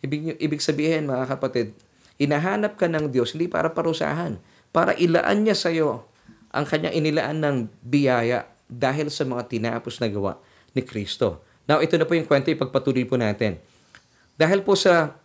Ibig, 0.01 0.41
ibig 0.41 0.61
sabihin, 0.65 1.09
mga 1.09 1.33
kapatid, 1.33 1.77
inahanap 2.17 2.77
ka 2.81 2.89
ng 2.89 3.13
Diyos 3.13 3.37
hindi 3.37 3.49
para 3.49 3.73
parusahan, 3.73 4.41
para 4.73 4.97
ilaan 4.97 5.45
niya 5.45 5.57
sa 5.57 5.69
iyo 5.73 6.09
ang 6.53 6.65
kanyang 6.65 6.97
inilaan 6.97 7.39
ng 7.41 7.57
biyaya 7.85 8.49
dahil 8.67 9.09
sa 9.09 9.23
mga 9.23 9.47
tinapos 9.47 10.03
na 10.03 10.11
gawa 10.11 10.39
ni 10.75 10.83
Kristo. 10.83 11.43
Now, 11.67 11.83
ito 11.83 11.99
na 11.99 12.07
po 12.07 12.15
yung 12.15 12.27
kwento, 12.27 12.51
ipagpatuloy 12.51 13.07
po 13.07 13.19
natin. 13.19 13.59
Dahil 14.39 14.63
po 14.63 14.79
sa 14.79 15.17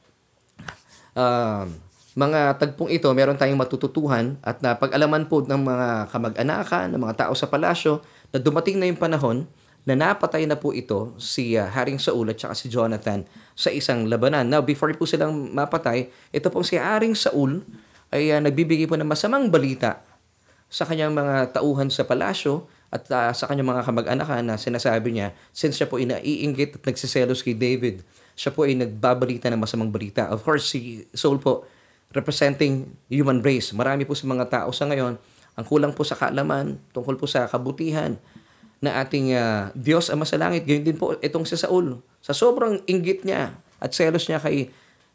uh, 1.13 1.63
mga 2.17 2.59
tagpong 2.59 2.89
ito, 2.91 3.07
meron 3.11 3.37
tayong 3.37 3.59
matututuhan 3.59 4.35
at 4.41 4.59
napag-alaman 4.59 5.27
po 5.27 5.43
ng 5.43 5.61
mga 5.61 5.87
kamag-anakan, 6.09 6.85
ng 6.91 7.01
mga 7.01 7.27
tao 7.27 7.33
sa 7.37 7.47
palasyo, 7.47 8.01
na 8.31 8.39
dumating 8.39 8.79
na 8.79 8.87
yung 8.89 8.99
panahon 8.99 9.45
na 9.81 9.97
napatay 9.97 10.45
na 10.45 10.53
po 10.53 10.71
ito 10.77 11.17
si 11.17 11.57
uh, 11.57 11.65
Haring 11.65 11.97
Saul 11.97 12.29
at 12.29 12.37
saka 12.37 12.53
si 12.53 12.69
Jonathan 12.69 13.25
sa 13.57 13.73
isang 13.73 14.05
labanan. 14.05 14.45
Now, 14.45 14.61
before 14.61 14.93
po 14.93 15.09
silang 15.09 15.53
mapatay, 15.53 16.09
ito 16.29 16.47
pong 16.53 16.65
si 16.65 16.77
Haring 16.77 17.17
Saul 17.17 17.65
ay 18.13 18.29
uh, 18.29 18.39
nagbibigay 18.43 18.85
po 18.85 18.93
ng 18.99 19.09
masamang 19.09 19.49
balita 19.49 20.05
sa 20.71 20.85
kanyang 20.85 21.11
mga 21.11 21.57
tauhan 21.57 21.89
sa 21.89 22.05
palasyo 22.05 22.69
at 22.91 23.07
uh, 23.07 23.31
sa 23.31 23.47
kanyang 23.47 23.71
mga 23.71 23.87
kamag-anakan 23.87 24.43
na 24.51 24.59
sinasabi 24.59 25.15
niya, 25.15 25.31
since 25.55 25.79
siya 25.79 25.87
po 25.87 25.95
inaiinggit 25.95 26.75
at 26.75 26.83
nagsiselos 26.83 27.39
kay 27.39 27.55
David, 27.55 28.03
siya 28.35 28.51
po 28.51 28.67
ay 28.67 28.75
nagbabalita 28.75 29.47
ng 29.47 29.63
masamang 29.63 29.87
balita. 29.87 30.27
Of 30.27 30.43
course, 30.43 30.67
si 30.67 31.07
Saul 31.15 31.39
po, 31.39 31.63
representing 32.11 32.91
human 33.07 33.39
race. 33.39 33.71
Marami 33.71 34.03
po 34.03 34.11
sa 34.11 34.27
mga 34.27 34.45
tao 34.51 34.69
sa 34.75 34.91
ngayon, 34.91 35.15
ang 35.55 35.65
kulang 35.67 35.95
po 35.95 36.03
sa 36.03 36.19
kaalaman 36.19 36.75
tungkol 36.91 37.15
po 37.15 37.31
sa 37.31 37.47
kabutihan 37.47 38.19
na 38.83 38.99
ating 38.99 39.39
uh, 39.39 39.71
Diyos 39.71 40.11
ang 40.11 40.19
masalangit. 40.19 40.67
Gayun 40.67 40.83
din 40.83 40.99
po 40.99 41.15
itong 41.23 41.47
si 41.47 41.55
Saul. 41.55 42.03
Sa 42.19 42.35
sobrang 42.35 42.83
inggit 42.91 43.23
niya 43.23 43.55
at 43.79 43.95
selos 43.95 44.27
niya 44.27 44.43
kay 44.43 44.67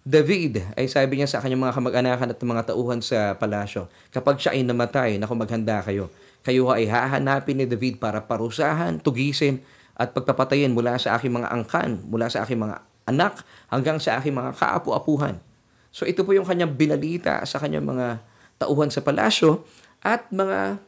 David, 0.06 0.62
ay 0.78 0.86
sabi 0.86 1.18
niya 1.18 1.26
sa 1.26 1.42
kanyang 1.42 1.66
mga 1.66 1.76
kamag-anakan 1.82 2.30
at 2.30 2.38
mga 2.38 2.62
tauhan 2.70 3.02
sa 3.02 3.34
palasyo, 3.34 3.90
kapag 4.14 4.38
siya 4.38 4.54
ay 4.54 4.62
namatay, 4.62 5.18
naku 5.18 5.34
maghanda 5.34 5.82
kayo. 5.82 6.06
Kayo 6.46 6.70
ay 6.70 6.86
hahanapin 6.86 7.58
ni 7.58 7.66
David 7.66 7.98
para 7.98 8.22
parusahan, 8.22 9.02
tugisin, 9.02 9.66
at 9.98 10.14
pagpapatayin 10.14 10.70
mula 10.70 10.94
sa 10.94 11.18
aking 11.18 11.34
mga 11.34 11.50
angkan, 11.50 12.06
mula 12.06 12.30
sa 12.30 12.46
aking 12.46 12.62
mga 12.62 12.86
anak, 13.10 13.42
hanggang 13.66 13.98
sa 13.98 14.22
aking 14.22 14.30
mga 14.30 14.54
kaapu-apuhan. 14.54 15.42
So 15.90 16.06
ito 16.06 16.22
po 16.22 16.30
yung 16.30 16.46
kanyang 16.46 16.78
binalita 16.78 17.42
sa 17.42 17.58
kanyang 17.58 17.90
mga 17.90 18.22
tauhan 18.62 18.94
sa 18.94 19.02
palasyo 19.02 19.66
at 20.06 20.30
mga 20.30 20.78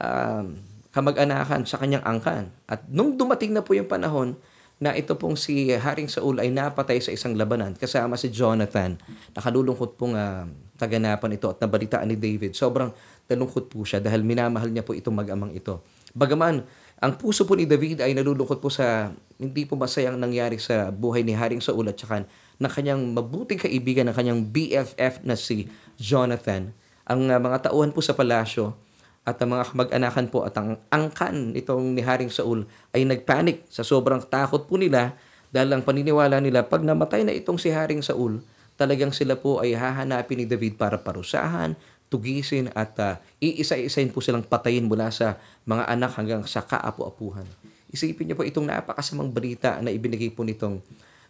um, 0.00 0.58
kamag-anakan 0.90 1.62
sa 1.68 1.78
kanyang 1.78 2.02
angkan. 2.02 2.50
At 2.66 2.82
nung 2.90 3.14
dumating 3.14 3.54
na 3.54 3.62
po 3.62 3.78
yung 3.78 3.86
panahon 3.86 4.34
na 4.82 4.96
ito 4.96 5.14
pong 5.14 5.38
si 5.38 5.70
Haring 5.70 6.10
Saul 6.10 6.42
ay 6.42 6.50
napatay 6.50 6.98
sa 6.98 7.14
isang 7.14 7.38
labanan 7.38 7.78
kasama 7.78 8.18
si 8.18 8.32
Jonathan, 8.32 8.98
nakalulungkot 9.36 9.94
pong 9.94 10.18
uh, 10.18 10.50
taganapan 10.74 11.38
ito 11.38 11.46
at 11.50 11.58
nabalitaan 11.62 12.10
ni 12.10 12.18
David. 12.18 12.58
Sobrang 12.58 12.90
nalungkot 13.30 13.70
po 13.70 13.86
siya 13.86 14.02
dahil 14.02 14.26
minamahal 14.26 14.68
niya 14.68 14.82
po 14.82 14.92
itong 14.92 15.14
mag-amang 15.14 15.54
ito. 15.54 15.80
Bagaman, 16.14 16.62
ang 17.02 17.12
puso 17.18 17.42
po 17.44 17.58
ni 17.58 17.66
David 17.66 18.02
ay 18.02 18.14
nalulungkot 18.14 18.62
po 18.62 18.70
sa 18.70 19.10
hindi 19.38 19.66
po 19.66 19.74
masayang 19.74 20.18
nangyari 20.18 20.62
sa 20.62 20.94
buhay 20.94 21.26
ni 21.26 21.34
Haring 21.34 21.60
Saul 21.60 21.90
at 21.90 21.98
saka 21.98 22.22
ng 22.58 22.70
kanyang 22.70 23.02
mabuting 23.12 23.58
kaibigan, 23.58 24.06
ng 24.08 24.14
kanyang 24.14 24.40
BFF 24.46 25.26
na 25.26 25.34
si 25.34 25.66
Jonathan. 25.98 26.70
Ang 27.04 27.28
uh, 27.28 27.38
mga 27.42 27.70
tauhan 27.70 27.90
po 27.90 28.00
sa 28.00 28.14
palasyo 28.14 28.78
at 29.26 29.36
ang 29.42 29.56
mga 29.56 29.74
kamag-anakan 29.74 30.26
po 30.30 30.46
at 30.46 30.54
ang 30.56 30.78
angkan 30.92 31.56
itong 31.56 31.96
ni 31.96 32.04
Haring 32.04 32.30
Saul 32.30 32.68
ay 32.94 33.02
nagpanik 33.08 33.66
sa 33.68 33.82
sobrang 33.82 34.22
takot 34.22 34.68
po 34.68 34.78
nila 34.78 35.16
dahil 35.50 35.70
ang 35.74 35.82
paniniwala 35.82 36.38
nila 36.38 36.66
pag 36.66 36.82
namatay 36.82 37.26
na 37.26 37.32
itong 37.34 37.58
si 37.58 37.70
Haring 37.70 38.02
Saul, 38.02 38.42
talagang 38.74 39.14
sila 39.14 39.38
po 39.38 39.62
ay 39.62 39.74
hahanapin 39.74 40.42
ni 40.42 40.46
David 40.46 40.78
para 40.78 40.98
parusahan, 40.98 41.74
tugisin 42.10 42.70
at 42.78 42.94
uh, 43.02 43.18
iisa-isain 43.42 44.10
po 44.10 44.22
silang 44.22 44.46
patayin 44.46 44.86
mula 44.86 45.10
sa 45.10 45.38
mga 45.66 45.90
anak 45.90 46.12
hanggang 46.14 46.42
sa 46.46 46.62
kaapu-apuhan. 46.62 47.46
Isipin 47.90 48.30
niyo 48.30 48.38
po 48.38 48.46
itong 48.46 48.66
napakasamang 48.66 49.30
balita 49.30 49.78
na 49.82 49.90
ibinigay 49.90 50.30
po 50.30 50.46
nitong 50.46 50.82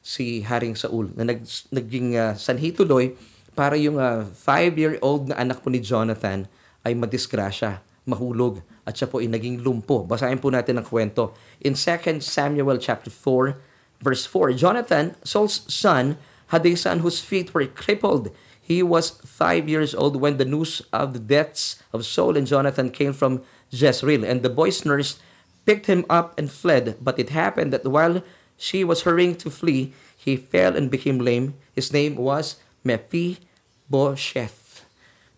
si 0.04 0.44
Haring 0.44 0.76
Saul 0.76 1.12
na 1.16 1.24
nag, 1.24 1.40
naging 1.72 2.16
uh, 2.20 2.36
sanhi 2.36 2.76
tuloy 2.76 3.16
para 3.56 3.80
yung 3.80 3.96
uh, 3.96 4.28
five-year-old 4.44 5.32
na 5.32 5.40
anak 5.40 5.64
po 5.64 5.72
ni 5.72 5.80
Jonathan 5.80 6.44
ay 6.84 6.92
madisgrasya, 6.92 7.80
mahulog, 8.04 8.60
at 8.84 8.92
siya 8.92 9.08
po 9.08 9.24
ay 9.24 9.32
naging 9.32 9.64
lumpo. 9.64 10.04
Basahin 10.04 10.36
po 10.36 10.52
natin 10.52 10.76
ang 10.76 10.84
kwento. 10.84 11.32
In 11.64 11.72
2 11.72 12.20
Samuel 12.20 12.76
chapter 12.76 13.08
4, 13.08 13.56
verse 14.04 14.28
4, 14.28 14.52
Jonathan, 14.52 15.16
Saul's 15.24 15.64
son, 15.72 16.20
had 16.48 16.66
a 16.66 16.74
son 16.74 17.00
whose 17.00 17.20
feet 17.20 17.54
were 17.54 17.66
crippled. 17.66 18.30
He 18.64 18.82
was 18.82 19.20
five 19.24 19.68
years 19.68 19.94
old 19.94 20.16
when 20.16 20.40
the 20.40 20.48
news 20.48 20.80
of 20.92 21.12
the 21.12 21.20
deaths 21.20 21.82
of 21.92 22.08
Saul 22.08 22.36
and 22.36 22.48
Jonathan 22.48 22.88
came 22.88 23.12
from 23.12 23.44
Jezreel, 23.68 24.24
and 24.24 24.40
the 24.40 24.48
boy's 24.48 24.84
nurse 24.84 25.20
picked 25.68 25.86
him 25.86 26.04
up 26.08 26.32
and 26.40 26.48
fled. 26.48 26.96
But 27.00 27.18
it 27.20 27.28
happened 27.30 27.72
that 27.72 27.84
while 27.84 28.24
she 28.56 28.84
was 28.84 29.02
hurrying 29.04 29.36
to 29.44 29.50
flee, 29.52 29.92
he 30.16 30.40
fell 30.40 30.72
and 30.76 30.88
became 30.88 31.20
lame. 31.20 31.54
His 31.76 31.92
name 31.92 32.16
was 32.16 32.56
Mephibosheth. 32.84 34.64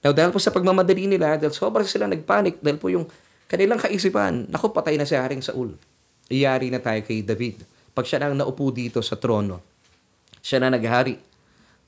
Now, 0.06 0.14
dahil 0.14 0.30
po 0.30 0.38
sa 0.38 0.54
pagmamadali 0.54 1.10
nila, 1.10 1.34
dahil 1.34 1.50
sobrang 1.50 1.82
sila 1.82 2.06
nagpanik, 2.06 2.62
dahil 2.62 2.78
po 2.78 2.86
yung 2.86 3.10
kanilang 3.50 3.82
kaisipan, 3.82 4.46
naku, 4.46 4.70
patay 4.70 4.94
na 4.94 5.02
si 5.02 5.18
Haring 5.18 5.42
Saul. 5.42 5.74
Iyari 6.30 6.70
na 6.70 6.78
tayo 6.78 7.02
kay 7.02 7.26
David. 7.26 7.66
Pag 7.90 8.06
siya 8.06 8.22
nang 8.22 8.38
naupo 8.38 8.70
dito 8.70 9.02
sa 9.02 9.18
trono. 9.18 9.75
Siya 10.46 10.62
na 10.62 10.70
naghari. 10.70 11.18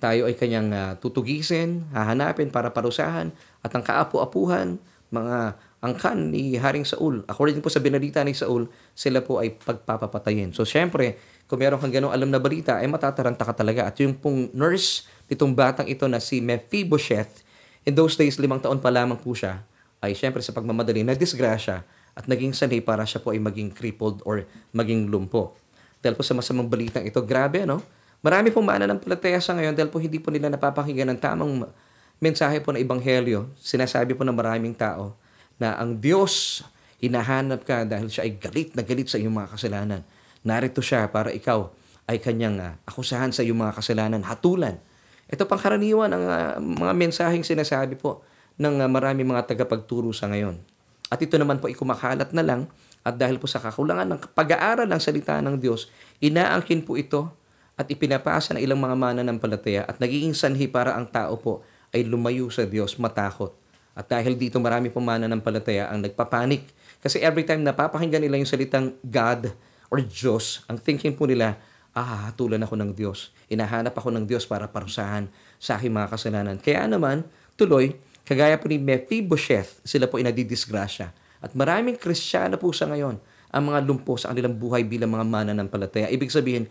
Tayo 0.02 0.26
ay 0.26 0.34
kanyang 0.34 0.74
uh, 0.74 0.92
tutugisin, 0.98 1.86
hahanapin 1.94 2.50
para 2.50 2.74
parusahan, 2.74 3.30
at 3.62 3.70
ang 3.70 3.86
kaapu-apuhan, 3.86 4.82
mga 5.14 5.54
angkan 5.78 6.34
ni 6.34 6.58
Haring 6.58 6.82
Saul. 6.82 7.22
According 7.30 7.62
po 7.62 7.70
sa 7.70 7.78
binalita 7.78 8.18
ni 8.26 8.34
Saul, 8.34 8.66
sila 8.98 9.22
po 9.22 9.38
ay 9.38 9.54
pagpapapatayin. 9.54 10.50
So, 10.50 10.66
syempre, 10.66 11.22
kung 11.46 11.62
meron 11.62 11.78
kang 11.78 11.94
ganong 11.94 12.10
alam 12.10 12.34
na 12.34 12.42
balita, 12.42 12.82
ay 12.82 12.90
matataranta 12.90 13.46
ka 13.46 13.54
talaga. 13.54 13.86
At 13.86 13.94
yung 14.02 14.18
pong 14.18 14.50
nurse 14.50 15.06
nitong 15.30 15.54
batang 15.54 15.86
ito 15.86 16.10
na 16.10 16.18
si 16.18 16.42
Mephibosheth, 16.42 17.46
in 17.86 17.94
those 17.94 18.18
days, 18.18 18.42
limang 18.42 18.58
taon 18.58 18.82
pa 18.82 18.90
lamang 18.90 19.22
po 19.22 19.38
siya, 19.38 19.62
ay 20.02 20.18
syempre 20.18 20.42
sa 20.42 20.50
pagmamadali 20.50 21.06
na 21.06 21.14
disgrasya 21.14 21.86
at 22.18 22.24
naging 22.26 22.50
sanay 22.54 22.82
para 22.82 23.06
siya 23.06 23.22
po 23.22 23.30
ay 23.30 23.38
maging 23.38 23.70
crippled 23.70 24.18
or 24.26 24.42
maging 24.74 25.06
lumpo. 25.06 25.54
Dahil 26.02 26.18
po 26.18 26.26
sa 26.26 26.34
masamang 26.34 26.66
balitang 26.66 27.06
ito, 27.06 27.22
grabe 27.22 27.62
no? 27.62 27.82
Marami 28.18 28.50
pong 28.50 28.66
mananampalataya 28.66 29.38
sa 29.38 29.54
ngayon 29.54 29.78
dahil 29.78 29.90
po 29.94 30.02
hindi 30.02 30.18
po 30.18 30.34
nila 30.34 30.50
napapakinggan 30.50 31.14
ng 31.14 31.20
tamang 31.22 31.70
mensahe 32.18 32.58
po 32.58 32.74
ng 32.74 32.82
Ebanghelyo. 32.82 33.54
Sinasabi 33.54 34.18
po 34.18 34.26
ng 34.26 34.34
maraming 34.34 34.74
tao 34.74 35.14
na 35.54 35.78
ang 35.78 35.94
Diyos 35.98 36.66
hinahanap 36.98 37.62
ka 37.62 37.86
dahil 37.86 38.10
siya 38.10 38.26
ay 38.26 38.34
galit 38.42 38.74
na 38.74 38.82
galit 38.82 39.06
sa 39.06 39.22
iyong 39.22 39.34
mga 39.34 39.54
kasalanan. 39.54 40.00
Narito 40.42 40.82
siya 40.82 41.06
para 41.10 41.30
ikaw 41.30 41.70
ay 42.10 42.18
kanyang 42.18 42.58
uh, 42.58 42.74
akusahan 42.90 43.30
sa 43.30 43.46
iyong 43.46 43.58
mga 43.58 43.78
kasalanan, 43.78 44.26
hatulan. 44.26 44.82
Ito 45.30 45.46
pang 45.46 45.60
karaniwan 45.60 46.10
ang 46.10 46.24
uh, 46.26 46.58
mga 46.58 46.92
mensaheng 46.98 47.46
sinasabi 47.46 47.94
po 47.94 48.26
ng 48.58 48.82
uh, 48.82 48.88
marami 48.90 49.22
mga 49.22 49.46
tagapagturo 49.46 50.10
sa 50.10 50.26
ngayon. 50.26 50.58
At 51.06 51.22
ito 51.22 51.38
naman 51.38 51.62
po 51.62 51.70
ay 51.70 51.78
kumakalat 51.78 52.34
na 52.34 52.42
lang 52.42 52.66
at 53.06 53.14
dahil 53.14 53.38
po 53.38 53.46
sa 53.46 53.62
kakulangan 53.62 54.10
ng 54.10 54.20
pag-aaral 54.34 54.90
ng 54.90 55.00
salita 55.00 55.38
ng 55.38 55.56
Diyos, 55.62 55.86
inaangkin 56.18 56.82
po 56.82 56.98
ito 56.98 57.30
at 57.78 57.86
ipinapasa 57.86 58.58
ng 58.58 58.60
ilang 58.60 58.82
mga 58.82 58.98
mananampalataya 58.98 59.86
at 59.86 60.02
nagiging 60.02 60.34
sanhi 60.34 60.66
para 60.66 60.98
ang 60.98 61.06
tao 61.06 61.38
po 61.38 61.62
ay 61.94 62.02
lumayo 62.02 62.50
sa 62.50 62.66
Diyos, 62.66 62.98
matakot. 62.98 63.54
At 63.94 64.10
dahil 64.10 64.34
dito 64.34 64.58
marami 64.58 64.90
pong 64.90 65.06
mananampalataya 65.06 65.86
ang 65.86 66.02
nagpapanik. 66.02 66.66
Kasi 66.98 67.22
every 67.22 67.46
time 67.46 67.62
napapakinggan 67.62 68.18
nila 68.18 68.42
yung 68.42 68.50
salitang 68.50 68.98
God 69.06 69.54
or 69.94 70.02
Diyos, 70.02 70.66
ang 70.66 70.82
thinking 70.82 71.14
po 71.14 71.30
nila, 71.30 71.54
ah, 71.94 72.30
hatulan 72.30 72.62
ako 72.66 72.74
ng 72.78 72.90
Diyos. 72.98 73.30
Inahanap 73.46 73.94
ako 73.94 74.10
ng 74.10 74.26
Diyos 74.26 74.44
para 74.44 74.66
parusahan 74.66 75.30
sa 75.62 75.78
aking 75.78 75.94
mga 75.94 76.10
kasalanan. 76.10 76.56
Kaya 76.58 76.86
naman, 76.90 77.26
tuloy, 77.54 77.94
kagaya 78.26 78.58
po 78.58 78.66
ni 78.66 78.82
Mephibosheth, 78.82 79.86
sila 79.86 80.10
po 80.10 80.18
inadidisgrasya. 80.18 81.14
At 81.38 81.54
maraming 81.54 81.94
Kristiyano 81.94 82.58
po 82.58 82.74
sa 82.74 82.90
ngayon 82.90 83.18
ang 83.48 83.62
mga 83.64 83.80
lumpo 83.86 84.18
sa 84.20 84.34
kanilang 84.34 84.58
buhay 84.58 84.84
bilang 84.84 85.14
mga 85.14 85.24
mananampalataya. 85.24 86.06
Ibig 86.12 86.28
sabihin, 86.28 86.68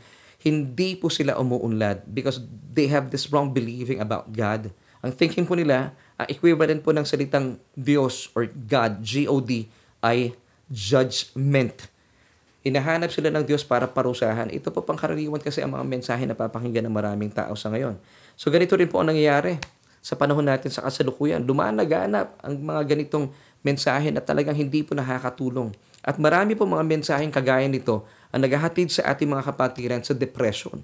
hindi 0.47 0.95
po 0.95 1.11
sila 1.11 1.35
umuunlad 1.35 2.07
because 2.07 2.39
they 2.71 2.87
have 2.87 3.11
this 3.11 3.27
wrong 3.27 3.51
believing 3.51 3.99
about 3.99 4.31
God. 4.31 4.71
Ang 5.03 5.11
thinking 5.11 5.43
po 5.43 5.59
nila, 5.59 5.91
ang 6.15 6.27
equivalent 6.31 6.81
po 6.81 6.95
ng 6.95 7.03
salitang 7.03 7.59
Diyos 7.75 8.31
or 8.31 8.47
God, 8.47 9.03
G-O-D, 9.03 9.67
ay 9.99 10.33
judgment. 10.71 11.91
Hinahanap 12.63 13.11
sila 13.11 13.31
ng 13.31 13.43
Diyos 13.47 13.63
para 13.63 13.87
parusahan. 13.87 14.49
Ito 14.51 14.71
po 14.71 14.83
pangkaraniwan 14.83 15.39
kasi 15.39 15.63
ang 15.63 15.75
mga 15.75 15.85
mensahe 15.87 16.23
na 16.25 16.35
papakinggan 16.35 16.83
ng 16.87 16.95
maraming 16.95 17.31
tao 17.31 17.55
sa 17.55 17.71
ngayon. 17.71 17.95
So 18.35 18.49
ganito 18.49 18.75
rin 18.75 18.89
po 18.89 18.99
ang 19.03 19.13
nangyayari 19.13 19.61
sa 20.03 20.15
panahon 20.15 20.47
natin 20.47 20.71
sa 20.71 20.83
kasalukuyan. 20.87 21.43
Lumaganap 21.43 22.39
ang 22.39 22.53
mga 22.55 22.81
ganitong 22.95 23.31
mensahe 23.63 24.11
na 24.11 24.23
talagang 24.23 24.55
hindi 24.55 24.83
po 24.83 24.95
nakakatulong. 24.95 25.71
At 26.03 26.15
marami 26.19 26.55
po 26.55 26.63
mga 26.63 26.87
mensaheng 26.87 27.31
kagaya 27.31 27.67
nito 27.67 28.07
ang 28.31 28.41
naghahatid 28.43 28.91
sa 28.91 29.13
ating 29.13 29.29
mga 29.29 29.43
kapatiran 29.47 30.01
sa 30.03 30.13
depression. 30.15 30.83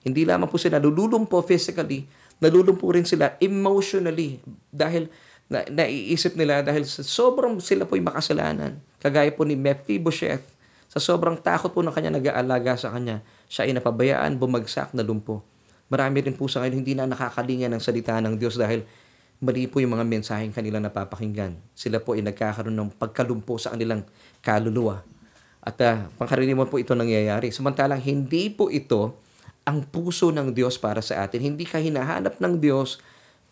Hindi 0.00 0.24
lamang 0.24 0.48
po 0.48 0.56
sila 0.56 0.80
nalulumpo 0.80 1.40
physically, 1.44 2.08
nalulumpo 2.40 2.88
rin 2.90 3.04
sila 3.04 3.36
emotionally 3.38 4.40
dahil 4.72 5.06
na, 5.50 5.66
naiisip 5.66 6.38
nila 6.38 6.62
dahil 6.62 6.86
sa 6.86 7.02
sobrang 7.02 7.58
sila 7.58 7.84
po'y 7.84 8.00
makasalanan. 8.00 8.78
Kagaya 9.02 9.28
po 9.34 9.42
ni 9.42 9.58
Mephibosheth, 9.58 10.46
sa 10.90 10.98
sobrang 10.98 11.38
takot 11.38 11.70
po 11.70 11.82
ng 11.82 11.94
kanya 11.94 12.14
nag-aalaga 12.14 12.74
sa 12.74 12.90
kanya, 12.90 13.22
siya 13.50 13.66
ay 13.66 13.74
napabayaan, 13.78 14.38
bumagsak, 14.38 14.90
nalumpo. 14.94 15.42
Marami 15.90 16.22
rin 16.22 16.38
po 16.38 16.46
sa 16.46 16.62
ngayon 16.62 16.82
hindi 16.82 16.94
na 16.94 17.06
nakakalingan 17.06 17.74
ng 17.74 17.82
salita 17.82 18.14
ng 18.22 18.38
Diyos 18.38 18.54
dahil 18.54 18.86
mali 19.42 19.66
po 19.66 19.82
yung 19.82 19.98
mga 19.98 20.06
mensaheng 20.06 20.54
kanilang 20.54 20.86
napapakinggan. 20.86 21.58
Sila 21.74 21.98
po 21.98 22.14
ay 22.14 22.22
nagkakaroon 22.26 22.74
ng 22.74 22.90
pagkalumpo 22.94 23.58
sa 23.58 23.74
kanilang 23.74 24.06
kaluluwa. 24.38 25.02
At 25.60 25.76
uh, 25.84 26.08
pangkaraniwan 26.16 26.68
po 26.72 26.80
ito 26.80 26.96
nangyayari. 26.96 27.52
Samantalang 27.52 28.00
hindi 28.00 28.48
po 28.48 28.72
ito 28.72 29.16
ang 29.68 29.84
puso 29.84 30.32
ng 30.32 30.56
Diyos 30.56 30.80
para 30.80 31.04
sa 31.04 31.22
atin. 31.24 31.52
Hindi 31.52 31.68
ka 31.68 31.76
hinahanap 31.76 32.40
ng 32.40 32.54
Diyos 32.58 32.98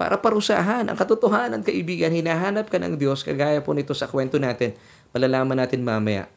para 0.01 0.16
parusahan. 0.16 0.88
Ang 0.88 0.97
katotohanan, 0.97 1.61
kaibigan, 1.61 2.14
hinahanap 2.14 2.73
ka 2.73 2.81
ng 2.81 2.97
Diyos, 2.97 3.27
kagaya 3.27 3.61
po 3.61 3.77
nito 3.77 3.92
sa 3.92 4.09
kwento 4.09 4.40
natin, 4.40 4.73
malalaman 5.12 5.59
natin 5.59 5.85
mamaya, 5.85 6.31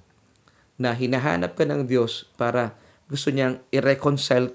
na 0.76 0.92
hinahanap 0.92 1.56
ka 1.56 1.64
ng 1.64 1.88
Diyos 1.88 2.28
para 2.36 2.76
gusto 3.08 3.30
niyang 3.30 3.62
i-reconcile 3.70 4.52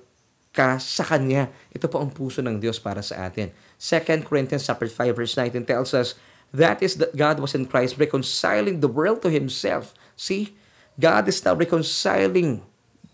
ka 0.50 0.76
sa 0.82 1.06
Kanya. 1.06 1.48
Ito 1.70 1.86
po 1.86 2.02
ang 2.02 2.10
puso 2.10 2.42
ng 2.42 2.58
Diyos 2.60 2.82
para 2.82 3.00
sa 3.00 3.24
atin. 3.24 3.54
2 3.78 4.26
Corinthians 4.26 4.66
chapter 4.66 4.88
5 4.90 5.16
verse 5.16 5.38
19 5.38 5.64
tells 5.64 5.94
us, 5.94 6.18
That 6.50 6.80
is 6.80 6.96
that 6.98 7.12
God 7.14 7.38
was 7.38 7.52
in 7.52 7.68
Christ 7.68 8.00
reconciling 8.00 8.80
the 8.80 8.90
world 8.90 9.20
to 9.22 9.30
Himself. 9.30 9.92
See, 10.16 10.56
God 10.96 11.28
is 11.28 11.44
now 11.44 11.52
reconciling 11.52 12.64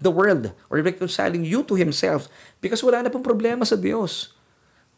the 0.03 0.11
world 0.11 0.51
or 0.71 0.83
reconciling 0.83 1.47
you 1.47 1.63
to 1.67 1.75
Himself 1.79 2.27
because 2.59 2.83
wala 2.83 3.03
na 3.03 3.11
pong 3.11 3.27
problema 3.27 3.63
sa 3.67 3.79
Diyos. 3.79 4.35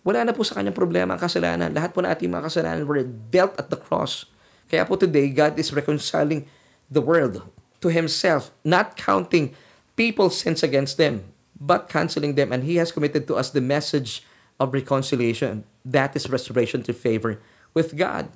Wala 0.04 0.24
na 0.24 0.36
po 0.36 0.44
sa 0.44 0.60
kanyang 0.60 0.76
problema 0.76 1.16
ang 1.16 1.20
kasalanan. 1.20 1.72
Lahat 1.72 1.96
po 1.96 2.04
na 2.04 2.12
ating 2.12 2.28
mga 2.28 2.52
kasalanan 2.52 2.84
were 2.84 3.04
dealt 3.32 3.56
at 3.56 3.72
the 3.72 3.80
cross. 3.80 4.28
Kaya 4.68 4.84
po 4.84 5.00
today, 5.00 5.32
God 5.32 5.56
is 5.56 5.72
reconciling 5.72 6.44
the 6.92 7.00
world 7.00 7.40
to 7.80 7.88
Himself, 7.88 8.52
not 8.64 9.00
counting 9.00 9.56
people's 9.96 10.36
sins 10.36 10.60
against 10.60 11.00
them, 11.00 11.24
but 11.56 11.88
canceling 11.88 12.36
them. 12.36 12.52
And 12.52 12.68
He 12.68 12.76
has 12.76 12.92
committed 12.92 13.24
to 13.32 13.36
us 13.40 13.48
the 13.48 13.64
message 13.64 14.24
of 14.60 14.76
reconciliation. 14.76 15.64
That 15.84 16.12
is 16.16 16.28
restoration 16.28 16.84
to 16.84 16.92
favor 16.92 17.40
with 17.72 17.96
God. 17.96 18.28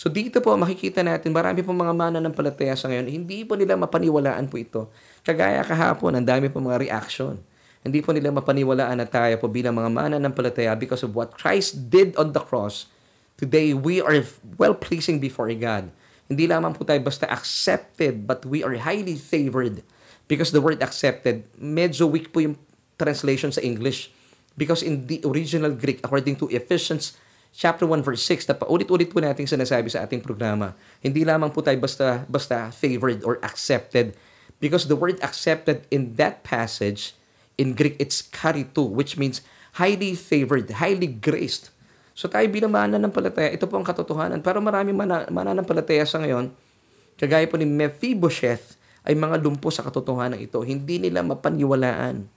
So 0.00 0.08
dito 0.08 0.40
po 0.40 0.56
makikita 0.56 1.04
natin 1.04 1.28
marami 1.28 1.60
po 1.60 1.76
mga 1.76 1.92
mana 1.92 2.24
ng 2.24 2.32
palataya 2.32 2.72
sa 2.72 2.88
ngayon, 2.88 3.04
hindi 3.20 3.44
po 3.44 3.52
nila 3.52 3.76
mapaniwalaan 3.76 4.48
po 4.48 4.56
ito. 4.56 4.88
Kagaya 5.20 5.60
kahapon, 5.60 6.16
ang 6.16 6.24
dami 6.24 6.48
po 6.48 6.56
mga 6.56 6.80
reaction. 6.80 7.36
Hindi 7.84 8.00
po 8.00 8.16
nila 8.16 8.32
mapaniwalaan 8.32 8.96
na 8.96 9.04
tayo 9.04 9.36
po 9.36 9.52
bilang 9.52 9.76
mga 9.76 9.92
mana 9.92 10.16
ng 10.16 10.32
palataya 10.32 10.72
because 10.72 11.04
of 11.04 11.12
what 11.12 11.36
Christ 11.36 11.92
did 11.92 12.16
on 12.16 12.32
the 12.32 12.40
cross. 12.40 12.88
Today, 13.36 13.76
we 13.76 14.00
are 14.00 14.24
well-pleasing 14.56 15.20
before 15.20 15.52
God. 15.52 15.92
Hindi 16.32 16.48
lamang 16.48 16.80
po 16.80 16.88
tayo 16.88 17.04
basta 17.04 17.28
accepted, 17.28 18.24
but 18.24 18.48
we 18.48 18.64
are 18.64 18.80
highly 18.80 19.20
favored. 19.20 19.84
Because 20.24 20.48
the 20.48 20.64
word 20.64 20.80
accepted, 20.80 21.44
medyo 21.60 22.08
weak 22.08 22.32
po 22.32 22.40
yung 22.40 22.56
translation 22.96 23.52
sa 23.52 23.60
English. 23.60 24.08
Because 24.56 24.80
in 24.80 25.12
the 25.12 25.20
original 25.28 25.76
Greek, 25.76 26.00
according 26.00 26.40
to 26.40 26.48
Ephesians 26.48 27.20
chapter 27.54 27.86
1 27.86 28.06
verse 28.06 28.22
6 28.26 28.50
na 28.50 28.54
paulit-ulit 28.56 29.10
po 29.10 29.18
natin 29.18 29.46
sinasabi 29.46 29.90
sa 29.90 30.06
ating 30.06 30.22
programa. 30.22 30.74
Hindi 31.02 31.26
lamang 31.26 31.50
po 31.50 31.62
tayo 31.62 31.76
basta, 31.78 32.24
basta 32.26 32.70
favored 32.70 33.22
or 33.26 33.38
accepted 33.42 34.14
because 34.62 34.86
the 34.86 34.98
word 34.98 35.18
accepted 35.22 35.84
in 35.90 36.14
that 36.16 36.42
passage 36.46 37.14
in 37.60 37.76
Greek 37.76 37.98
it's 37.98 38.22
karito 38.22 38.86
which 38.86 39.18
means 39.18 39.42
highly 39.78 40.18
favored, 40.18 40.66
highly 40.82 41.06
graced. 41.06 41.70
So 42.16 42.26
tayo 42.26 42.44
bilang 42.50 42.74
mananampalataya, 42.74 43.54
ito 43.54 43.64
po 43.64 43.78
ang 43.78 43.86
katotohanan. 43.86 44.42
Para 44.44 44.58
marami 44.60 44.92
mana, 44.92 45.24
mananampalataya 45.30 46.04
sa 46.04 46.20
ngayon, 46.20 46.52
kagaya 47.16 47.48
po 47.48 47.56
ni 47.56 47.64
Mephibosheth, 47.64 48.80
ay 49.00 49.16
mga 49.16 49.40
lumpo 49.40 49.72
sa 49.72 49.80
katotohanan 49.80 50.36
ito. 50.36 50.60
Hindi 50.60 51.00
nila 51.00 51.24
mapaniwalaan 51.24 52.28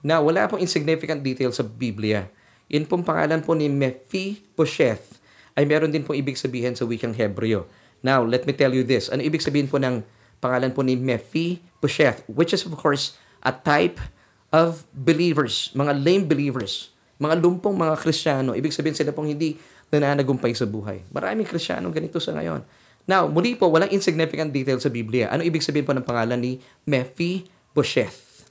na 0.00 0.16
wala 0.22 0.48
pong 0.48 0.64
insignificant 0.64 1.20
details 1.20 1.60
sa 1.60 1.64
Biblia 1.66 2.28
yun 2.66 2.84
pong 2.86 3.06
pangalan 3.06 3.42
po 3.42 3.54
ni 3.54 3.70
Mephibosheth 3.70 5.22
ay 5.56 5.64
meron 5.64 5.90
din 5.90 6.02
pong 6.02 6.18
ibig 6.18 6.36
sabihin 6.36 6.74
sa 6.74 6.84
wikang 6.84 7.14
Hebreo. 7.14 7.64
Now, 8.04 8.26
let 8.26 8.44
me 8.44 8.52
tell 8.52 8.74
you 8.74 8.84
this. 8.84 9.08
Ano 9.08 9.24
ibig 9.24 9.40
sabihin 9.40 9.70
po 9.70 9.80
ng 9.80 10.02
pangalan 10.42 10.74
po 10.74 10.84
ni 10.84 10.98
Mephibosheth, 10.98 12.26
which 12.28 12.52
is 12.52 12.66
of 12.66 12.74
course 12.76 13.16
a 13.46 13.54
type 13.54 14.02
of 14.50 14.84
believers, 14.92 15.70
mga 15.72 15.94
lame 15.96 16.24
believers, 16.26 16.92
mga 17.22 17.40
lumpong 17.40 17.74
mga 17.74 17.94
Kristiyano. 18.02 18.52
Ibig 18.52 18.74
sabihin 18.74 18.98
sila 18.98 19.14
pong 19.14 19.32
hindi 19.32 19.56
nananagumpay 19.88 20.52
sa 20.52 20.66
buhay. 20.66 21.06
Maraming 21.14 21.46
Kristiyano 21.46 21.88
ganito 21.94 22.18
sa 22.18 22.34
ngayon. 22.34 22.66
Now, 23.06 23.30
muli 23.30 23.54
po, 23.54 23.70
walang 23.70 23.94
insignificant 23.94 24.50
detail 24.50 24.82
sa 24.82 24.90
Biblia. 24.90 25.30
Ano 25.30 25.46
ibig 25.46 25.62
sabihin 25.62 25.86
po 25.86 25.94
ng 25.94 26.02
pangalan 26.02 26.42
ni 26.42 26.58
Mephibosheth? 26.82 28.50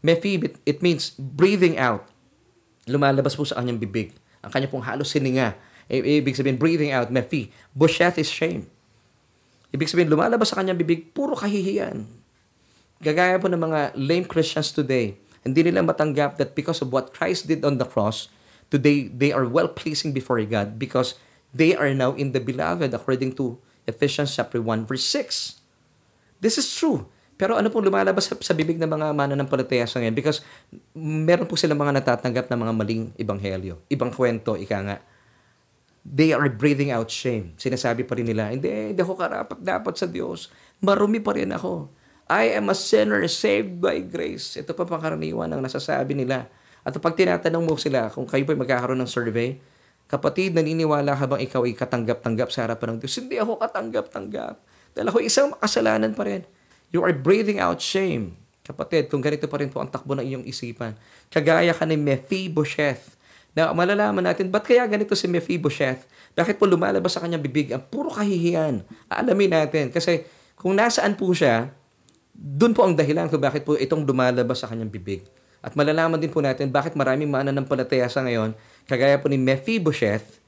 Mephi, 0.00 0.38
it 0.64 0.78
means 0.80 1.12
breathing 1.18 1.76
out 1.76 2.06
lumalabas 2.90 3.38
po 3.38 3.46
sa 3.46 3.62
kanyang 3.62 3.78
bibig. 3.78 4.12
Ang 4.42 4.50
kanya 4.50 4.66
pong 4.66 4.82
halos 4.82 5.14
sininga. 5.14 5.54
Ibig 5.90 6.34
sabihin, 6.34 6.58
breathing 6.58 6.90
out, 6.90 7.10
mefi. 7.10 7.50
Busheth 7.74 8.18
is 8.18 8.30
shame. 8.30 8.66
Ibig 9.70 9.86
sabihin, 9.86 10.10
lumalabas 10.10 10.50
sa 10.50 10.58
kanyang 10.58 10.78
bibig, 10.78 11.14
puro 11.14 11.38
kahihiyan. 11.38 12.06
Gagaya 13.00 13.40
po 13.40 13.48
ng 13.48 13.58
mga 13.58 13.96
lame 13.96 14.26
Christians 14.28 14.74
today. 14.74 15.16
Hindi 15.40 15.72
nila 15.72 15.80
matanggap 15.80 16.36
that 16.36 16.52
because 16.52 16.84
of 16.84 16.92
what 16.92 17.16
Christ 17.16 17.48
did 17.48 17.64
on 17.64 17.80
the 17.80 17.88
cross, 17.88 18.28
today 18.68 19.08
they 19.08 19.32
are 19.32 19.48
well-pleasing 19.48 20.12
before 20.12 20.36
God 20.44 20.76
because 20.76 21.16
they 21.56 21.72
are 21.72 21.96
now 21.96 22.12
in 22.12 22.36
the 22.36 22.44
beloved 22.44 22.92
according 22.92 23.34
to 23.40 23.56
Ephesians 23.88 24.36
chapter 24.36 24.60
1 24.60 24.84
verse 24.84 25.04
6. 25.08 25.64
This 26.44 26.60
is 26.60 26.68
true. 26.68 27.08
Pero 27.40 27.56
ano 27.56 27.72
pong 27.72 27.88
lumalabas 27.88 28.28
sa, 28.28 28.36
sa 28.36 28.52
bibig 28.52 28.76
ng 28.76 28.84
mga 28.84 29.16
mananampalataya 29.16 29.88
sa 29.88 29.96
ngayon? 29.96 30.12
Because 30.12 30.44
meron 30.92 31.48
po 31.48 31.56
silang 31.56 31.80
mga 31.80 31.96
natatanggap 31.96 32.52
na 32.52 32.60
mga 32.60 32.72
maling 32.76 33.04
ibanghelyo. 33.16 33.80
Ibang 33.88 34.12
kwento, 34.12 34.60
ika 34.60 34.76
nga. 34.84 35.00
They 36.04 36.36
are 36.36 36.52
breathing 36.52 36.92
out 36.92 37.08
shame. 37.08 37.56
Sinasabi 37.56 38.04
pa 38.04 38.12
rin 38.20 38.28
nila, 38.28 38.52
hindi, 38.52 38.68
hindi 38.68 39.00
ako 39.00 39.16
karapat 39.16 39.56
dapat 39.56 39.96
sa 39.96 40.04
Diyos. 40.04 40.52
Marumi 40.84 41.24
pa 41.24 41.32
rin 41.32 41.48
ako. 41.48 41.88
I 42.28 42.52
am 42.60 42.68
a 42.68 42.76
sinner 42.76 43.24
saved 43.24 43.80
by 43.80 44.04
grace. 44.04 44.60
Ito 44.60 44.76
pa 44.76 44.84
pangkaraniwan 44.84 45.48
ang 45.48 45.64
nasasabi 45.64 46.12
nila. 46.12 46.44
At 46.84 46.92
pag 47.00 47.16
tinatanong 47.16 47.64
mo 47.64 47.80
sila 47.80 48.12
kung 48.12 48.28
kayo 48.28 48.44
pa 48.44 48.52
magkakaroon 48.52 49.00
ng 49.00 49.08
survey, 49.08 49.56
kapatid, 50.12 50.52
naniniwala 50.52 51.16
ka 51.16 51.24
bang 51.24 51.40
ikaw 51.48 51.64
ay 51.64 51.72
katanggap-tanggap 51.72 52.52
sa 52.52 52.68
harapan 52.68 52.96
ng 52.96 52.98
Diyos? 53.00 53.16
Hindi 53.16 53.40
ako 53.40 53.64
katanggap-tanggap. 53.64 54.54
Dahil 54.92 55.06
ako 55.08 55.18
isang 55.24 55.56
makasalanan 55.56 56.12
pa 56.12 56.28
rin. 56.28 56.44
You 56.90 57.06
are 57.06 57.14
breathing 57.14 57.62
out 57.62 57.78
shame. 57.78 58.34
Kapatid, 58.66 59.10
kung 59.10 59.22
ganito 59.22 59.46
pa 59.46 59.58
rin 59.58 59.70
po 59.70 59.82
ang 59.82 59.90
takbo 59.90 60.14
ng 60.14 60.26
iyong 60.26 60.44
isipan, 60.46 60.94
kagaya 61.30 61.74
ka 61.74 61.86
ni 61.86 61.98
Mephibosheth, 61.98 63.18
na 63.50 63.74
malalaman 63.74 64.22
natin, 64.22 64.46
ba't 64.46 64.62
kaya 64.62 64.86
ganito 64.86 65.14
si 65.18 65.26
Mephibosheth? 65.26 66.06
Bakit 66.38 66.54
po 66.54 66.70
lumalabas 66.70 67.18
sa 67.18 67.20
kanyang 67.22 67.42
bibig 67.42 67.74
ang 67.74 67.82
puro 67.82 68.06
kahihiyan? 68.14 68.86
Alamin 69.10 69.50
natin. 69.50 69.90
Kasi 69.90 70.22
kung 70.54 70.78
nasaan 70.78 71.18
po 71.18 71.34
siya, 71.34 71.74
doon 72.30 72.70
po 72.70 72.86
ang 72.86 72.94
dahilan 72.94 73.26
kung 73.26 73.42
bakit 73.42 73.66
po 73.66 73.74
itong 73.74 74.06
lumalabas 74.06 74.62
sa 74.62 74.70
kanyang 74.70 74.90
bibig. 74.90 75.26
At 75.60 75.74
malalaman 75.74 76.16
din 76.16 76.30
po 76.30 76.40
natin 76.40 76.70
bakit 76.70 76.94
maraming 76.94 77.28
mananampalataya 77.28 78.06
sa 78.06 78.22
ngayon, 78.24 78.54
kagaya 78.86 79.18
po 79.18 79.26
ni 79.26 79.36
Mephibosheth, 79.36 80.40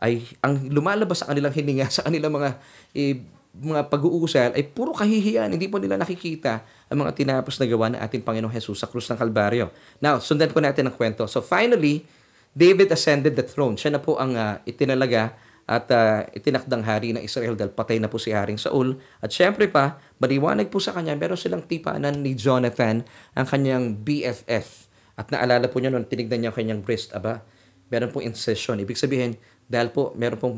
ay 0.00 0.24
ang 0.40 0.56
lumalabas 0.68 1.24
sa 1.24 1.32
kanilang 1.32 1.52
hininga, 1.52 1.88
sa 1.96 2.04
kanilang 2.04 2.32
mga 2.36 2.60
eh, 2.92 3.24
mga 3.50 3.90
pag-uusal 3.90 4.54
ay 4.54 4.62
puro 4.70 4.94
kahihiyan. 4.94 5.50
Hindi 5.50 5.66
po 5.66 5.82
nila 5.82 5.98
nakikita 5.98 6.62
ang 6.86 7.02
mga 7.02 7.12
tinapos 7.18 7.58
na 7.58 7.66
gawa 7.66 7.86
ng 7.90 8.00
ating 8.00 8.22
Panginoong 8.22 8.54
Jesus 8.54 8.78
sa 8.78 8.86
krus 8.86 9.10
ng 9.10 9.18
Kalbaryo. 9.18 9.74
Now, 9.98 10.22
sundan 10.22 10.54
po 10.54 10.62
natin 10.62 10.86
ang 10.86 10.94
kwento. 10.94 11.26
So 11.26 11.42
finally, 11.42 12.06
David 12.54 12.94
ascended 12.94 13.34
the 13.34 13.42
throne. 13.42 13.74
Siya 13.74 13.98
na 13.98 14.00
po 14.02 14.18
ang 14.22 14.38
uh, 14.38 14.62
itinalaga 14.62 15.34
at 15.70 15.86
uh, 15.94 16.26
itinakdang 16.34 16.82
hari 16.82 17.14
ng 17.14 17.22
Israel 17.22 17.54
dahil 17.54 17.70
patay 17.70 18.02
na 18.02 18.10
po 18.10 18.18
si 18.18 18.34
Haring 18.34 18.58
Saul. 18.58 18.98
At 19.22 19.30
syempre 19.30 19.70
pa, 19.70 20.02
maliwanag 20.18 20.66
po 20.66 20.82
sa 20.82 20.90
kanya, 20.90 21.14
meron 21.14 21.38
silang 21.38 21.62
tipanan 21.62 22.22
ni 22.26 22.34
Jonathan, 22.34 23.06
ang 23.38 23.46
kanyang 23.46 23.94
BFF. 24.02 24.90
At 25.14 25.30
naalala 25.30 25.70
po 25.70 25.78
niya 25.78 25.94
noon, 25.94 26.10
tinignan 26.10 26.42
niya 26.42 26.50
ang 26.50 26.58
kanyang 26.58 26.80
breast, 26.82 27.14
aba, 27.14 27.46
meron 27.86 28.10
pong 28.10 28.26
incision. 28.26 28.82
Ibig 28.82 28.98
sabihin, 28.98 29.38
dahil 29.70 29.94
po 29.94 30.10
meron 30.18 30.38
pong 30.42 30.56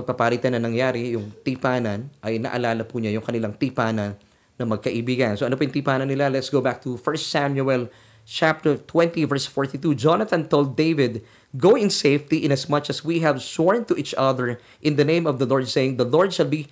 pagpapalitan 0.00 0.56
na 0.56 0.60
nangyari, 0.64 1.12
yung 1.12 1.28
tipanan, 1.44 2.08
ay 2.24 2.40
naalala 2.40 2.88
po 2.88 2.96
niya 2.96 3.12
yung 3.12 3.24
kanilang 3.24 3.52
tipanan 3.52 4.16
na 4.56 4.64
magkaibigan. 4.64 5.36
So 5.36 5.44
ano 5.44 5.60
po 5.60 5.68
yung 5.68 5.76
tipanan 5.76 6.08
nila? 6.08 6.32
Let's 6.32 6.48
go 6.48 6.64
back 6.64 6.80
to 6.88 6.96
1 6.96 7.04
Samuel 7.20 7.92
chapter 8.24 8.80
20 8.80 9.28
verse 9.28 9.44
42. 9.48 9.96
Jonathan 9.96 10.48
told 10.48 10.76
David, 10.76 11.20
Go 11.52 11.74
in 11.74 11.90
safety 11.90 12.46
inasmuch 12.46 12.88
as 12.88 13.02
we 13.02 13.20
have 13.26 13.42
sworn 13.42 13.84
to 13.90 13.98
each 13.98 14.14
other 14.14 14.62
in 14.80 14.94
the 14.94 15.04
name 15.04 15.26
of 15.26 15.42
the 15.42 15.48
Lord, 15.48 15.66
saying, 15.66 15.98
The 15.98 16.06
Lord 16.06 16.30
shall 16.30 16.46
be 16.46 16.70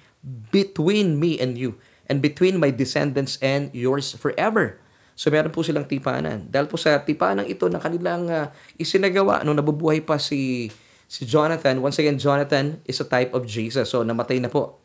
between 0.55 1.19
me 1.19 1.39
and 1.43 1.59
you, 1.59 1.77
and 2.07 2.23
between 2.23 2.63
my 2.63 2.71
descendants 2.71 3.37
and 3.43 3.75
yours 3.75 4.15
forever. 4.15 4.79
So 5.19 5.35
meron 5.35 5.51
po 5.51 5.67
silang 5.67 5.91
tipanan. 5.91 6.47
Dahil 6.47 6.71
po 6.71 6.79
sa 6.79 7.03
tipanan 7.03 7.43
ito 7.51 7.67
na 7.67 7.83
kanilang 7.83 8.31
uh, 8.31 8.55
isinagawa 8.79 9.43
nung 9.43 9.59
nabubuhay 9.59 9.99
pa 9.99 10.15
si 10.15 10.71
si 11.09 11.25
Jonathan, 11.25 11.81
once 11.81 11.97
again, 11.97 12.21
Jonathan 12.21 12.85
is 12.85 13.01
a 13.01 13.09
type 13.09 13.33
of 13.33 13.49
Jesus. 13.49 13.89
So, 13.89 14.05
namatay 14.05 14.45
na 14.45 14.53
po 14.53 14.77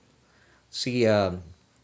si, 0.71 1.03
uh, 1.03 1.36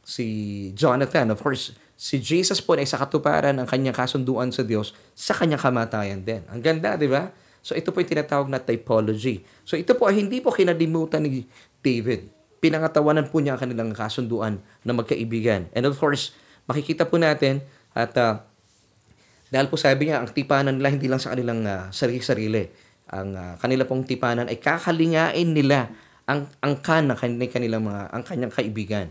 si 0.01 0.25
Jonathan. 0.73 1.35
Of 1.35 1.43
course, 1.43 1.75
si 1.99 2.23
Jesus 2.23 2.63
po 2.63 2.79
ay 2.79 2.87
sa 2.87 2.95
katuparan 3.03 3.59
ng 3.59 3.67
kanyang 3.67 3.93
kasunduan 3.93 4.49
sa 4.55 4.63
Diyos 4.63 4.95
sa 5.11 5.35
kanyang 5.35 5.59
kamatayan 5.59 6.23
din. 6.23 6.41
Ang 6.47 6.63
ganda, 6.63 6.95
di 6.95 7.11
ba? 7.11 7.29
So, 7.59 7.75
ito 7.75 7.91
po 7.91 7.99
yung 7.99 8.07
tinatawag 8.07 8.47
na 8.47 8.63
typology. 8.63 9.43
So, 9.67 9.75
ito 9.75 9.91
po 9.99 10.07
ay 10.07 10.23
hindi 10.23 10.39
po 10.39 10.55
kinalimutan 10.55 11.27
ni 11.27 11.43
David. 11.83 12.31
Pinangatawanan 12.63 13.27
po 13.27 13.43
niya 13.43 13.59
ang 13.59 13.61
kanilang 13.67 13.91
kasunduan 13.91 14.63
na 14.87 14.95
magkaibigan. 14.95 15.67
And 15.75 15.83
of 15.83 15.99
course, 15.99 16.31
makikita 16.71 17.03
po 17.03 17.19
natin 17.19 17.59
at 17.91 18.15
uh, 18.15 18.39
dahil 19.51 19.67
po 19.67 19.75
sabi 19.75 20.07
niya, 20.07 20.23
ang 20.23 20.31
tipanan 20.31 20.79
nila 20.79 20.93
hindi 20.93 21.09
lang 21.11 21.19
sa 21.19 21.35
kanilang 21.35 21.65
uh, 21.65 21.89
sarili-sarili 21.89 22.88
ang 23.09 23.33
uh, 23.33 23.53
kanila 23.57 23.83
pong 23.85 24.05
tipanan 24.05 24.45
ay 24.47 24.61
kakalingain 24.61 25.51
nila 25.51 25.89
ang 26.29 26.45
angkan 26.61 27.09
ng 27.09 27.17
kanilang, 27.17 27.49
kanilang 27.49 27.83
mga 27.89 28.01
ang 28.13 28.23
kanyang 28.23 28.53
kaibigan. 28.53 29.07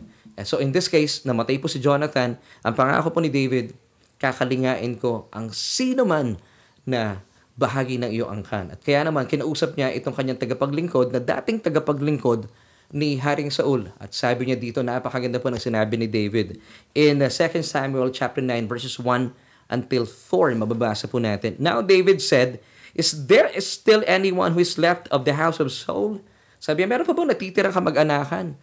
So 0.46 0.62
in 0.62 0.70
this 0.70 0.86
case, 0.86 1.26
namatay 1.26 1.58
po 1.58 1.66
si 1.66 1.82
Jonathan. 1.82 2.38
Ang 2.62 2.74
pangako 2.78 3.10
po 3.10 3.18
ni 3.18 3.26
David, 3.26 3.74
kakalingain 4.22 4.94
ko 5.02 5.26
ang 5.34 5.50
sino 5.50 6.06
man 6.06 6.38
na 6.86 7.18
bahagi 7.58 7.98
ng 7.98 8.14
iyong 8.14 8.30
angkan. 8.30 8.70
At 8.70 8.80
kaya 8.86 9.02
naman, 9.02 9.26
kinausap 9.26 9.74
niya 9.74 9.90
itong 9.98 10.14
kanyang 10.14 10.38
tagapaglingkod 10.38 11.10
na 11.10 11.18
dating 11.18 11.58
tagapaglingkod 11.58 12.46
ni 12.94 13.18
Haring 13.18 13.50
Saul. 13.50 13.90
At 13.98 14.14
sabi 14.14 14.46
niya 14.46 14.56
dito, 14.56 14.78
napakaganda 14.80 15.42
po 15.42 15.50
ng 15.50 15.58
sinabi 15.58 15.98
ni 15.98 16.06
David. 16.06 16.62
In 16.94 17.18
2 17.18 17.26
uh, 17.26 17.60
Samuel 17.66 18.14
chapter 18.14 18.38
9 18.38 18.70
verses 18.70 18.94
1 18.94 19.74
until 19.74 20.06
4, 20.06 20.54
mababasa 20.54 21.10
po 21.10 21.18
natin. 21.18 21.58
Now 21.58 21.82
David 21.82 22.22
said, 22.22 22.62
Is 22.98 23.30
there 23.30 23.46
still 23.62 24.02
anyone 24.10 24.58
who 24.58 24.60
is 24.60 24.74
left 24.74 25.06
of 25.14 25.22
the 25.22 25.38
house 25.38 25.62
of 25.62 25.70
Saul? 25.70 26.18
Sabi 26.58 26.82
niya, 26.82 26.90
meron 26.90 27.06
pa 27.06 27.14
bang 27.14 27.30
natitirang 27.30 27.70
kamag-anakan? 27.70 28.58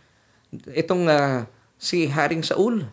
Itong 0.75 1.07
uh, 1.07 1.47
si 1.79 2.11
Haring 2.11 2.43
Saul. 2.43 2.91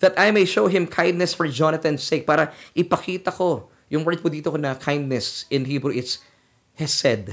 That 0.00 0.16
I 0.16 0.32
may 0.32 0.48
show 0.48 0.72
him 0.72 0.88
kindness 0.88 1.36
for 1.36 1.44
Jonathan's 1.44 2.00
sake. 2.00 2.24
Para 2.24 2.56
ipakita 2.72 3.28
ko, 3.28 3.68
yung 3.92 4.08
word 4.08 4.24
po 4.24 4.32
dito 4.32 4.48
ko 4.48 4.56
na 4.56 4.72
kindness 4.72 5.44
in 5.52 5.68
Hebrew, 5.68 5.92
it's 5.92 6.24
hesed. 6.80 7.28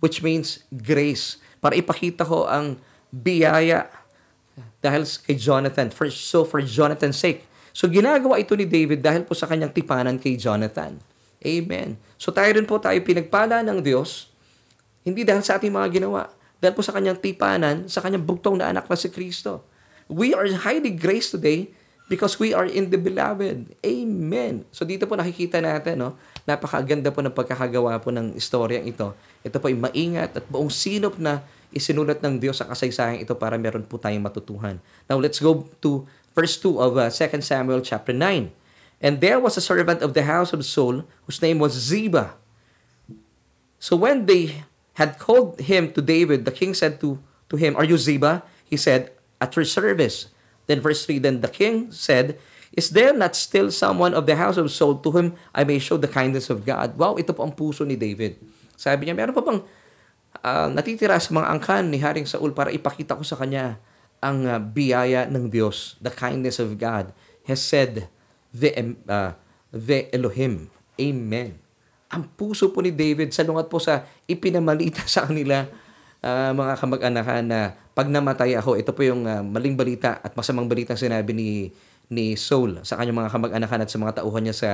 Which 0.00 0.24
means 0.24 0.64
grace. 0.72 1.36
Para 1.60 1.76
ipakita 1.76 2.24
ko 2.24 2.48
ang 2.48 2.80
biyaya 3.12 3.92
dahil 4.80 5.04
kay 5.04 5.36
Jonathan. 5.36 5.92
For, 5.92 6.08
so 6.08 6.48
for 6.48 6.64
Jonathan's 6.64 7.20
sake. 7.20 7.44
So 7.76 7.86
ginagawa 7.86 8.40
ito 8.40 8.56
ni 8.56 8.64
David 8.64 9.04
dahil 9.04 9.28
po 9.28 9.36
sa 9.36 9.44
kanyang 9.44 9.76
tipanan 9.76 10.16
kay 10.16 10.40
Jonathan. 10.40 10.96
Amen. 11.40 11.96
So 12.20 12.28
tayo 12.28 12.52
rin 12.52 12.68
po 12.68 12.76
tayo 12.76 13.00
pinagpala 13.00 13.64
ng 13.64 13.80
Diyos, 13.80 14.28
hindi 15.00 15.24
dahil 15.24 15.40
sa 15.40 15.56
ating 15.56 15.72
mga 15.72 16.00
ginawa, 16.00 16.28
dahil 16.60 16.76
po 16.76 16.84
sa 16.84 16.92
kanyang 16.92 17.16
tipanan, 17.16 17.88
sa 17.88 18.04
kanyang 18.04 18.24
bugtong 18.28 18.60
na 18.60 18.68
anak 18.68 18.84
na 18.84 18.96
si 18.96 19.08
Kristo. 19.08 19.64
We 20.10 20.36
are 20.36 20.44
highly 20.52 20.92
graced 20.92 21.32
today 21.32 21.72
because 22.12 22.36
we 22.36 22.52
are 22.52 22.68
in 22.68 22.92
the 22.92 23.00
beloved. 23.00 23.72
Amen. 23.80 24.68
So 24.74 24.84
dito 24.84 25.08
po 25.08 25.16
nakikita 25.16 25.62
natin, 25.62 26.04
no, 26.04 26.18
napakaganda 26.44 27.08
po 27.14 27.24
ng 27.24 27.32
pagkakagawa 27.32 27.96
po 28.02 28.12
ng 28.12 28.36
istoryang 28.36 28.84
ito. 28.84 29.16
Ito 29.40 29.56
po 29.62 29.72
ay 29.72 29.78
maingat 29.78 30.36
at 30.36 30.44
buong 30.50 30.68
sinop 30.68 31.16
na 31.16 31.40
isinulat 31.70 32.18
ng 32.20 32.42
Diyos 32.42 32.58
sa 32.58 32.66
kasaysayan 32.66 33.22
ito 33.22 33.32
para 33.38 33.54
meron 33.54 33.86
po 33.86 33.96
tayong 33.96 34.26
matutuhan. 34.26 34.82
Now 35.06 35.16
let's 35.22 35.38
go 35.38 35.70
to 35.80 36.04
verse 36.34 36.58
2 36.58 36.76
of 36.76 36.98
uh, 36.98 37.08
2 37.08 37.40
Samuel 37.40 37.80
chapter 37.80 38.12
9. 38.12 38.59
And 39.00 39.24
there 39.24 39.40
was 39.40 39.56
a 39.56 39.64
servant 39.64 40.04
of 40.04 40.12
the 40.12 40.28
house 40.28 40.52
of 40.52 40.64
Saul, 40.64 41.08
whose 41.24 41.40
name 41.40 41.58
was 41.58 41.72
Ziba. 41.72 42.36
So 43.80 43.96
when 43.96 44.28
they 44.28 44.68
had 45.00 45.16
called 45.16 45.56
him 45.60 45.96
to 45.96 46.04
David, 46.04 46.44
the 46.44 46.52
king 46.52 46.76
said 46.76 47.00
to, 47.00 47.16
to 47.48 47.56
him, 47.56 47.74
Are 47.76 47.84
you 47.88 47.96
Ziba? 47.96 48.44
He 48.68 48.76
said, 48.76 49.16
At 49.40 49.56
your 49.56 49.64
service. 49.64 50.28
Then 50.68 50.84
verse 50.84 51.08
3, 51.08 51.18
Then 51.18 51.40
the 51.40 51.48
king 51.48 51.88
said, 51.90 52.36
Is 52.76 52.92
there 52.92 53.16
not 53.16 53.34
still 53.34 53.72
someone 53.72 54.12
of 54.12 54.28
the 54.28 54.36
house 54.36 54.60
of 54.60 54.70
Saul 54.70 55.00
to 55.00 55.10
whom 55.10 55.34
I 55.56 55.64
may 55.64 55.80
show 55.80 55.96
the 55.96 56.12
kindness 56.12 56.52
of 56.52 56.68
God? 56.68 57.00
Wow, 57.00 57.16
ito 57.16 57.32
po 57.32 57.48
ang 57.48 57.56
puso 57.56 57.88
ni 57.88 57.96
David. 57.96 58.36
Sabi 58.76 59.08
niya, 59.08 59.16
meron 59.16 59.32
pa 59.32 59.40
bang 59.40 59.60
uh, 60.44 60.68
natitira 60.68 61.16
sa 61.16 61.32
mga 61.32 61.48
angkan 61.56 61.88
ni 61.88 61.98
Haring 61.98 62.28
Saul 62.28 62.52
para 62.52 62.68
ipakita 62.68 63.16
ko 63.16 63.24
sa 63.24 63.40
kanya 63.40 63.80
ang 64.20 64.44
uh, 64.44 64.60
biyaya 64.60 65.24
ng 65.26 65.48
Diyos, 65.48 65.96
the 66.04 66.12
kindness 66.12 66.60
of 66.60 66.76
God, 66.76 67.16
has 67.48 67.64
said, 67.64 68.12
the, 68.54 68.70
uh, 69.06 69.32
the 69.70 70.10
Elohim. 70.14 70.68
Amen. 71.00 71.58
Ang 72.10 72.26
puso 72.34 72.74
po 72.74 72.82
ni 72.82 72.90
David, 72.90 73.30
salungat 73.30 73.70
po 73.70 73.78
sa 73.78 74.04
ipinamalita 74.26 75.06
sa 75.10 75.26
kanila 75.26 75.66
uh, 76.24 76.52
mga 76.52 76.72
kamag-anakan 76.78 77.44
na 77.48 77.60
pag 77.96 78.08
namatay 78.08 78.56
ako, 78.56 78.76
ito 78.80 78.92
po 78.92 79.04
yung 79.04 79.26
uh, 79.26 79.42
maling 79.44 79.76
balita 79.76 80.20
at 80.20 80.32
masamang 80.36 80.68
balita 80.68 80.96
sinabi 80.96 81.32
ni 81.36 81.50
ni 82.10 82.34
Saul 82.34 82.82
sa 82.82 82.98
kanyang 82.98 83.26
mga 83.26 83.32
kamag-anakan 83.32 83.82
at 83.86 83.90
sa 83.90 83.98
mga 84.02 84.12
tauhan 84.22 84.42
niya 84.42 84.56
sa 84.56 84.72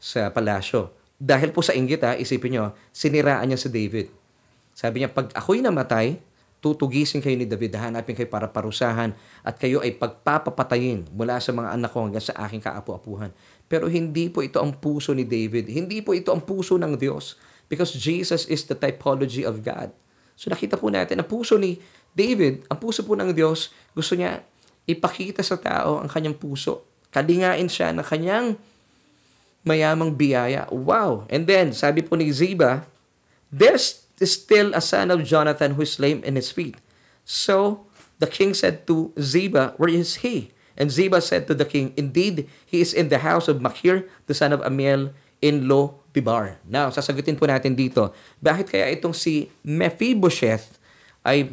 sa 0.00 0.32
palasyo. 0.32 0.92
Dahil 1.20 1.52
po 1.52 1.60
sa 1.60 1.76
inggit 1.76 2.00
ha, 2.00 2.16
isipin 2.16 2.56
niyo, 2.56 2.72
siniraan 2.96 3.44
niya 3.44 3.60
si 3.60 3.68
David. 3.68 4.08
Sabi 4.72 5.04
niya, 5.04 5.12
pag 5.12 5.28
ako'y 5.36 5.60
namatay, 5.60 6.16
tutugisin 6.60 7.24
kayo 7.24 7.34
ni 7.40 7.48
David, 7.48 7.72
hanapin 7.80 8.12
kayo 8.12 8.28
para 8.28 8.44
parusahan, 8.44 9.16
at 9.40 9.56
kayo 9.56 9.80
ay 9.80 9.96
pagpapapatayin 9.96 11.08
mula 11.10 11.40
sa 11.40 11.56
mga 11.56 11.72
anak 11.72 11.90
ko 11.90 12.04
hanggang 12.04 12.22
sa 12.24 12.36
aking 12.44 12.60
kaapu-apuhan. 12.60 13.32
Pero 13.64 13.88
hindi 13.88 14.28
po 14.28 14.44
ito 14.44 14.60
ang 14.60 14.76
puso 14.76 15.16
ni 15.16 15.24
David. 15.24 15.72
Hindi 15.72 16.04
po 16.04 16.12
ito 16.12 16.30
ang 16.30 16.44
puso 16.44 16.76
ng 16.76 17.00
Diyos. 17.00 17.40
Because 17.72 17.96
Jesus 17.96 18.44
is 18.50 18.68
the 18.68 18.76
typology 18.76 19.42
of 19.42 19.64
God. 19.64 19.88
So 20.36 20.52
nakita 20.52 20.76
po 20.76 20.92
natin, 20.92 21.20
ang 21.20 21.28
puso 21.28 21.56
ni 21.56 21.80
David, 22.12 22.68
ang 22.68 22.76
puso 22.76 23.04
po 23.06 23.16
ng 23.16 23.32
Diyos, 23.32 23.72
gusto 23.96 24.16
niya 24.18 24.44
ipakita 24.84 25.40
sa 25.40 25.56
tao 25.56 26.00
ang 26.02 26.08
kanyang 26.10 26.36
puso. 26.36 26.84
Kalingain 27.14 27.68
siya 27.70 27.94
ng 27.94 28.04
kanyang 28.04 28.58
mayamang 29.62 30.16
biyaya. 30.16 30.66
Wow! 30.72 31.28
And 31.28 31.46
then, 31.46 31.72
sabi 31.76 32.02
po 32.02 32.16
ni 32.16 32.28
Ziba, 32.32 32.84
There's 33.50 34.06
still 34.20 34.76
a 34.76 34.84
son 34.84 35.08
of 35.08 35.24
Jonathan 35.24 35.74
who 35.74 35.82
is 35.82 35.96
lame 35.96 36.20
in 36.24 36.36
his 36.36 36.52
feet. 36.52 36.76
So 37.24 37.88
the 38.20 38.28
king 38.28 38.52
said 38.52 38.84
to 38.86 39.16
Ziba, 39.16 39.74
Where 39.80 39.88
is 39.88 40.20
he? 40.20 40.52
And 40.76 40.92
Ziba 40.92 41.20
said 41.20 41.48
to 41.48 41.54
the 41.56 41.64
king, 41.64 41.92
Indeed, 41.96 42.48
he 42.64 42.80
is 42.80 42.92
in 42.92 43.08
the 43.08 43.20
house 43.20 43.48
of 43.48 43.60
Machir, 43.60 44.08
the 44.28 44.36
son 44.36 44.52
of 44.52 44.60
Amiel, 44.64 45.12
in 45.40 45.68
Lo 45.68 46.00
Bibar. 46.12 46.60
Now, 46.68 46.92
sasagutin 46.92 47.36
po 47.36 47.48
natin 47.48 47.76
dito, 47.76 48.12
bakit 48.40 48.72
kaya 48.72 48.88
itong 48.92 49.16
si 49.16 49.48
Mephibosheth 49.64 50.80
ay 51.24 51.52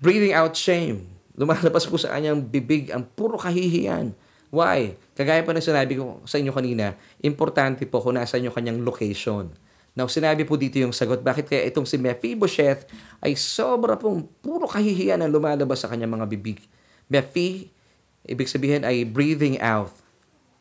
breathing 0.00 0.32
out 0.32 0.56
shame? 0.56 1.08
Lumalabas 1.34 1.88
po 1.88 1.98
sa 1.98 2.14
kanyang 2.14 2.40
bibig 2.44 2.92
ang 2.94 3.04
puro 3.16 3.36
kahihiyan. 3.36 4.14
Why? 4.54 4.94
Kagaya 5.18 5.42
po 5.42 5.50
ng 5.50 5.64
sinabi 5.64 5.98
ko 5.98 6.22
sa 6.22 6.38
inyo 6.38 6.54
kanina, 6.54 6.94
importante 7.26 7.82
po 7.90 7.98
kung 7.98 8.14
nasa 8.14 8.38
yung 8.38 8.54
kanyang 8.54 8.86
location. 8.86 9.50
Now, 9.94 10.10
sinabi 10.10 10.42
po 10.42 10.58
dito 10.58 10.74
yung 10.82 10.90
sagot, 10.90 11.22
bakit 11.22 11.46
kaya 11.46 11.70
itong 11.70 11.86
si 11.86 11.94
Mephibosheth 11.94 12.90
ay 13.22 13.38
sobra 13.38 13.94
pong 13.94 14.26
puro 14.42 14.66
kahihiyan 14.66 15.22
ang 15.22 15.30
lumalabas 15.30 15.86
sa 15.86 15.88
kanyang 15.90 16.18
mga 16.18 16.26
bibig. 16.34 16.58
Mephi, 17.06 17.70
ibig 18.26 18.50
sabihin 18.50 18.82
ay 18.82 19.06
breathing 19.06 19.54
out. 19.62 19.94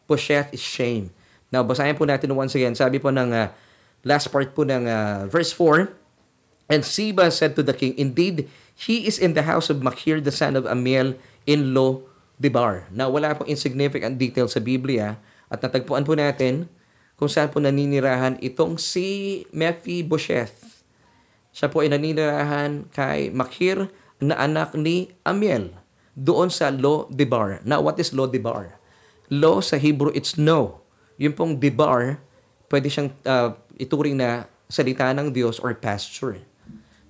Bosheth 0.05 0.53
is 0.53 0.61
shame. 0.61 1.09
Now, 1.49 1.65
basahin 1.65 1.97
po 1.97 2.05
natin 2.05 2.29
once 2.37 2.53
again. 2.53 2.77
Sabi 2.77 3.01
po 3.01 3.09
ng 3.09 3.33
uh, 3.33 3.49
last 4.05 4.29
part 4.29 4.53
po 4.53 4.61
ng 4.61 4.85
uh, 4.85 5.25
verse 5.25 5.49
4, 5.49 5.89
And 6.69 6.85
Siba 6.85 7.33
said 7.33 7.57
to 7.57 7.65
the 7.65 7.73
king, 7.73 7.97
Indeed, 7.97 8.45
he 8.77 9.09
is 9.09 9.17
in 9.17 9.33
the 9.33 9.49
house 9.49 9.73
of 9.73 9.81
Machir, 9.81 10.21
the 10.21 10.33
son 10.33 10.53
of 10.53 10.69
Amiel, 10.69 11.17
in 11.49 11.73
Lo 11.73 12.05
Debar. 12.37 12.85
Now, 12.93 13.09
wala 13.09 13.33
pong 13.33 13.49
insignificant 13.49 14.17
detail 14.21 14.45
sa 14.45 14.61
Biblia 14.61 15.17
at 15.49 15.57
natagpuan 15.61 16.05
po 16.05 16.13
natin 16.13 16.69
kung 17.23 17.31
saan 17.31 17.47
po 17.47 17.63
naninirahan 17.63 18.35
itong 18.43 18.75
si 18.75 19.47
Mephibosheth. 19.55 20.83
Siya 21.55 21.71
po 21.71 21.79
ay 21.79 21.87
naninirahan 21.87 22.91
kay 22.91 23.31
Makir 23.31 23.87
na 24.19 24.35
anak 24.43 24.75
ni 24.75 25.15
Amiel 25.23 25.71
doon 26.19 26.51
sa 26.51 26.67
Lo 26.67 27.07
Debar. 27.07 27.63
Now, 27.63 27.79
what 27.79 27.95
is 27.95 28.11
Lo 28.11 28.27
Debar? 28.27 28.75
Lo 29.31 29.63
sa 29.63 29.79
Hebrew, 29.79 30.11
it's 30.11 30.35
no. 30.35 30.83
Yung 31.15 31.31
pong 31.31 31.63
Debar, 31.63 32.19
pwede 32.67 32.91
siyang 32.91 33.15
uh, 33.23 33.55
ituring 33.79 34.19
na 34.19 34.51
salita 34.67 35.07
ng 35.15 35.31
Diyos 35.31 35.63
or 35.63 35.71
pasture. 35.79 36.43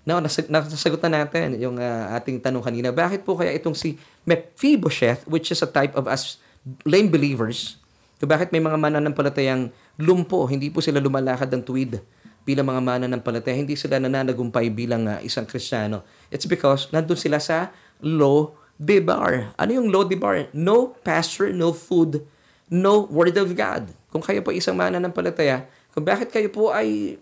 Now, 0.06 0.22
nasag- 0.22 0.54
nasagot 0.54 1.02
na 1.10 1.26
natin 1.26 1.58
yung 1.58 1.82
uh, 1.82 2.14
ating 2.22 2.38
tanong 2.38 2.62
kanina. 2.62 2.94
Bakit 2.94 3.26
po 3.26 3.34
kaya 3.34 3.50
itong 3.58 3.74
si 3.74 3.98
Mephibosheth, 4.30 5.26
which 5.26 5.50
is 5.50 5.66
a 5.66 5.70
type 5.74 5.98
of 5.98 6.06
us 6.06 6.38
lame 6.86 7.10
believers, 7.10 7.82
So 8.24 8.30
bakit 8.32 8.56
may 8.56 8.64
mga 8.64 8.80
mananampalatayang 8.80 9.68
lumpo, 10.00 10.46
hindi 10.50 10.74
po 10.74 10.82
sila 10.82 10.98
lumalakad 10.98 11.50
ng 11.54 11.64
tuwid 11.64 12.02
bilang 12.44 12.68
mga 12.68 12.82
mananampalataya, 12.84 13.56
hindi 13.56 13.80
sila 13.80 14.00
nananagumpay 14.04 14.68
bilang 14.74 15.08
uh, 15.08 15.20
isang 15.24 15.48
Kristiyano. 15.48 16.04
It's 16.28 16.48
because 16.48 16.92
nandun 16.92 17.16
sila 17.16 17.40
sa 17.40 17.72
low 18.04 18.60
de 18.76 19.00
bar. 19.00 19.56
Ano 19.56 19.72
yung 19.72 19.88
low 19.88 20.04
de 20.04 20.20
bar? 20.20 20.52
No 20.52 20.92
pasture, 21.08 21.56
no 21.56 21.72
food, 21.72 22.20
no 22.68 23.08
word 23.08 23.40
of 23.40 23.56
God. 23.56 23.96
Kung 24.12 24.22
kayo 24.22 24.44
po 24.44 24.52
isang 24.52 24.76
mananampalataya, 24.76 25.66
kung 25.96 26.04
bakit 26.04 26.30
kayo 26.30 26.52
po 26.52 26.76
ay 26.76 27.16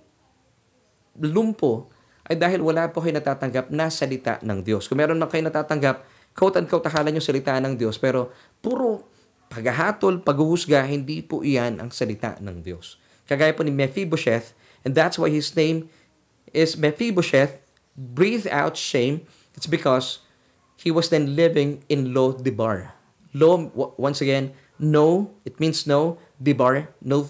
lumpo, 1.22 1.92
ay 2.26 2.40
dahil 2.40 2.64
wala 2.64 2.90
po 2.90 3.04
kayo 3.04 3.14
natatanggap 3.14 3.70
na 3.70 3.92
salita 3.94 4.42
ng 4.42 4.64
Diyos. 4.66 4.90
Kung 4.90 4.98
meron 4.98 5.20
man 5.20 5.30
kayo 5.30 5.46
natatanggap, 5.46 6.08
quote-unquote, 6.34 6.88
akala 6.88 7.12
nyo 7.12 7.22
salita 7.22 7.60
ng 7.60 7.76
Diyos, 7.76 8.00
pero 8.00 8.32
puro 8.64 9.11
paghahatol, 9.52 10.24
paghuhusga, 10.24 10.88
hindi 10.88 11.20
po 11.20 11.44
iyan 11.44 11.84
ang 11.84 11.92
salita 11.92 12.40
ng 12.40 12.64
Diyos. 12.64 12.96
Kagaya 13.28 13.52
po 13.52 13.68
ni 13.68 13.76
Mephibosheth, 13.76 14.56
and 14.88 14.96
that's 14.96 15.20
why 15.20 15.28
his 15.28 15.52
name 15.54 15.92
is 16.56 16.80
Mephibosheth, 16.80 17.60
breathe 17.94 18.48
out 18.48 18.80
shame. 18.80 19.28
It's 19.54 19.68
because 19.68 20.24
he 20.80 20.90
was 20.90 21.12
then 21.12 21.36
living 21.36 21.84
in 21.92 22.16
Lo 22.16 22.32
Debar. 22.32 22.96
Lo, 23.36 23.72
once 24.00 24.24
again, 24.24 24.56
no, 24.80 25.36
it 25.44 25.60
means 25.60 25.84
no. 25.84 26.16
Debar, 26.40 26.90
no. 27.04 27.28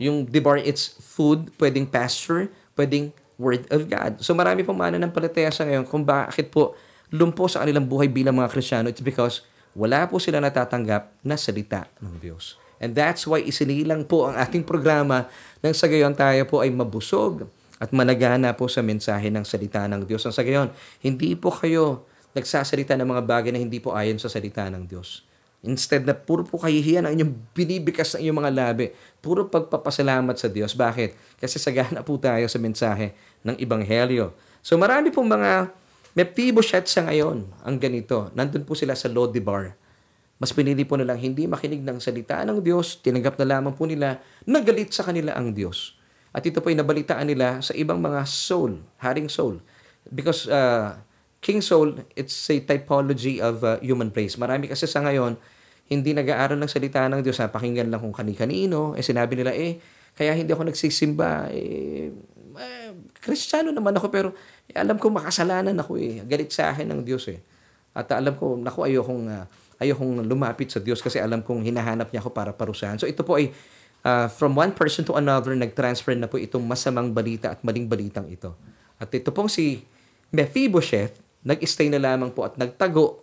Yung 0.00 0.24
Debar, 0.24 0.58
it's 0.58 0.96
food, 0.98 1.52
pwedeng 1.60 1.86
pasture, 1.86 2.48
pwedeng 2.76 3.12
word 3.38 3.68
of 3.70 3.86
God. 3.86 4.18
So 4.24 4.34
marami 4.34 4.66
pong 4.66 4.80
mananampalataya 4.80 5.54
sa 5.54 5.62
ngayon 5.62 5.86
kung 5.86 6.02
bakit 6.02 6.50
po 6.50 6.74
lumpo 7.14 7.46
sa 7.46 7.62
kanilang 7.64 7.86
buhay 7.86 8.10
bilang 8.10 8.36
mga 8.36 8.50
Krisyano. 8.50 8.90
It's 8.90 9.04
because 9.04 9.46
wala 9.78 10.10
po 10.10 10.18
sila 10.18 10.42
natatanggap 10.42 11.22
na 11.22 11.38
salita 11.38 11.86
ng 12.02 12.18
Diyos. 12.18 12.58
And 12.82 12.98
that's 12.98 13.22
why 13.30 13.42
isinilang 13.42 14.10
po 14.10 14.26
ang 14.26 14.34
ating 14.34 14.66
programa 14.66 15.30
nang 15.62 15.74
sa 15.74 15.86
gayon 15.86 16.18
tayo 16.18 16.42
po 16.50 16.66
ay 16.66 16.74
mabusog 16.74 17.46
at 17.78 17.94
managana 17.94 18.54
po 18.58 18.66
sa 18.66 18.82
mensahe 18.82 19.30
ng 19.30 19.46
salita 19.46 19.86
ng 19.86 20.02
Diyos. 20.02 20.26
Ang 20.26 20.34
sa 20.34 20.42
gayon, 20.42 20.74
hindi 20.98 21.38
po 21.38 21.54
kayo 21.54 22.10
nagsasalita 22.34 22.98
ng 22.98 23.06
mga 23.06 23.22
bagay 23.22 23.50
na 23.54 23.62
hindi 23.62 23.78
po 23.78 23.94
ayon 23.94 24.18
sa 24.18 24.26
salita 24.26 24.66
ng 24.66 24.86
Diyos. 24.90 25.22
Instead 25.62 26.06
na 26.06 26.14
puro 26.14 26.46
po 26.46 26.62
kahihiyan 26.62 27.06
ang 27.06 27.12
inyong 27.18 27.32
binibikas 27.50 28.14
ng 28.14 28.26
inyong 28.26 28.38
mga 28.46 28.52
labi. 28.54 28.86
Puro 29.18 29.50
pagpapasalamat 29.50 30.38
sa 30.38 30.46
Diyos. 30.46 30.74
Bakit? 30.78 31.38
Kasi 31.42 31.58
sagana 31.58 32.06
po 32.06 32.14
tayo 32.14 32.46
sa 32.46 32.62
mensahe 32.62 33.14
ng 33.42 33.58
Ebanghelyo. 33.58 34.34
So 34.62 34.78
marami 34.78 35.10
pong 35.10 35.26
mga 35.26 35.74
Mephibosheth 36.18 36.90
sa 36.90 37.06
ngayon, 37.06 37.46
ang 37.62 37.78
ganito. 37.78 38.34
Nandun 38.34 38.66
po 38.66 38.74
sila 38.74 38.98
sa 38.98 39.06
Lodibar. 39.06 39.78
Mas 40.42 40.50
pinili 40.50 40.82
po 40.82 40.98
nilang 40.98 41.14
hindi 41.14 41.46
makinig 41.46 41.78
ng 41.86 42.02
salita 42.02 42.42
ng 42.42 42.58
Diyos, 42.58 42.98
tinanggap 42.98 43.38
na 43.38 43.46
lamang 43.46 43.78
po 43.78 43.86
nila, 43.86 44.18
nagalit 44.42 44.90
sa 44.90 45.06
kanila 45.06 45.38
ang 45.38 45.54
Diyos. 45.54 45.94
At 46.34 46.42
ito 46.42 46.58
po 46.58 46.74
ay 46.74 46.78
nabalitaan 46.78 47.22
nila 47.22 47.62
sa 47.62 47.70
ibang 47.78 48.02
mga 48.02 48.26
soul, 48.26 48.82
haring 48.98 49.30
soul. 49.30 49.62
Because 50.10 50.50
uh, 50.50 50.98
King 51.38 51.62
Saul, 51.62 52.02
it's 52.18 52.34
a 52.50 52.58
typology 52.66 53.38
of 53.38 53.62
uh, 53.62 53.78
human 53.78 54.10
race. 54.10 54.34
Marami 54.34 54.66
kasi 54.66 54.90
sa 54.90 54.98
ngayon, 55.06 55.38
hindi 55.86 56.18
nag-aaral 56.18 56.58
ng 56.58 56.66
salita 56.66 57.06
ng 57.06 57.22
Diyos, 57.22 57.38
napakinggan 57.38 57.94
lang 57.94 58.02
kung 58.02 58.10
kani-kanino. 58.10 58.98
Eh 58.98 59.06
sinabi 59.06 59.38
nila, 59.38 59.54
eh, 59.54 59.78
kaya 60.18 60.34
hindi 60.34 60.50
ako 60.50 60.66
nagsisimba. 60.66 61.54
Eh, 61.54 62.10
eh, 62.58 62.90
kristyano 63.22 63.70
naman 63.70 63.94
ako, 63.96 64.06
pero 64.10 64.28
eh, 64.66 64.76
alam 64.76 64.98
ko 64.98 65.08
makasalanan 65.08 65.74
ako 65.78 65.96
eh. 65.96 66.20
Galit 66.26 66.50
sa 66.52 66.74
akin 66.74 66.90
ng 66.90 67.00
Diyos 67.06 67.30
eh. 67.30 67.40
At 67.94 68.10
alam 68.12 68.36
ko, 68.36 68.58
naku, 68.58 68.84
ayokong, 68.86 69.24
uh, 69.30 69.46
ayokong 69.80 70.26
lumapit 70.26 70.70
sa 70.70 70.82
Diyos 70.82 71.00
kasi 71.00 71.18
alam 71.18 71.40
kong 71.42 71.64
hinahanap 71.64 72.10
niya 72.10 72.20
ako 72.22 72.30
para 72.34 72.50
parusahan. 72.52 72.98
So 72.98 73.06
ito 73.06 73.22
po 73.24 73.38
ay 73.38 73.50
uh, 74.04 74.28
from 74.30 74.54
one 74.54 74.74
person 74.74 75.02
to 75.06 75.16
another, 75.16 75.54
nag-transfer 75.54 76.14
na 76.14 76.30
po 76.30 76.38
itong 76.38 76.62
masamang 76.62 77.10
balita 77.10 77.54
at 77.56 77.60
maling 77.64 77.88
balitang 77.88 78.28
ito. 78.30 78.54
At 78.98 79.10
ito 79.14 79.30
pong 79.30 79.50
si 79.50 79.82
Mephibosheth, 80.34 81.18
nag-stay 81.46 81.88
na 81.88 82.02
lamang 82.02 82.34
po 82.34 82.44
at 82.44 82.58
nagtago 82.58 83.22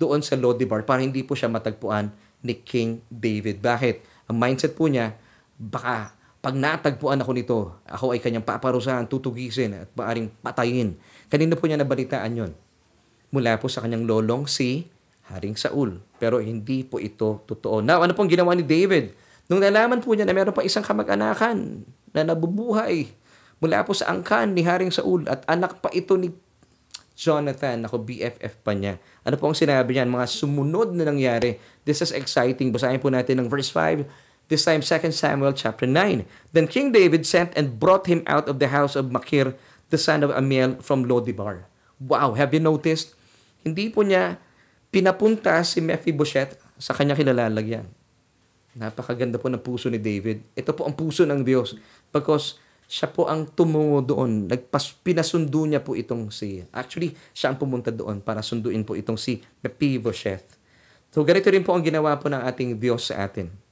doon 0.00 0.24
sa 0.24 0.34
Lodibar 0.34 0.82
para 0.88 1.04
hindi 1.04 1.20
po 1.20 1.36
siya 1.36 1.52
matagpuan 1.52 2.08
ni 2.40 2.56
King 2.56 3.04
David. 3.12 3.60
Bakit? 3.60 4.26
Ang 4.32 4.36
mindset 4.40 4.72
po 4.72 4.88
niya, 4.88 5.12
baka 5.60 6.16
pag 6.40 6.56
natagpuan 6.56 7.20
ako 7.20 7.30
nito, 7.36 7.58
ako 7.84 8.16
ay 8.16 8.20
kanyang 8.20 8.44
paparusahan, 8.44 9.04
tutugisin 9.04 9.84
at 9.84 9.88
maaring 9.92 10.32
patayin. 10.40 10.96
Kanina 11.28 11.52
po 11.52 11.68
niya 11.68 11.76
nabalitaan 11.76 12.32
yon 12.32 12.52
Mula 13.28 13.60
po 13.60 13.68
sa 13.68 13.84
kanyang 13.84 14.08
lolong 14.08 14.48
si 14.48 14.88
Haring 15.28 15.54
Saul. 15.54 16.00
Pero 16.16 16.40
hindi 16.40 16.80
po 16.82 16.96
ito 16.96 17.44
totoo. 17.44 17.84
Now, 17.84 18.00
ano 18.00 18.16
pong 18.16 18.32
ginawa 18.32 18.56
ni 18.56 18.64
David? 18.64 19.12
Nung 19.52 19.60
nalaman 19.60 20.00
po 20.00 20.16
niya 20.16 20.24
na 20.24 20.32
meron 20.32 20.56
pa 20.56 20.64
isang 20.64 20.82
kamag-anakan 20.82 21.84
na 22.16 22.22
nabubuhay 22.24 23.12
mula 23.60 23.84
po 23.84 23.92
sa 23.92 24.08
angkan 24.08 24.56
ni 24.56 24.64
Haring 24.64 24.90
Saul 24.90 25.28
at 25.28 25.44
anak 25.44 25.84
pa 25.84 25.92
ito 25.92 26.16
ni 26.16 26.32
Jonathan, 27.20 27.84
ako 27.84 28.00
BFF 28.00 28.64
pa 28.64 28.72
niya. 28.72 28.96
Ano 29.28 29.36
po 29.36 29.44
ang 29.44 29.52
sinabi 29.52 29.92
niyan? 29.92 30.08
Mga 30.08 30.24
sumunod 30.24 30.96
na 30.96 31.04
nangyari. 31.04 31.60
This 31.84 32.00
is 32.00 32.16
exciting. 32.16 32.72
Basahin 32.72 32.96
po 32.96 33.12
natin 33.12 33.44
ng 33.44 33.52
verse 33.52 33.68
5 33.68 34.08
This 34.50 34.66
time, 34.66 34.82
2 34.82 35.14
Samuel 35.14 35.54
chapter 35.54 35.86
9. 35.86 36.26
Then 36.50 36.66
King 36.66 36.90
David 36.90 37.22
sent 37.22 37.54
and 37.54 37.78
brought 37.78 38.10
him 38.10 38.26
out 38.26 38.50
of 38.50 38.58
the 38.58 38.74
house 38.74 38.98
of 38.98 39.14
Machir, 39.14 39.54
the 39.94 39.96
son 39.96 40.26
of 40.26 40.34
Amiel, 40.34 40.82
from 40.82 41.06
Lodibar. 41.06 41.70
Wow, 42.02 42.34
have 42.34 42.50
you 42.50 42.58
noticed? 42.58 43.14
Hindi 43.62 43.94
po 43.94 44.02
niya 44.02 44.42
pinapunta 44.90 45.62
si 45.62 45.78
Mephibosheth 45.78 46.58
sa 46.82 46.98
kanya 46.98 47.14
kilalalagyan. 47.14 47.86
Napakaganda 48.74 49.38
po 49.38 49.46
ng 49.46 49.62
puso 49.62 49.86
ni 49.86 50.02
David. 50.02 50.42
Ito 50.58 50.74
po 50.74 50.82
ang 50.82 50.98
puso 50.98 51.22
ng 51.22 51.46
Diyos. 51.46 51.78
Because 52.10 52.58
siya 52.90 53.06
po 53.06 53.30
ang 53.30 53.46
tumungo 53.54 54.02
doon. 54.02 54.50
Nagpas, 54.50 54.98
pinasundo 54.98 55.62
niya 55.62 55.78
po 55.78 55.94
itong 55.94 56.34
si... 56.34 56.66
Actually, 56.74 57.14
siya 57.30 57.54
ang 57.54 57.58
pumunta 57.62 57.94
doon 57.94 58.18
para 58.18 58.42
sunduin 58.42 58.82
po 58.82 58.98
itong 58.98 59.14
si 59.14 59.46
Mephibosheth. 59.62 60.58
So, 61.14 61.22
ganito 61.22 61.46
rin 61.54 61.62
po 61.62 61.70
ang 61.70 61.86
ginawa 61.86 62.18
po 62.18 62.26
ng 62.26 62.42
ating 62.42 62.82
Diyos 62.82 63.14
sa 63.14 63.30
atin. 63.30 63.69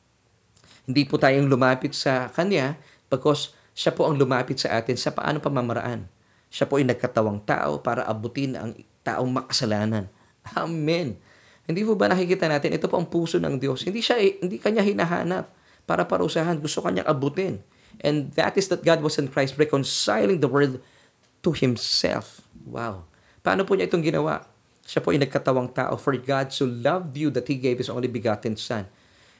Hindi 0.88 1.04
po 1.04 1.20
tayong 1.20 1.52
lumapit 1.52 1.92
sa 1.92 2.32
Kanya 2.32 2.80
because 3.12 3.52
siya 3.76 3.92
po 3.92 4.08
ang 4.08 4.16
lumapit 4.16 4.56
sa 4.56 4.72
atin 4.80 4.96
sa 4.96 5.12
paano 5.12 5.36
pamamaraan. 5.38 6.08
Siya 6.48 6.64
po 6.64 6.80
ay 6.80 6.88
nagkatawang 6.88 7.44
tao 7.44 7.84
para 7.84 8.08
abutin 8.08 8.56
ang 8.56 8.72
taong 9.04 9.28
makasalanan. 9.28 10.08
Amen. 10.56 11.20
Hindi 11.68 11.84
po 11.84 11.92
ba 11.92 12.08
nakikita 12.08 12.48
natin, 12.48 12.72
ito 12.72 12.88
po 12.88 12.96
ang 12.96 13.04
puso 13.04 13.36
ng 13.36 13.60
Diyos. 13.60 13.84
Hindi 13.84 14.00
siya, 14.00 14.16
hindi 14.16 14.56
kanya 14.56 14.80
hinahanap 14.80 15.52
para 15.84 16.08
parusahan. 16.08 16.56
Gusto 16.56 16.80
kanyang 16.80 17.04
abutin. 17.04 17.60
And 18.00 18.32
that 18.40 18.56
is 18.56 18.72
that 18.72 18.80
God 18.80 19.04
was 19.04 19.20
in 19.20 19.28
Christ 19.28 19.60
reconciling 19.60 20.40
the 20.40 20.48
world 20.48 20.80
to 21.44 21.50
Himself. 21.52 22.40
Wow. 22.64 23.04
Paano 23.44 23.68
po 23.68 23.76
niya 23.76 23.92
itong 23.92 24.04
ginawa? 24.04 24.48
Siya 24.88 25.04
po 25.04 25.12
ay 25.12 25.20
nagkatawang 25.20 25.76
tao. 25.76 26.00
For 26.00 26.16
God 26.16 26.48
so 26.48 26.64
loved 26.64 27.12
you 27.20 27.28
that 27.36 27.44
He 27.44 27.60
gave 27.60 27.76
His 27.76 27.92
only 27.92 28.08
begotten 28.08 28.56
Son. 28.56 28.88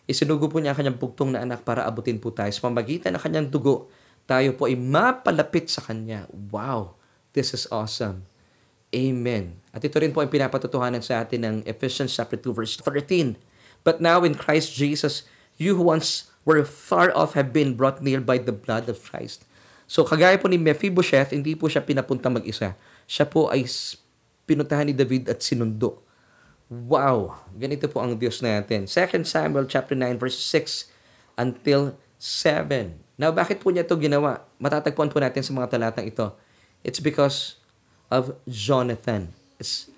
Isinugo 0.09 0.49
po 0.49 0.57
niya 0.57 0.73
ang 0.73 0.79
kanyang 0.81 0.97
bugtong 0.97 1.37
na 1.37 1.45
anak 1.45 1.69
para 1.69 1.85
abutin 1.85 2.17
po 2.17 2.33
tayo. 2.33 2.49
Sa 2.49 2.65
pamagitan 2.65 3.13
ng 3.13 3.21
kanyang 3.21 3.53
dugo, 3.53 3.93
tayo 4.25 4.57
po 4.57 4.65
ay 4.65 4.77
mapalapit 4.77 5.69
sa 5.69 5.85
Kanya. 5.85 6.25
Wow. 6.33 6.97
This 7.37 7.53
is 7.53 7.69
awesome. 7.69 8.25
Amen. 8.89 9.61
At 9.73 9.85
ito 9.85 10.01
rin 10.01 10.17
po 10.17 10.25
ang 10.25 10.33
pinapatutuhanan 10.33 11.05
sa 11.05 11.21
atin 11.21 11.45
ng 11.45 11.57
Ephesians 11.69 12.13
chapter 12.17 12.41
2 12.41 12.57
verse 12.57 12.81
13. 12.81 13.37
But 13.85 14.01
now 14.01 14.25
in 14.25 14.33
Christ 14.33 14.73
Jesus, 14.73 15.29
you 15.61 15.77
who 15.77 15.85
once 15.85 16.33
were 16.49 16.65
far 16.65 17.13
off 17.13 17.37
have 17.37 17.53
been 17.53 17.77
brought 17.77 18.01
near 18.01 18.25
by 18.25 18.41
the 18.41 18.57
blood 18.57 18.89
of 18.89 19.05
Christ. 19.05 19.45
So 19.85 20.09
kagaya 20.09 20.41
po 20.41 20.49
ni 20.49 20.57
Mephibosheth, 20.57 21.37
hindi 21.37 21.53
po 21.53 21.69
siya 21.69 21.85
pinapunta 21.85 22.33
mag-isa. 22.33 22.77
Siya 23.05 23.29
po 23.29 23.53
ay 23.53 23.69
pinuntahan 24.49 24.89
ni 24.89 24.97
David 24.97 25.29
at 25.29 25.45
sinundo. 25.45 26.01
Wow! 26.69 27.41
Ganito 27.57 27.89
po 27.89 28.05
ang 28.05 28.13
Diyos 28.13 28.45
natin. 28.45 28.85
2 28.85 29.25
Samuel 29.25 29.65
chapter 29.65 29.97
9 29.97 30.21
verse 30.21 30.37
6 30.37 30.93
until 31.41 31.97
7. 32.21 32.93
Now, 33.17 33.33
bakit 33.33 33.65
po 33.65 33.73
niya 33.73 33.89
ito 33.89 33.97
ginawa? 33.97 34.45
Matatagpuan 34.61 35.09
po 35.09 35.19
natin 35.19 35.41
sa 35.41 35.57
mga 35.57 35.75
talatang 35.75 36.07
ito. 36.07 36.37
It's 36.85 37.01
because 37.01 37.57
of 38.13 38.37
Jonathan. 38.45 39.33
It's 39.57 39.89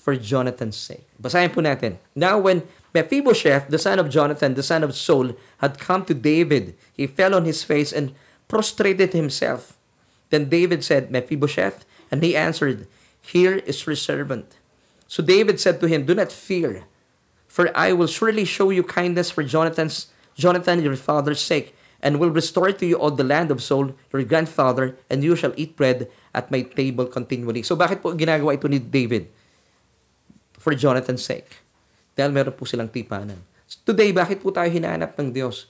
for 0.00 0.16
Jonathan's 0.16 0.78
sake. 0.78 1.04
Basahin 1.20 1.52
po 1.52 1.60
natin. 1.60 1.98
Now 2.16 2.40
when 2.40 2.64
Mephibosheth, 2.94 3.68
the 3.68 3.78
son 3.78 3.98
of 4.00 4.08
Jonathan, 4.08 4.54
the 4.54 4.64
son 4.64 4.86
of 4.86 4.96
Saul, 4.96 5.36
had 5.58 5.76
come 5.78 6.06
to 6.08 6.14
David, 6.16 6.74
he 6.94 7.06
fell 7.06 7.34
on 7.36 7.44
his 7.44 7.62
face 7.62 7.92
and 7.92 8.16
prostrated 8.48 9.12
himself. 9.12 9.76
Then 10.30 10.48
David 10.48 10.82
said, 10.82 11.10
Mephibosheth, 11.10 11.84
and 12.10 12.22
he 12.22 12.34
answered, 12.34 12.88
Here 13.20 13.60
is 13.66 13.84
your 13.84 13.94
servant. 13.94 14.59
So 15.10 15.26
David 15.26 15.58
said 15.58 15.82
to 15.82 15.90
him, 15.90 16.06
Do 16.06 16.14
not 16.14 16.30
fear, 16.30 16.86
for 17.50 17.74
I 17.74 17.90
will 17.90 18.06
surely 18.06 18.46
show 18.46 18.70
you 18.70 18.86
kindness 18.86 19.34
for 19.34 19.42
Jonathan's 19.42 20.06
Jonathan 20.38 20.86
your 20.86 20.94
father's 20.94 21.42
sake, 21.42 21.74
and 21.98 22.22
will 22.22 22.30
restore 22.30 22.70
to 22.70 22.86
you 22.86 22.94
all 22.94 23.10
the 23.10 23.26
land 23.26 23.50
of 23.50 23.58
Saul, 23.58 23.98
your 24.14 24.22
grandfather, 24.22 24.94
and 25.10 25.26
you 25.26 25.34
shall 25.34 25.50
eat 25.58 25.74
bread 25.74 26.06
at 26.30 26.54
my 26.54 26.62
table 26.62 27.10
continually. 27.10 27.66
So 27.66 27.74
bakit 27.74 28.06
po 28.06 28.14
ginagawa 28.14 28.54
ito 28.54 28.70
ni 28.70 28.78
David? 28.78 29.26
For 30.62 30.78
Jonathan's 30.78 31.26
sake. 31.26 31.58
Dahil 32.14 32.30
meron 32.30 32.54
po 32.54 32.62
silang 32.62 32.88
tipanan. 32.88 33.42
Today, 33.82 34.14
bakit 34.14 34.38
po 34.38 34.54
tayo 34.54 34.70
hinahanap 34.70 35.18
ng 35.18 35.34
Diyos? 35.34 35.66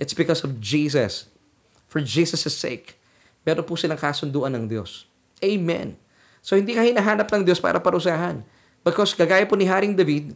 It's 0.00 0.16
because 0.16 0.40
of 0.40 0.56
Jesus. 0.64 1.28
For 1.92 2.00
Jesus' 2.00 2.48
sake. 2.56 2.96
Meron 3.44 3.68
po 3.68 3.76
silang 3.76 4.00
kasunduan 4.00 4.56
ng 4.56 4.64
Diyos. 4.64 5.04
Amen. 5.44 6.00
So 6.40 6.56
hindi 6.56 6.72
ka 6.72 6.86
hinahanap 6.86 7.28
ng 7.28 7.42
Diyos 7.44 7.60
para 7.60 7.76
parusahan. 7.82 8.40
Because 8.82 9.12
kagaya 9.12 9.44
po 9.44 9.58
ni 9.58 9.66
Haring 9.68 9.94
David, 9.94 10.34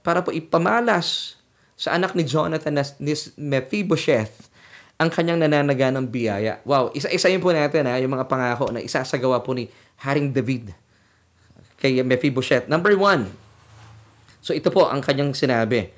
para 0.00 0.24
po 0.24 0.32
ipamalas 0.32 1.36
sa 1.76 1.96
anak 1.96 2.12
ni 2.12 2.24
Jonathan 2.24 2.72
na 2.76 2.84
ni 3.00 3.12
Mephibosheth 3.36 4.52
ang 5.00 5.08
kanyang 5.08 5.40
nananaga 5.40 5.88
ng 5.96 6.04
biyaya. 6.04 6.60
Wow, 6.68 6.92
isa-isayin 6.92 7.40
po 7.40 7.56
natin 7.56 7.88
ha, 7.88 7.96
yung 7.96 8.12
mga 8.12 8.28
pangako 8.28 8.68
na 8.68 8.84
isasagawa 8.84 9.40
po 9.40 9.56
ni 9.56 9.72
Haring 10.04 10.28
David 10.28 10.76
kay 11.80 12.04
Mephibosheth. 12.04 12.68
Number 12.68 12.92
one, 13.00 13.32
so 14.44 14.52
ito 14.52 14.68
po 14.68 14.92
ang 14.92 15.00
kanyang 15.00 15.32
sinabi. 15.32 15.88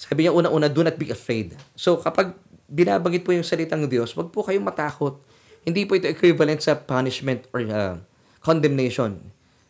Sabi 0.00 0.24
niya 0.24 0.32
una-una, 0.32 0.72
do 0.72 0.80
not 0.80 0.96
be 0.96 1.12
afraid. 1.12 1.52
So 1.76 2.00
kapag 2.00 2.32
binabanggit 2.68 3.24
po 3.24 3.36
yung 3.36 3.44
salitang 3.44 3.84
Diyos, 3.84 4.16
wag 4.16 4.32
po 4.32 4.40
kayong 4.40 4.64
matakot. 4.64 5.20
Hindi 5.68 5.84
po 5.84 6.00
ito 6.00 6.08
equivalent 6.08 6.64
sa 6.64 6.76
punishment 6.80 7.44
or 7.52 7.60
uh, 7.68 8.00
condemnation. 8.40 9.20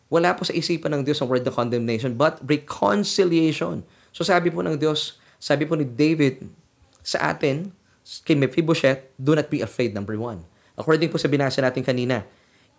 Wala 0.09 0.33
po 0.33 0.41
sa 0.41 0.53
isipan 0.57 0.89
ng 0.97 1.01
Diyos 1.05 1.21
ang 1.21 1.29
word 1.29 1.45
na 1.45 1.53
condemnation, 1.53 2.17
but 2.17 2.41
reconciliation. 2.41 3.85
So 4.09 4.25
sabi 4.25 4.49
po 4.49 4.65
ng 4.65 4.75
Diyos, 4.81 5.21
sabi 5.37 5.69
po 5.69 5.77
ni 5.77 5.85
David 5.85 6.49
sa 7.05 7.31
atin, 7.31 7.69
kay 8.25 8.33
Mephibosheth, 8.33 9.05
do 9.21 9.37
not 9.37 9.53
be 9.53 9.61
afraid, 9.61 9.93
number 9.93 10.17
one. 10.17 10.41
According 10.73 11.13
po 11.13 11.21
sa 11.21 11.29
binasa 11.29 11.61
natin 11.61 11.85
kanina, 11.85 12.25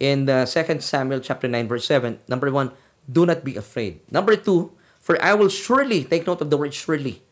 in 0.03 0.27
the 0.27 0.43
2 0.43 0.83
Samuel 0.83 1.23
chapter 1.23 1.47
9 1.47 1.71
verse 1.71 1.87
7, 1.87 2.19
number 2.27 2.51
one, 2.51 2.75
do 3.07 3.23
not 3.23 3.47
be 3.47 3.55
afraid. 3.55 4.03
Number 4.11 4.35
two, 4.35 4.75
for 4.99 5.15
I 5.23 5.33
will 5.39 5.49
surely, 5.49 6.03
take 6.03 6.27
note 6.27 6.43
of 6.43 6.51
the 6.51 6.59
word 6.59 6.75
surely. 6.75 7.23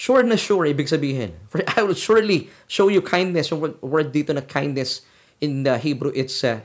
Sure 0.00 0.22
na 0.24 0.36
sure, 0.36 0.64
ibig 0.64 0.88
sabihin. 0.88 1.36
For 1.52 1.60
I 1.76 1.84
will 1.84 1.98
surely 1.98 2.48
show 2.64 2.88
you 2.88 3.04
kindness. 3.04 3.52
Yung 3.52 3.76
word 3.84 4.16
dito 4.16 4.32
na 4.32 4.40
kindness 4.40 5.04
in 5.44 5.60
the 5.68 5.76
Hebrew, 5.76 6.08
it's 6.16 6.40
uh, 6.40 6.64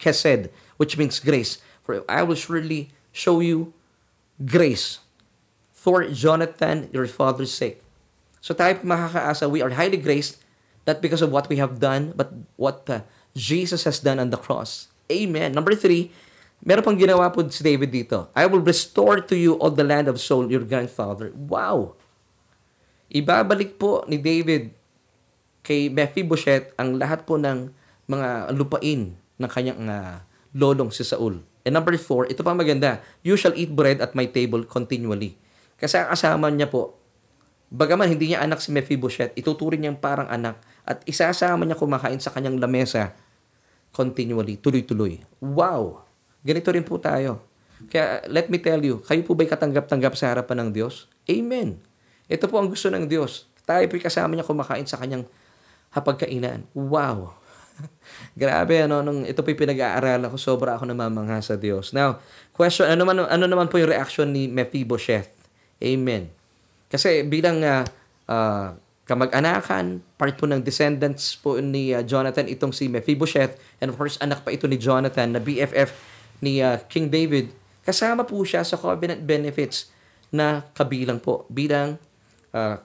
chesed, 0.00 0.48
which 0.80 0.96
means 0.96 1.20
grace. 1.20 1.60
For 1.90 2.06
I 2.06 2.22
will 2.22 2.38
surely 2.38 2.94
show 3.10 3.42
you 3.42 3.74
grace 4.38 5.02
for 5.74 6.06
Jonathan, 6.06 6.86
your 6.94 7.10
father's 7.10 7.50
sake. 7.50 7.82
So 8.38 8.54
tayo 8.54 8.78
makakaasa, 8.86 9.50
we 9.50 9.58
are 9.58 9.74
highly 9.74 9.98
graced, 9.98 10.38
not 10.86 11.02
because 11.02 11.18
of 11.18 11.34
what 11.34 11.50
we 11.50 11.58
have 11.58 11.82
done, 11.82 12.14
but 12.14 12.30
what 12.54 12.86
uh, 12.86 13.02
Jesus 13.34 13.82
has 13.90 13.98
done 13.98 14.22
on 14.22 14.30
the 14.30 14.38
cross. 14.38 14.86
Amen. 15.10 15.50
Number 15.50 15.74
three, 15.74 16.14
meron 16.62 16.86
pang 16.86 16.94
ginawa 16.94 17.26
po 17.34 17.42
si 17.50 17.66
David 17.66 17.90
dito. 17.90 18.30
I 18.38 18.46
will 18.46 18.62
restore 18.62 19.18
to 19.18 19.34
you 19.34 19.58
all 19.58 19.74
the 19.74 19.82
land 19.82 20.06
of 20.06 20.22
Saul, 20.22 20.46
your 20.46 20.62
grandfather. 20.62 21.34
Wow! 21.34 21.98
Ibabalik 23.10 23.82
po 23.82 24.06
ni 24.06 24.22
David 24.22 24.70
kay 25.66 25.90
Mephibosheth 25.90 26.70
ang 26.78 27.02
lahat 27.02 27.26
po 27.26 27.34
ng 27.34 27.74
mga 28.06 28.54
lupain 28.54 29.18
ng 29.18 29.50
kanyang 29.50 29.90
uh, 29.90 30.22
lolong 30.54 30.94
si 30.94 31.02
Saul. 31.02 31.49
And 31.66 31.76
number 31.76 31.92
four, 32.00 32.24
ito 32.30 32.40
pa 32.40 32.56
maganda, 32.56 33.04
you 33.20 33.36
shall 33.36 33.52
eat 33.52 33.72
bread 33.72 34.00
at 34.00 34.16
my 34.16 34.24
table 34.24 34.64
continually. 34.64 35.36
Kasi 35.76 36.00
kasama 36.00 36.48
niya 36.48 36.68
po 36.68 37.00
Bagaman 37.70 38.10
hindi 38.10 38.34
niya 38.34 38.42
anak 38.42 38.58
si 38.58 38.74
Mephibosheth, 38.74 39.30
ituturing 39.38 39.78
niyang 39.78 39.94
parang 39.94 40.26
anak 40.26 40.58
at 40.82 41.06
isasama 41.06 41.62
niya 41.62 41.78
kumakain 41.78 42.18
sa 42.18 42.34
kanyang 42.34 42.58
lamesa 42.58 43.14
continually, 43.94 44.58
tuloy-tuloy. 44.58 45.22
Wow! 45.38 46.02
Ganito 46.42 46.74
rin 46.74 46.82
po 46.82 46.98
tayo. 46.98 47.46
Kaya 47.86 48.26
let 48.26 48.50
me 48.50 48.58
tell 48.58 48.82
you, 48.82 48.98
kayo 49.06 49.22
po 49.22 49.38
ba'y 49.38 49.46
katanggap-tanggap 49.46 50.18
sa 50.18 50.34
harapan 50.34 50.66
ng 50.66 50.70
Diyos? 50.74 51.06
Amen. 51.30 51.78
Ito 52.26 52.50
po 52.50 52.58
ang 52.58 52.66
gusto 52.66 52.90
ng 52.90 53.06
Diyos. 53.06 53.46
Tayo 53.62 53.86
po'y 53.86 54.02
kasama 54.02 54.34
niya 54.34 54.46
kumakain 54.46 54.86
sa 54.90 54.98
kanyang 54.98 55.30
hapagkainan. 55.94 56.66
Wow! 56.74 57.38
Grabe, 58.40 58.84
ano, 58.84 59.02
nung 59.04 59.24
ito 59.24 59.40
po'y 59.40 59.56
pinag-aaralan 59.56 60.28
ko, 60.30 60.38
sobra 60.38 60.76
ako 60.76 60.88
namamangha 60.88 61.40
sa 61.40 61.54
Diyos. 61.56 61.92
Now, 61.96 62.20
question, 62.54 62.88
ano, 62.88 63.02
man, 63.04 63.24
ano 63.24 63.44
naman 63.46 63.68
po 63.68 63.80
yung 63.80 63.90
reaction 63.90 64.30
ni 64.30 64.46
Mephibosheth? 64.46 65.30
Amen. 65.80 66.28
Kasi 66.90 67.22
bilang 67.24 67.62
uh, 67.62 67.86
uh, 68.28 68.74
kamag-anakan, 69.10 70.02
part 70.14 70.34
po 70.38 70.46
ng 70.46 70.62
descendants 70.62 71.34
po 71.34 71.58
ni 71.58 71.90
uh, 71.90 72.02
Jonathan 72.06 72.46
itong 72.46 72.70
si 72.70 72.86
Mephibosheth 72.86 73.58
and 73.82 73.90
of 73.90 73.98
course 73.98 74.14
anak 74.22 74.46
pa 74.46 74.54
ito 74.54 74.70
ni 74.70 74.78
Jonathan 74.78 75.34
na 75.34 75.40
BFF 75.42 75.90
ni 76.38 76.62
uh, 76.62 76.78
King 76.86 77.10
David. 77.10 77.50
Kasama 77.82 78.22
po 78.22 78.38
siya 78.46 78.62
sa 78.62 78.78
covenant 78.78 79.18
benefits 79.26 79.90
na 80.30 80.62
kabilang 80.78 81.18
po 81.18 81.42
bilang 81.50 81.98
uh, 82.54 82.78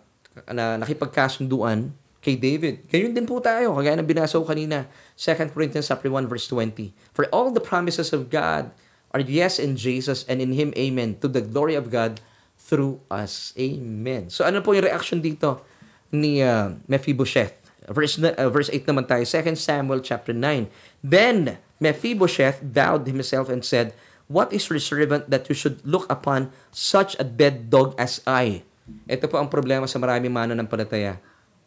na 0.49 0.81
nakipagkasunduan 0.81 1.93
kay 2.25 2.33
David. 2.33 2.89
Gayun 2.89 3.13
din 3.13 3.29
po 3.29 3.37
tayo, 3.37 3.77
kagaya 3.77 4.01
ng 4.01 4.09
binasa 4.09 4.41
ko 4.41 4.49
kanina, 4.49 4.89
2 5.13 5.53
Corinthians 5.53 5.85
1 5.85 6.25
verse 6.25 6.49
20. 6.49 6.89
For 7.13 7.29
all 7.29 7.53
the 7.53 7.61
promises 7.61 8.09
of 8.09 8.33
God 8.33 8.73
are 9.13 9.21
yes 9.21 9.61
in 9.61 9.77
Jesus 9.77 10.25
and 10.25 10.41
in 10.41 10.57
Him, 10.57 10.73
amen, 10.73 11.21
to 11.21 11.29
the 11.29 11.45
glory 11.45 11.77
of 11.77 11.93
God 11.93 12.17
through 12.57 12.97
us. 13.13 13.53
Amen. 13.61 14.33
So 14.33 14.41
ano 14.41 14.65
po 14.65 14.73
yung 14.73 14.89
reaction 14.89 15.21
dito 15.21 15.61
ni 16.09 16.41
uh, 16.41 16.73
Mephibosheth? 16.89 17.53
Verse, 17.85 18.17
uh, 18.17 18.49
verse 18.49 18.73
8 18.73 18.89
naman 18.89 19.05
tayo, 19.05 19.21
2 19.21 19.53
Samuel 19.53 20.01
chapter 20.01 20.33
9. 20.33 20.65
Then 21.05 21.61
Mephibosheth 21.77 22.65
bowed 22.65 23.05
himself 23.05 23.53
and 23.53 23.61
said, 23.61 23.93
What 24.25 24.49
is 24.49 24.65
your 24.65 24.81
servant 24.81 25.29
that 25.29 25.45
you 25.45 25.53
should 25.53 25.85
look 25.85 26.09
upon 26.09 26.49
such 26.73 27.13
a 27.21 27.25
dead 27.27 27.69
dog 27.69 27.93
as 28.01 28.25
I? 28.25 28.65
Ito 29.05 29.29
po 29.29 29.37
ang 29.37 29.53
problema 29.53 29.85
sa 29.85 30.01
maraming 30.01 30.33
ng 30.33 30.65
palataya. 30.65 31.21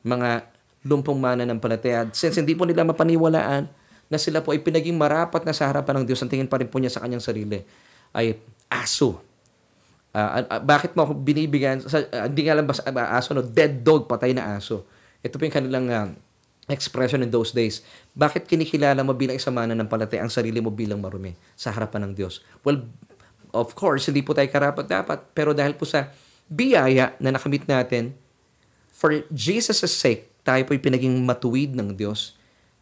Mga 0.04 0.46
lumpong 0.86 1.18
mananampalataya. 1.18 2.08
Since 2.14 2.40
hindi 2.40 2.54
po 2.54 2.64
nila 2.64 2.86
mapaniwalaan 2.86 3.66
na 4.08 4.18
sila 4.18 4.40
po 4.40 4.56
ay 4.56 4.62
pinaging 4.62 4.96
marapat 4.96 5.44
na 5.44 5.52
sa 5.52 5.68
harapan 5.68 6.02
ng 6.02 6.04
Diyos, 6.08 6.20
ang 6.24 6.30
tingin 6.30 6.48
pa 6.48 6.56
rin 6.56 6.70
po 6.70 6.80
niya 6.80 6.94
sa 6.94 7.04
kanyang 7.04 7.22
sarili 7.22 7.60
ay 8.16 8.38
aso. 8.72 9.20
Uh, 10.16 10.42
uh, 10.48 10.60
bakit 10.64 10.96
mo 10.96 11.04
ako 11.04 11.12
binibigyan, 11.20 11.84
sa, 11.84 12.00
uh, 12.00 12.24
hindi 12.24 12.48
nga 12.48 12.56
lang 12.56 12.64
ba 12.64 12.72
uh, 12.72 13.08
aso, 13.20 13.36
no? 13.36 13.44
dead 13.44 13.84
dog, 13.84 14.08
patay 14.08 14.32
na 14.32 14.56
aso. 14.56 14.88
Ito 15.20 15.36
po 15.36 15.44
yung 15.44 15.52
kanilang 15.52 15.86
uh, 15.92 16.08
expression 16.72 17.20
in 17.20 17.28
those 17.28 17.52
days. 17.52 17.84
Bakit 18.16 18.48
kinikilala 18.48 19.04
mo 19.04 19.12
bilang 19.12 19.36
isang 19.36 19.52
mananampalataya 19.52 20.24
ang 20.24 20.32
sarili 20.32 20.60
mo 20.64 20.72
bilang 20.72 21.04
marumi 21.04 21.36
sa 21.52 21.72
harapan 21.72 22.08
ng 22.08 22.12
Diyos? 22.16 22.40
Well, 22.64 22.88
of 23.52 23.76
course, 23.76 24.08
hindi 24.08 24.24
po 24.24 24.32
tayo 24.32 24.48
karapat 24.48 24.88
dapat, 24.88 25.18
pero 25.36 25.52
dahil 25.52 25.76
po 25.76 25.84
sa 25.84 26.08
biyaya 26.48 27.12
na 27.20 27.36
nakamit 27.36 27.68
natin, 27.68 28.16
for 28.98 29.14
Jesus' 29.30 29.94
sake, 29.94 30.26
tayo 30.42 30.58
po'y 30.66 30.82
pinaging 30.82 31.14
matuwid 31.22 31.70
ng 31.78 31.94
Diyos, 31.94 32.34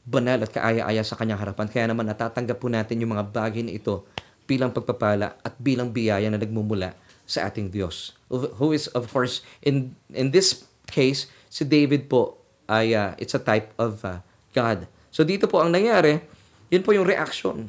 banal 0.09 0.41
at 0.41 0.49
kaaya-aya 0.49 1.05
sa 1.05 1.13
kanyang 1.13 1.45
harapan. 1.45 1.69
Kaya 1.69 1.93
naman 1.93 2.09
natatanggap 2.09 2.57
po 2.57 2.73
natin 2.73 3.05
yung 3.05 3.13
mga 3.13 3.29
bagay 3.29 3.61
na 3.61 3.77
ito 3.77 4.09
bilang 4.49 4.73
pagpapala 4.73 5.37
at 5.45 5.53
bilang 5.61 5.93
biyaya 5.93 6.33
na 6.33 6.41
nagmumula 6.41 6.97
sa 7.29 7.45
ating 7.45 7.69
Diyos. 7.69 8.17
Who 8.33 8.73
is, 8.73 8.89
of 8.97 9.13
course, 9.13 9.45
in, 9.61 9.93
in 10.09 10.33
this 10.33 10.65
case, 10.89 11.29
si 11.53 11.69
David 11.69 12.09
po 12.09 12.41
ay 12.65 12.97
uh, 12.97 13.13
it's 13.21 13.37
a 13.37 13.43
type 13.43 13.77
of 13.77 14.01
uh, 14.07 14.25
God. 14.57 14.89
So 15.13 15.21
dito 15.21 15.45
po 15.51 15.61
ang 15.61 15.75
nangyari, 15.75 16.23
yun 16.73 16.81
po 16.81 16.97
yung 16.97 17.05
reaction 17.05 17.69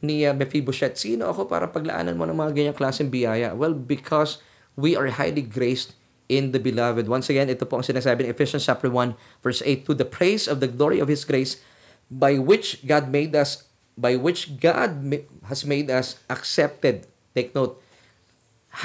ni 0.00 0.24
uh, 0.24 0.32
Mephibosheth. 0.32 0.96
Sino 0.96 1.28
ako 1.28 1.44
para 1.44 1.68
paglaanan 1.68 2.16
mo 2.16 2.24
ng 2.24 2.38
mga 2.38 2.52
ganyang 2.56 2.78
klaseng 2.78 3.10
biyaya? 3.12 3.52
Well, 3.52 3.74
because 3.74 4.40
we 4.78 4.94
are 4.96 5.10
highly 5.12 5.42
graced 5.42 5.98
in 6.26 6.50
the 6.50 6.60
beloved. 6.62 7.06
Once 7.06 7.30
again, 7.30 7.50
ito 7.50 7.66
po 7.66 7.78
ang 7.78 7.86
sinasabi 7.86 8.26
ng 8.26 8.30
Ephesians 8.34 8.66
chapter 8.66 8.90
1 8.90 9.14
verse 9.42 9.62
8 9.62 9.86
to 9.86 9.92
the 9.94 10.06
praise 10.06 10.50
of 10.50 10.58
the 10.58 10.70
glory 10.70 10.98
of 10.98 11.06
his 11.06 11.22
grace 11.22 11.62
by 12.10 12.38
which 12.38 12.82
God 12.86 13.10
made 13.10 13.34
us 13.34 13.66
by 13.96 14.14
which 14.14 14.60
God 14.60 15.00
has 15.48 15.64
made 15.64 15.88
us 15.88 16.20
accepted. 16.28 17.08
Take 17.32 17.56
note, 17.56 17.80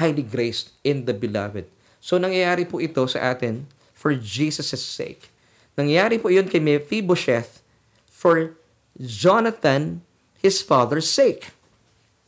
highly 0.00 0.24
graced 0.24 0.72
in 0.80 1.04
the 1.04 1.12
beloved. 1.12 1.68
So 2.00 2.16
nangyayari 2.16 2.64
po 2.64 2.80
ito 2.80 3.04
sa 3.06 3.36
atin 3.36 3.68
for 3.92 4.16
Jesus' 4.16 4.80
sake. 4.80 5.28
Nangyayari 5.76 6.18
po 6.18 6.32
iyon 6.32 6.48
kay 6.48 6.58
Mephibosheth 6.58 7.60
for 8.08 8.56
Jonathan, 8.98 10.00
his 10.40 10.64
father's 10.64 11.08
sake. 11.08 11.52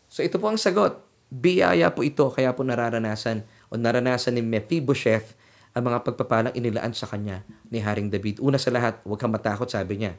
So 0.09 0.23
ito 0.23 0.39
po 0.39 0.53
ang 0.53 0.61
sagot. 0.61 1.01
Biyaya 1.35 1.91
po 1.91 2.07
ito, 2.07 2.31
kaya 2.31 2.55
po 2.55 2.62
nararanasan 2.62 3.43
o 3.75 3.79
naranasan 3.79 4.39
ni 4.39 4.43
Mephibosheth 4.47 5.35
ang 5.75 5.91
mga 5.91 6.07
pagpapalang 6.07 6.55
inilaan 6.55 6.95
sa 6.95 7.11
kanya 7.11 7.43
ni 7.66 7.83
Haring 7.83 8.07
David. 8.07 8.39
Una 8.39 8.55
sa 8.55 8.70
lahat, 8.70 9.03
huwag 9.03 9.18
kang 9.18 9.35
matakot, 9.35 9.66
sabi 9.66 9.99
niya. 9.99 10.14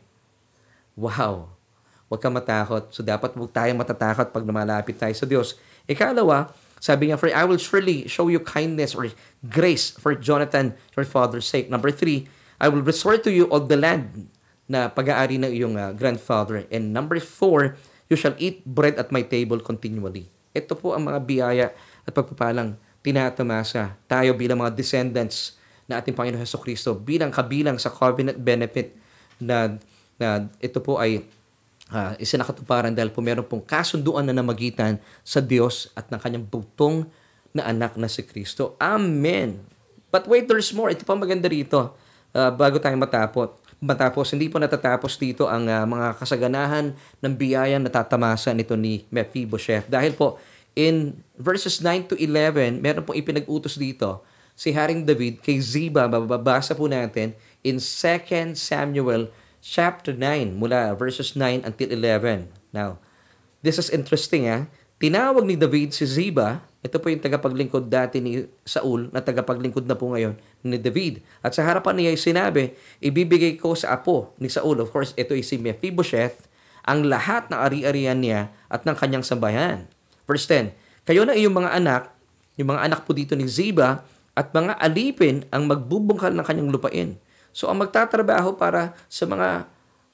Wow! 0.99 1.55
Huwag 2.11 2.19
kang 2.19 2.35
matakot. 2.35 2.91
So 2.91 2.99
dapat 2.99 3.39
huwag 3.39 3.55
tayong 3.55 3.79
matatakot 3.79 4.35
pag 4.35 4.43
lumalapit 4.43 4.99
tayo 4.99 5.15
sa 5.15 5.23
Diyos. 5.23 5.55
Ikalawa, 5.87 6.51
sabi 6.83 7.07
niya, 7.07 7.15
For 7.15 7.31
I 7.31 7.47
will 7.47 7.57
surely 7.57 8.03
show 8.11 8.27
you 8.27 8.43
kindness 8.43 8.91
or 8.91 9.07
grace 9.47 9.95
for 9.95 10.11
Jonathan, 10.11 10.75
your 10.93 11.07
father's 11.07 11.47
sake. 11.47 11.71
Number 11.71 11.89
three, 11.89 12.27
I 12.59 12.67
will 12.67 12.83
restore 12.83 13.15
to 13.23 13.31
you 13.31 13.47
all 13.47 13.63
the 13.63 13.79
land 13.79 14.27
na 14.67 14.91
pag-aari 14.91 15.39
ng 15.39 15.55
iyong 15.55 15.75
uh, 15.79 15.95
grandfather. 15.95 16.67
And 16.67 16.91
number 16.91 17.17
four, 17.23 17.79
you 18.11 18.19
shall 18.19 18.35
eat 18.37 18.67
bread 18.67 18.99
at 18.99 19.09
my 19.09 19.23
table 19.23 19.63
continually. 19.63 20.27
Ito 20.51 20.75
po 20.75 20.93
ang 20.93 21.07
mga 21.07 21.19
biyaya 21.23 21.67
at 22.05 22.11
pagpapalang 22.11 22.77
tinatamasa 23.05 23.93
tayo 24.09 24.33
bilang 24.33 24.65
mga 24.65 24.73
descendants 24.73 25.61
na 25.85 26.01
ating 26.01 26.17
Panginoon 26.17 26.41
Heso 26.41 26.57
Kristo 26.57 26.97
bilang 26.97 27.29
kabilang 27.29 27.77
sa 27.77 27.93
covenant 27.93 28.41
benefit 28.41 28.97
na, 29.37 29.77
na 30.17 30.49
ito 30.57 30.81
po 30.81 30.97
ay 30.97 31.21
uh, 31.93 32.17
isinakatuparan 32.17 32.93
dahil 32.95 33.13
po 33.13 33.21
meron 33.21 33.45
pong 33.45 33.61
kasunduan 33.61 34.25
na 34.25 34.33
namagitan 34.33 34.97
sa 35.21 35.43
Diyos 35.43 35.93
at 35.93 36.09
ng 36.09 36.17
kanyang 36.17 36.45
bugtong 36.49 37.05
na 37.55 37.69
anak 37.69 37.95
na 37.95 38.09
si 38.09 38.25
Kristo. 38.25 38.73
Amen! 38.81 39.61
But 40.09 40.27
wait, 40.31 40.47
there's 40.47 40.71
more. 40.71 40.91
Ito 40.91 41.03
pa 41.03 41.15
maganda 41.15 41.47
rito. 41.51 41.95
Uh, 42.35 42.51
bago 42.51 42.79
tayo 42.79 42.95
matapot. 42.95 43.55
Matapos, 43.83 44.31
hindi 44.31 44.47
po 44.47 44.59
natatapos 44.59 45.19
dito 45.19 45.51
ang 45.51 45.67
uh, 45.67 45.83
mga 45.83 46.15
kasaganahan 46.19 46.95
ng 47.19 47.33
biyaya 47.35 47.75
na 47.79 47.91
tatamasa 47.91 48.55
nito 48.55 48.79
ni 48.79 49.03
Mephibosheth. 49.11 49.91
Dahil 49.91 50.15
po, 50.15 50.39
in 50.75 51.23
verses 51.39 51.79
9 51.79 52.11
to 52.11 52.15
11, 52.19 52.83
meron 52.83 53.07
pong 53.07 53.17
ipinag-utos 53.17 53.79
dito 53.79 54.21
si 54.55 54.75
Haring 54.75 55.07
David 55.07 55.39
kay 55.41 55.57
Ziba. 55.63 56.05
Mababasa 56.07 56.75
po 56.75 56.85
natin 56.85 57.35
in 57.63 57.79
2 57.79 58.53
Samuel 58.55 59.31
chapter 59.63 60.13
9 60.13 60.53
mula 60.55 60.93
verses 60.93 61.33
9 61.33 61.65
until 61.65 61.89
11. 61.89 62.51
Now, 62.75 62.99
this 63.63 63.79
is 63.79 63.89
interesting 63.89 64.45
ah. 64.51 64.67
Tinawag 64.95 65.43
ni 65.43 65.59
David 65.59 65.91
si 65.91 66.07
Ziba, 66.07 66.63
ito 66.79 66.95
po 67.03 67.11
yung 67.11 67.19
tagapaglingkod 67.19 67.91
dati 67.91 68.23
ni 68.23 68.47
Saul 68.63 69.11
na 69.11 69.19
tagapaglingkod 69.19 69.83
na 69.83 69.97
po 69.99 70.15
ngayon 70.15 70.39
ni 70.63 70.79
David. 70.79 71.19
At 71.43 71.51
sa 71.51 71.67
harapan 71.67 71.99
niya 71.99 72.15
ay 72.15 72.19
sinabi, 72.21 72.63
ibibigay 73.03 73.59
ko 73.59 73.75
sa 73.75 73.91
apo 73.99 74.31
ni 74.39 74.47
Saul. 74.47 74.79
Of 74.79 74.95
course, 74.95 75.11
ito 75.19 75.35
ay 75.35 75.43
si 75.43 75.59
Mephibosheth, 75.59 76.47
ang 76.87 77.09
lahat 77.09 77.51
ng 77.51 77.59
ari-arian 77.59 78.21
niya 78.23 78.55
at 78.71 78.87
ng 78.87 78.95
kanyang 78.95 79.25
sambahan. 79.25 79.89
Verse 80.25 80.45
10, 80.49 80.73
Kayo 81.05 81.25
na 81.25 81.37
iyong 81.37 81.53
mga 81.53 81.71
anak, 81.77 82.13
yung 82.57 82.73
mga 82.73 82.81
anak 82.89 82.99
po 83.05 83.13
dito 83.13 83.37
ni 83.37 83.45
Ziba, 83.45 84.01
at 84.35 84.51
mga 84.51 84.75
alipin 84.81 85.47
ang 85.49 85.63
magbubungkal 85.69 86.35
ng 86.35 86.43
kanyang 86.43 86.69
lupain. 86.69 87.09
So 87.55 87.71
ang 87.71 87.79
magtatrabaho 87.79 88.59
para 88.59 88.91
sa 89.07 89.23
mga 89.23 89.63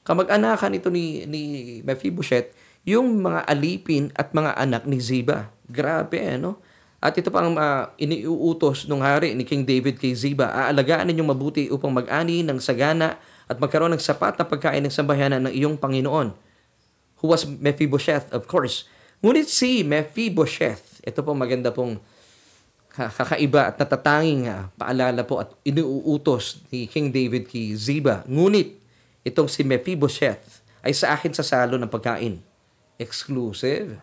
kamag-anakan 0.06 0.78
ito 0.78 0.94
ni, 0.94 1.26
ni 1.26 1.42
Mephibosheth, 1.82 2.54
yung 2.86 3.22
mga 3.22 3.50
alipin 3.50 4.14
at 4.14 4.30
mga 4.34 4.54
anak 4.58 4.86
ni 4.86 5.02
Ziba. 5.02 5.50
Grabe, 5.66 6.22
ano? 6.22 6.62
At 7.02 7.18
ito 7.18 7.34
pang 7.34 7.58
uh, 7.58 7.90
iniuutos 7.98 8.86
ng 8.86 9.02
hari 9.02 9.34
ni 9.34 9.42
King 9.42 9.66
David 9.66 9.98
kay 9.98 10.14
Ziba, 10.14 10.54
aalagaan 10.54 11.10
ninyong 11.10 11.34
mabuti 11.34 11.66
upang 11.74 11.90
mag-ani 11.90 12.46
ng 12.46 12.62
sagana 12.62 13.18
at 13.50 13.58
magkaroon 13.58 13.98
ng 13.98 14.02
sapat 14.02 14.38
na 14.38 14.46
pagkain 14.46 14.86
ng 14.86 14.94
sambahanan 14.94 15.50
ng 15.50 15.54
iyong 15.54 15.82
Panginoon. 15.82 16.30
Who 17.22 17.26
was 17.26 17.46
Mephibosheth, 17.46 18.30
of 18.30 18.46
course. 18.46 18.86
Ngunit 19.22 19.46
si 19.54 19.86
Mephibosheth, 19.86 21.06
ito 21.06 21.22
po 21.22 21.38
maganda 21.38 21.70
pong 21.70 22.02
kakaiba 22.90 23.70
at 23.70 23.78
natatanging 23.78 24.50
uh, 24.50 24.68
paalala 24.74 25.22
po 25.22 25.38
at 25.38 25.54
inuutos 25.62 26.66
ni 26.74 26.90
King 26.90 27.14
David 27.14 27.46
kay 27.46 27.78
Ziba. 27.78 28.26
Ngunit 28.26 28.82
itong 29.22 29.46
si 29.46 29.62
Mephibosheth 29.62 30.66
ay 30.82 30.98
sa 30.98 31.14
akin 31.14 31.38
sa 31.38 31.46
salo 31.46 31.78
ng 31.78 31.86
pagkain. 31.86 32.42
Exclusive. 32.98 34.02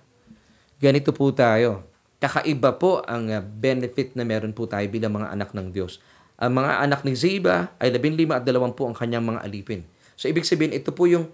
Ganito 0.79 1.11
po 1.11 1.35
tayo. 1.35 1.83
Kakaiba 2.23 2.79
po 2.79 3.03
ang 3.03 3.27
uh, 3.27 3.43
benefit 3.43 4.15
na 4.15 4.23
meron 4.23 4.55
po 4.55 4.71
tayo 4.71 4.87
bilang 4.87 5.19
mga 5.19 5.35
anak 5.35 5.51
ng 5.51 5.75
Diyos. 5.75 5.99
Ang 6.39 6.63
mga 6.63 6.73
anak 6.87 7.03
ni 7.03 7.19
Ziba 7.19 7.75
ay 7.83 7.91
15 7.91 8.31
at 8.31 8.47
20 8.47 8.55
ang 8.71 8.95
kanyang 8.95 9.27
mga 9.35 9.43
alipin. 9.43 9.83
So 10.15 10.31
ibig 10.31 10.47
sabihin, 10.47 10.75
ito 10.75 10.95
po 10.95 11.11
yung 11.11 11.27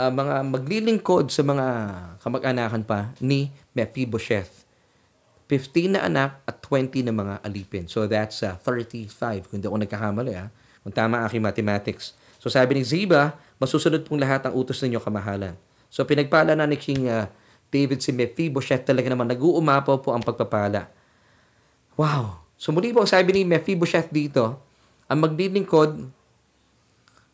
uh, 0.00 0.12
mga 0.12 0.34
maglilingkod 0.48 1.28
sa 1.28 1.44
mga 1.44 1.66
kamag-anakan 2.24 2.82
pa 2.88 3.12
ni 3.20 3.52
Mephibosheth. 3.76 4.64
15 5.50 5.98
na 5.98 6.06
anak 6.06 6.40
at 6.46 6.62
20 6.62 7.04
na 7.04 7.12
mga 7.12 7.34
alipin. 7.44 7.84
So 7.90 8.06
that's 8.06 8.40
uh, 8.46 8.56
35, 8.62 9.50
kung 9.50 9.60
hindi 9.60 9.66
ako 9.68 9.78
nagkakamali. 9.82 10.32
Ha? 10.38 10.46
Kung 10.80 10.94
tama 10.94 11.26
aking 11.26 11.42
mathematics. 11.44 12.16
So 12.40 12.48
sabi 12.48 12.80
ni 12.80 12.82
Ziba, 12.86 13.36
masusunod 13.60 14.06
pong 14.06 14.22
lahat 14.22 14.48
ang 14.48 14.56
utos 14.56 14.80
ninyo 14.80 15.02
kamahalan. 15.02 15.52
So 15.92 16.06
pinagpala 16.06 16.54
na 16.56 16.64
ni 16.64 16.78
King 16.78 17.10
uh, 17.10 17.28
David 17.68 18.00
si 18.00 18.14
Mephibosheth 18.14 18.86
talaga 18.86 19.10
naman 19.10 19.28
nag-uumapaw 19.28 20.00
po 20.00 20.14
ang 20.14 20.22
pagpapala. 20.22 20.88
Wow! 21.98 22.46
So 22.54 22.70
muli 22.70 22.94
po 22.94 23.04
sabi 23.04 23.34
ni 23.34 23.42
Mephibosheth 23.42 24.08
dito, 24.08 24.56
ang 25.10 25.18
maglilingkod 25.26 26.19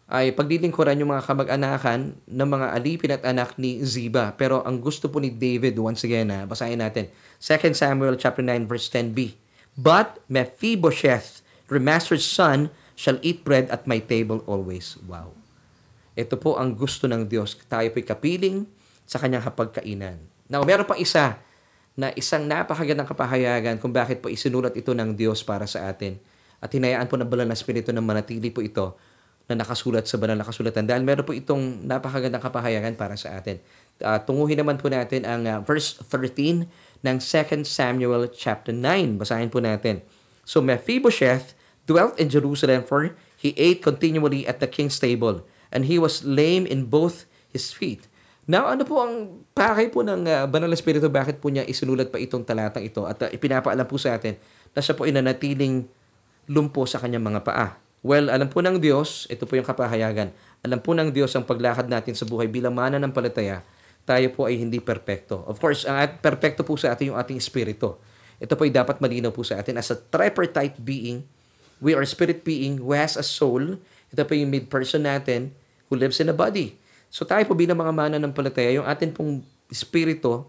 ay 0.07 0.31
paglilingkuran 0.31 1.03
yung 1.03 1.11
mga 1.11 1.27
kamag-anakan 1.27 2.15
ng 2.15 2.49
mga 2.49 2.67
alipin 2.79 3.11
at 3.19 3.23
anak 3.27 3.59
ni 3.59 3.83
Ziba. 3.83 4.31
Pero 4.39 4.63
ang 4.63 4.79
gusto 4.79 5.11
po 5.11 5.19
ni 5.19 5.35
David, 5.35 5.75
once 5.83 6.07
again, 6.07 6.31
ha, 6.31 6.47
basahin 6.47 6.79
natin, 6.79 7.11
2 7.43 7.75
Samuel 7.75 8.15
chapter 8.15 8.43
9 8.43 8.71
verse 8.71 8.87
10b. 8.87 9.35
But 9.75 10.23
Mephibosheth, 10.31 11.43
master's 11.67 12.23
son, 12.23 12.71
shall 12.95 13.19
eat 13.21 13.43
bread 13.43 13.67
at 13.69 13.85
my 13.91 13.99
table 13.99 14.47
always. 14.47 14.95
Wow. 15.05 15.35
Ito 16.17 16.39
po 16.39 16.57
ang 16.57 16.79
gusto 16.79 17.11
ng 17.11 17.27
Diyos. 17.27 17.59
Tayo 17.67 17.91
po'y 17.93 18.07
kapiling 18.07 18.65
sa 19.05 19.19
kanyang 19.19 19.45
hapagkainan. 19.45 20.17
Now, 20.47 20.63
meron 20.63 20.87
pang 20.89 20.97
isa 20.97 21.37
na 21.99 22.15
isang 22.15 22.47
napakagandang 22.47 23.11
kapahayagan 23.11 23.77
kung 23.83 23.91
bakit 23.91 24.23
po 24.23 24.31
isinulat 24.31 24.73
ito 24.79 24.95
ng 24.95 25.13
Diyos 25.19 25.43
para 25.43 25.67
sa 25.67 25.91
atin. 25.91 26.17
At 26.63 26.73
hinayaan 26.73 27.11
po 27.11 27.19
ng 27.21 27.29
banal 27.29 27.51
na 27.51 27.59
Espiritu 27.59 27.91
na 27.91 28.01
manatili 28.01 28.49
po 28.49 28.65
ito 28.65 28.97
na 29.47 29.63
nakasulat 29.63 30.11
sa 30.11 30.19
banal 30.19 30.35
na 30.35 30.43
kasulatan 30.43 30.87
dahil 30.87 31.07
meron 31.07 31.23
po 31.23 31.31
itong 31.31 31.87
napakagandang 31.87 32.43
kapahayagan 32.43 32.99
para 32.99 33.15
sa 33.15 33.39
atin. 33.39 33.63
Uh, 34.03 34.19
tunguhin 34.19 34.59
naman 34.59 34.77
po 34.77 34.91
natin 34.91 35.23
ang 35.23 35.43
uh, 35.47 35.59
verse 35.63 36.03
13 36.03 36.67
ng 37.07 37.17
2 37.23 37.63
Samuel 37.63 38.27
chapter 38.35 38.75
9. 38.75 39.21
Basahin 39.23 39.49
po 39.49 39.63
natin. 39.63 40.03
So 40.43 40.59
Mephibosheth 40.59 41.55
dwelt 41.87 42.19
in 42.19 42.27
Jerusalem 42.27 42.83
for 42.83 43.15
He 43.37 43.53
ate 43.61 43.85
continually 43.85 44.49
at 44.49 44.65
the 44.65 44.69
king's 44.69 44.97
table, 44.97 45.45
and 45.69 45.85
he 45.85 46.01
was 46.01 46.25
lame 46.25 46.65
in 46.65 46.89
both 46.89 47.29
his 47.53 47.71
feet. 47.71 48.09
Now, 48.49 48.71
ano 48.73 48.87
po 48.87 49.03
ang 49.03 49.45
pakay 49.53 49.93
po 49.93 50.01
ng 50.01 50.25
uh, 50.25 50.47
Banal 50.49 50.73
na 50.73 50.79
Espiritu? 50.79 51.11
Bakit 51.13 51.43
po 51.43 51.53
niya 51.53 51.67
isinulat 51.69 52.09
pa 52.09 52.17
itong 52.17 52.47
talatang 52.47 52.87
ito? 52.87 53.05
At 53.05 53.19
uh, 53.21 53.29
ipinapaalam 53.29 53.85
po 53.85 54.01
sa 54.01 54.17
atin 54.17 54.39
na 54.73 54.81
siya 54.81 54.97
po 54.97 55.05
inanatiling 55.05 55.85
lumpo 56.49 56.87
sa 56.89 57.03
kanyang 57.03 57.27
mga 57.27 57.41
paa. 57.45 57.77
Well, 58.07 58.31
alam 58.31 58.47
po 58.47 58.63
ng 58.63 58.79
Diyos, 58.79 59.27
ito 59.27 59.51
po 59.51 59.59
yung 59.59 59.67
kapahayagan. 59.67 60.31
Alam 60.63 60.79
po 60.79 60.95
ng 60.95 61.11
Diyos 61.11 61.35
ang 61.35 61.43
paglakad 61.43 61.91
natin 61.91 62.15
sa 62.15 62.23
buhay 62.23 62.47
bilang 62.47 62.71
mana 62.71 63.03
ng 63.03 63.11
palataya, 63.11 63.67
tayo 64.07 64.31
po 64.31 64.47
ay 64.47 64.63
hindi 64.63 64.79
perpekto. 64.79 65.43
Of 65.43 65.59
course, 65.59 65.83
ang 65.83 65.99
uh, 65.99 66.07
perpekto 66.07 66.63
po 66.63 66.79
sa 66.79 66.95
atin 66.95 67.11
yung 67.11 67.19
ating 67.19 67.35
espiritu. 67.35 67.99
Ito 68.39 68.55
po 68.55 68.63
ay 68.63 68.71
dapat 68.71 69.03
malinaw 69.03 69.35
po 69.35 69.43
sa 69.43 69.59
atin. 69.59 69.75
As 69.75 69.91
a 69.91 69.99
tripartite 69.99 70.79
being, 70.79 71.27
we 71.83 71.99
are 71.99 72.07
spirit 72.07 72.47
being 72.47 72.79
who 72.79 72.95
has 72.95 73.19
a 73.19 73.27
soul. 73.27 73.75
Ito 74.15 74.23
po 74.23 74.39
yung 74.39 74.55
mid-person 74.55 75.03
natin 75.03 75.51
who 75.91 75.99
lives 75.99 76.23
in 76.23 76.31
a 76.31 76.37
body. 76.37 76.79
So 77.11 77.27
tayo 77.27 77.43
po 77.43 77.59
bilang 77.59 77.83
mga 77.83 77.91
mana 77.91 78.17
ng 78.23 78.31
palataya, 78.31 78.71
yung 78.71 78.87
atin 78.87 79.11
pong 79.11 79.43
espiritu 79.67 80.47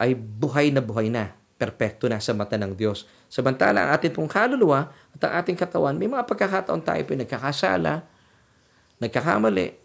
ay 0.00 0.16
buhay 0.16 0.72
na 0.72 0.80
buhay 0.80 1.12
na 1.12 1.36
perpekto 1.60 2.08
na 2.08 2.16
sa 2.16 2.32
mata 2.32 2.56
ng 2.56 2.72
Diyos. 2.72 3.04
Samantala, 3.28 3.84
ang 3.84 3.90
ating 3.92 4.12
pong 4.16 4.28
kaluluwa 4.28 4.88
at 4.88 5.20
ang 5.28 5.32
ating 5.44 5.56
katawan, 5.56 5.92
may 5.94 6.08
mga 6.08 6.24
pagkakataon 6.24 6.80
tayo 6.80 7.00
po 7.04 7.12
nagkakasala, 7.12 8.04
nagkakamali, 8.98 9.76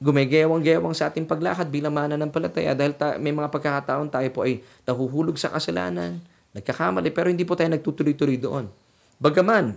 gumegewang-gewang 0.00 0.94
sa 0.96 1.12
ating 1.12 1.28
paglakad 1.28 1.68
bilang 1.68 1.92
mana 1.92 2.16
ng 2.16 2.32
palataya 2.32 2.72
dahil 2.72 2.96
ta- 2.96 3.20
may 3.20 3.34
mga 3.34 3.50
pagkakataon 3.52 4.08
tayo 4.08 4.28
po 4.32 4.48
ay 4.48 4.64
nahuhulog 4.88 5.36
sa 5.36 5.52
kasalanan, 5.52 6.16
nagkakamali, 6.56 7.12
pero 7.12 7.28
hindi 7.28 7.44
po 7.44 7.52
tayo 7.58 7.68
nagtutuloy-tuloy 7.76 8.40
doon. 8.40 8.72
Bagaman, 9.20 9.76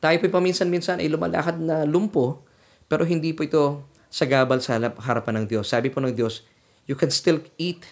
tayo 0.00 0.16
po 0.22 0.24
paminsan-minsan 0.30 1.04
ay 1.04 1.12
lumalakad 1.12 1.60
na 1.60 1.84
lumpo, 1.84 2.46
pero 2.86 3.02
hindi 3.02 3.34
po 3.36 3.44
ito 3.44 3.82
sagabal 4.08 4.62
sa 4.62 4.78
harapan 4.78 5.42
ng 5.42 5.46
Diyos. 5.50 5.68
Sabi 5.68 5.90
po 5.92 5.98
ng 6.00 6.14
Diyos, 6.14 6.46
you 6.86 6.94
can 6.94 7.10
still 7.10 7.42
eat 7.58 7.82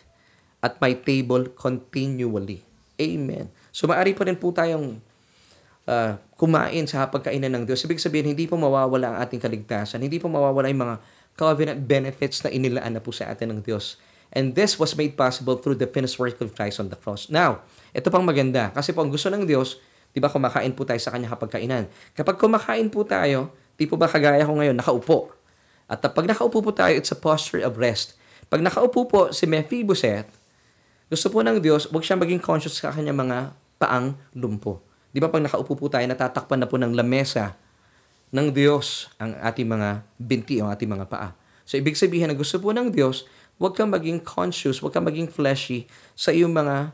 at 0.63 0.79
my 0.81 0.95
table 0.97 1.51
continually. 1.53 2.63
Amen. 2.97 3.51
So 3.75 3.91
maari 3.91 4.15
pa 4.15 4.23
rin 4.23 4.39
po 4.39 4.55
tayong 4.55 5.03
uh, 5.91 6.15
kumain 6.39 6.87
sa 6.87 7.03
hapagkainan 7.03 7.51
ng 7.51 7.65
Diyos. 7.67 7.83
Ibig 7.83 7.99
sabihin, 7.99 8.31
hindi 8.31 8.47
po 8.47 8.55
mawawala 8.55 9.11
ang 9.11 9.17
ating 9.27 9.43
kaligtasan. 9.43 9.99
Hindi 9.99 10.23
po 10.23 10.31
mawawala 10.31 10.71
yung 10.71 10.83
mga 10.87 10.97
covenant 11.35 11.81
benefits 11.83 12.47
na 12.47 12.55
inilaan 12.55 12.95
na 12.95 13.03
po 13.03 13.11
sa 13.11 13.27
atin 13.35 13.51
ng 13.51 13.61
Diyos. 13.67 13.99
And 14.35 14.55
this 14.55 14.79
was 14.79 14.95
made 14.95 15.19
possible 15.19 15.59
through 15.59 15.79
the 15.79 15.91
finished 15.91 16.19
work 16.19 16.39
of 16.39 16.55
Christ 16.55 16.79
on 16.79 16.91
the 16.91 16.99
cross. 16.99 17.31
Now, 17.31 17.67
ito 17.91 18.11
pang 18.11 18.23
maganda. 18.23 18.71
Kasi 18.71 18.95
po 18.95 19.03
ang 19.03 19.11
gusto 19.11 19.31
ng 19.31 19.47
Diyos, 19.47 19.79
di 20.11 20.19
ba 20.19 20.31
kumakain 20.31 20.75
po 20.75 20.87
tayo 20.87 20.99
sa 20.99 21.15
kanya 21.15 21.35
hapagkainan. 21.35 21.91
Kapag 22.15 22.39
kumakain 22.39 22.87
po 22.91 23.03
tayo, 23.03 23.51
di 23.75 23.87
po 23.87 23.99
ba 23.99 24.07
kagaya 24.07 24.43
ko 24.47 24.55
ngayon, 24.59 24.79
nakaupo. 24.79 25.35
At 25.91 26.03
pag 26.03 26.27
nakaupo 26.27 26.63
po 26.63 26.71
tayo, 26.71 26.95
it's 26.95 27.11
a 27.15 27.19
posture 27.19 27.63
of 27.63 27.79
rest. 27.79 28.15
Pag 28.51 28.63
nakaupo 28.63 29.07
po 29.07 29.21
si 29.31 29.47
Mephibosheth, 29.47 30.31
gusto 31.11 31.27
po 31.31 31.43
ng 31.43 31.63
Diyos, 31.63 31.91
huwag 31.91 32.03
siya 32.03 32.19
maging 32.19 32.43
conscious 32.43 32.79
sa 32.79 32.91
kanya 32.91 33.15
mga 33.15 33.55
paang 33.79 34.15
lumpo. 34.37 34.83
Di 35.15 35.23
ba 35.23 35.31
pag 35.31 35.43
nakaupo 35.43 35.79
po 35.79 35.87
tayo, 35.87 36.03
natatakpan 36.07 36.63
na 36.63 36.67
po 36.67 36.75
ng 36.75 36.91
lamesa 36.91 37.55
ng 38.35 38.51
Diyos 38.51 39.07
ang 39.23 39.39
ating 39.39 39.69
mga 39.71 40.03
binti, 40.19 40.59
ang 40.59 40.75
ating 40.75 40.91
mga 40.91 41.07
paa. 41.07 41.31
So, 41.63 41.79
ibig 41.79 41.95
sabihin 41.95 42.29
na 42.29 42.37
gusto 42.37 42.59
po 42.59 42.75
ng 42.75 42.91
Diyos, 42.91 43.25
huwag 43.63 43.79
kang 43.79 43.95
maging 43.95 44.21
conscious, 44.21 44.83
huwag 44.83 44.91
kang 44.91 45.07
maging 45.07 45.31
fleshy 45.31 45.87
sa 46.19 46.35
iyong 46.35 46.51
mga 46.51 46.93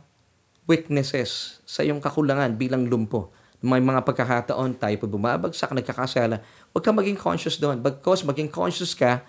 weaknesses, 0.68 1.58
sa 1.64 1.80
iyong 1.80 1.98
kakulangan 1.98 2.54
bilang 2.54 2.86
lumpo. 2.86 3.32
May 3.60 3.80
mga 3.80 4.04
pagkakataon 4.04 4.76
tayo 4.76 4.96
po 5.00 5.08
bumabagsak, 5.08 5.72
nagkakasala, 5.72 6.44
huwag 6.72 6.82
kang 6.84 6.96
maging 6.96 7.16
conscious 7.16 7.56
doon. 7.56 7.80
Because 7.80 8.20
maging 8.24 8.52
conscious 8.52 8.92
ka 8.92 9.24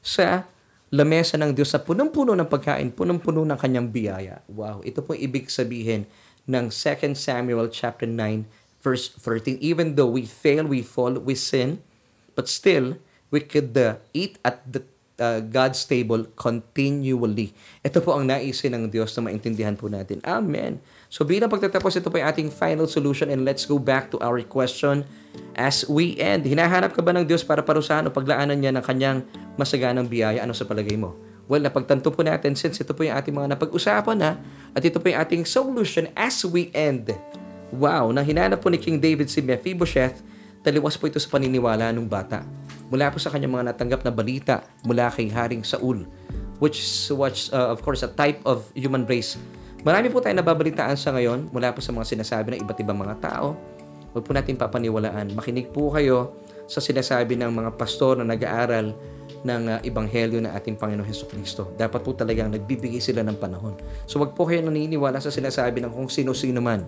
sa 0.00 0.48
lamesa 0.90 1.38
ng 1.38 1.54
Diyos 1.54 1.70
sa 1.70 1.78
punong-puno 1.78 2.34
ng 2.34 2.50
pagkain, 2.50 2.90
punong-puno 2.90 3.46
ng 3.46 3.58
kanyang 3.60 3.88
biyaya. 3.88 4.42
Wow, 4.50 4.82
ito 4.82 5.00
po 5.06 5.14
ibig 5.14 5.46
sabihin 5.46 6.04
ng 6.48 6.72
2 6.72 7.16
Samuel 7.16 7.68
chapter 7.68 8.08
9 8.08 8.46
verse 8.80 9.12
13. 9.12 9.60
Even 9.60 9.94
though 9.96 10.08
we 10.08 10.24
fail, 10.24 10.64
we 10.64 10.80
fall, 10.80 11.20
we 11.20 11.36
sin, 11.36 11.84
but 12.32 12.48
still 12.48 12.96
we 13.28 13.40
could 13.40 13.76
uh, 13.76 14.00
eat 14.12 14.40
at 14.44 14.64
the 14.64 14.82
uh, 15.20 15.44
God's 15.44 15.84
table 15.84 16.24
continually. 16.34 17.52
Ito 17.84 18.00
po 18.00 18.16
ang 18.16 18.26
naisin 18.26 18.72
ng 18.72 18.84
Diyos 18.88 19.12
na 19.14 19.28
maintindihan 19.28 19.76
po 19.76 19.86
natin. 19.86 20.18
Amen. 20.24 20.80
So 21.12 21.22
bilang 21.22 21.52
pagtatapos, 21.52 22.00
ito 22.00 22.08
po 22.08 22.16
yung 22.18 22.28
ating 22.32 22.48
final 22.48 22.88
solution 22.88 23.28
and 23.28 23.44
let's 23.44 23.68
go 23.68 23.76
back 23.76 24.08
to 24.10 24.16
our 24.24 24.40
question 24.42 25.04
as 25.54 25.84
we 25.86 26.16
end. 26.18 26.48
Hinahanap 26.48 26.96
ka 26.96 27.04
ba 27.04 27.12
ng 27.14 27.28
Diyos 27.28 27.44
para 27.44 27.60
parusahan 27.60 28.08
o 28.08 28.10
paglaanan 28.10 28.56
niya 28.58 28.72
ng 28.74 28.82
kanyang 28.82 29.18
masaganang 29.60 30.08
biyaya? 30.08 30.42
Ano 30.42 30.56
sa 30.56 30.64
palagay 30.64 30.96
mo? 30.96 31.29
Well, 31.50 31.66
napagtanto 31.66 32.14
po 32.14 32.22
natin 32.22 32.54
since 32.54 32.78
ito 32.78 32.94
po 32.94 33.02
yung 33.02 33.18
ating 33.18 33.34
mga 33.34 33.58
napag-usapan 33.58 34.14
na 34.14 34.38
at 34.70 34.86
ito 34.86 35.02
po 35.02 35.10
yung 35.10 35.18
ating 35.18 35.42
solution 35.42 36.06
as 36.14 36.46
we 36.46 36.70
end. 36.70 37.10
Wow, 37.74 38.14
nang 38.14 38.22
hinanap 38.22 38.62
po 38.62 38.70
ni 38.70 38.78
King 38.78 39.02
David 39.02 39.26
si 39.26 39.42
Mephibosheth, 39.42 40.22
taliwas 40.62 40.94
po 40.94 41.10
ito 41.10 41.18
sa 41.18 41.26
paniniwala 41.26 41.90
ng 41.90 42.06
bata. 42.06 42.46
Mula 42.86 43.10
po 43.10 43.18
sa 43.18 43.34
kanyang 43.34 43.58
mga 43.58 43.64
natanggap 43.74 44.06
na 44.06 44.14
balita 44.14 44.62
mula 44.86 45.10
kay 45.10 45.26
Haring 45.26 45.66
Saul, 45.66 46.06
which 46.62 46.78
was, 47.10 47.50
uh, 47.50 47.74
of 47.74 47.82
course, 47.82 48.06
a 48.06 48.10
type 48.14 48.38
of 48.46 48.70
human 48.78 49.02
race. 49.10 49.34
Marami 49.82 50.06
po 50.06 50.22
tayong 50.22 50.38
nababalitaan 50.38 50.94
sa 50.94 51.10
ngayon 51.10 51.50
mula 51.50 51.74
po 51.74 51.82
sa 51.82 51.90
mga 51.90 52.06
sinasabi 52.14 52.54
ng 52.54 52.58
iba't 52.62 52.78
ibang 52.78 52.98
mga 53.02 53.18
tao. 53.26 53.58
Huwag 54.14 54.22
po 54.22 54.30
natin 54.30 54.54
papaniwalaan. 54.54 55.34
Makinig 55.34 55.74
po 55.74 55.90
kayo 55.90 56.30
sa 56.70 56.78
sinasabi 56.78 57.34
ng 57.34 57.50
mga 57.50 57.74
pastor 57.74 58.22
na 58.22 58.26
nag-aaral 58.26 58.94
ng 59.40 59.62
uh, 59.72 59.78
ebanghelyo 59.80 60.44
ng 60.44 60.52
ating 60.52 60.76
Panginoon 60.76 61.08
Heso 61.08 61.24
Kristo. 61.24 61.72
Dapat 61.76 62.00
po 62.04 62.12
talagang 62.12 62.52
nagbibigay 62.52 63.00
sila 63.00 63.24
ng 63.24 63.36
panahon. 63.40 63.76
So 64.04 64.20
wag 64.20 64.36
po 64.36 64.44
kayo 64.44 64.60
naniniwala 64.60 65.16
sa 65.20 65.32
sinasabi 65.32 65.80
ng 65.80 65.92
kung 65.92 66.12
sino-sino 66.12 66.60
man 66.60 66.84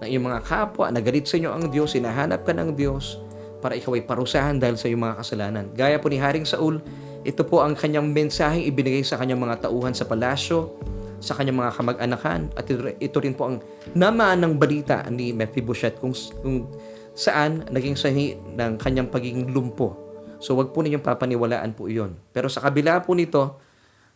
na 0.00 0.08
iyong 0.08 0.24
mga 0.24 0.40
kapwa, 0.42 0.88
nagalit 0.88 1.28
sa 1.28 1.38
inyo 1.38 1.50
ang 1.52 1.68
Diyos, 1.68 1.94
hinahanap 1.94 2.42
ka 2.42 2.52
ng 2.56 2.74
Diyos 2.74 3.20
para 3.62 3.78
ikaw 3.78 3.94
ay 3.94 4.02
parusahan 4.02 4.58
dahil 4.58 4.74
sa 4.74 4.90
iyong 4.90 5.02
mga 5.04 5.16
kasalanan. 5.22 5.64
Gaya 5.78 6.02
po 6.02 6.10
ni 6.10 6.18
Haring 6.18 6.48
Saul, 6.48 6.82
ito 7.22 7.46
po 7.46 7.62
ang 7.62 7.78
kanyang 7.78 8.10
mensaheng 8.10 8.66
ibinigay 8.66 9.06
sa 9.06 9.14
kanyang 9.14 9.38
mga 9.38 9.70
tauhan 9.70 9.94
sa 9.94 10.02
palasyo, 10.02 10.74
sa 11.22 11.38
kanyang 11.38 11.62
mga 11.62 11.72
kamag-anakan, 11.78 12.50
at 12.58 12.66
ito 12.98 13.16
rin 13.22 13.38
po 13.38 13.46
ang 13.46 13.62
namaan 13.94 14.42
ng 14.42 14.58
balita 14.58 15.06
ni 15.06 15.30
Mephibosheth 15.30 16.02
kung, 16.02 16.10
kung 16.42 16.66
saan 17.14 17.62
naging 17.70 17.94
sahi 17.94 18.34
ng 18.58 18.82
kanyang 18.82 19.06
pagiging 19.06 19.54
lumpo 19.54 20.01
So 20.42 20.58
wag 20.58 20.74
po 20.74 20.82
ninyong 20.82 21.06
papaniwalaan 21.06 21.70
po 21.78 21.86
iyon. 21.86 22.18
Pero 22.34 22.50
sa 22.50 22.58
kabila 22.58 22.98
po 23.06 23.14
nito, 23.14 23.62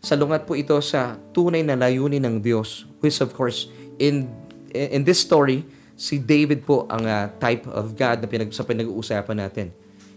salungat 0.03 0.43
po 0.43 0.59
ito 0.59 0.75
sa 0.83 1.15
tunay 1.31 1.63
na 1.63 1.79
layunin 1.79 2.19
ng 2.27 2.43
Diyos, 2.43 2.83
which 2.99 3.23
of 3.23 3.31
course, 3.31 3.71
in, 4.03 4.27
in 4.75 5.07
this 5.07 5.23
story, 5.23 5.63
si 5.95 6.19
David 6.19 6.67
po 6.67 6.91
ang 6.91 7.07
uh, 7.07 7.31
type 7.39 7.71
of 7.71 7.95
God 7.95 8.21
na 8.21 8.27
pinag, 8.27 8.51
sa 8.51 8.67
pinag-uusapan 8.67 9.39
natin. 9.39 9.71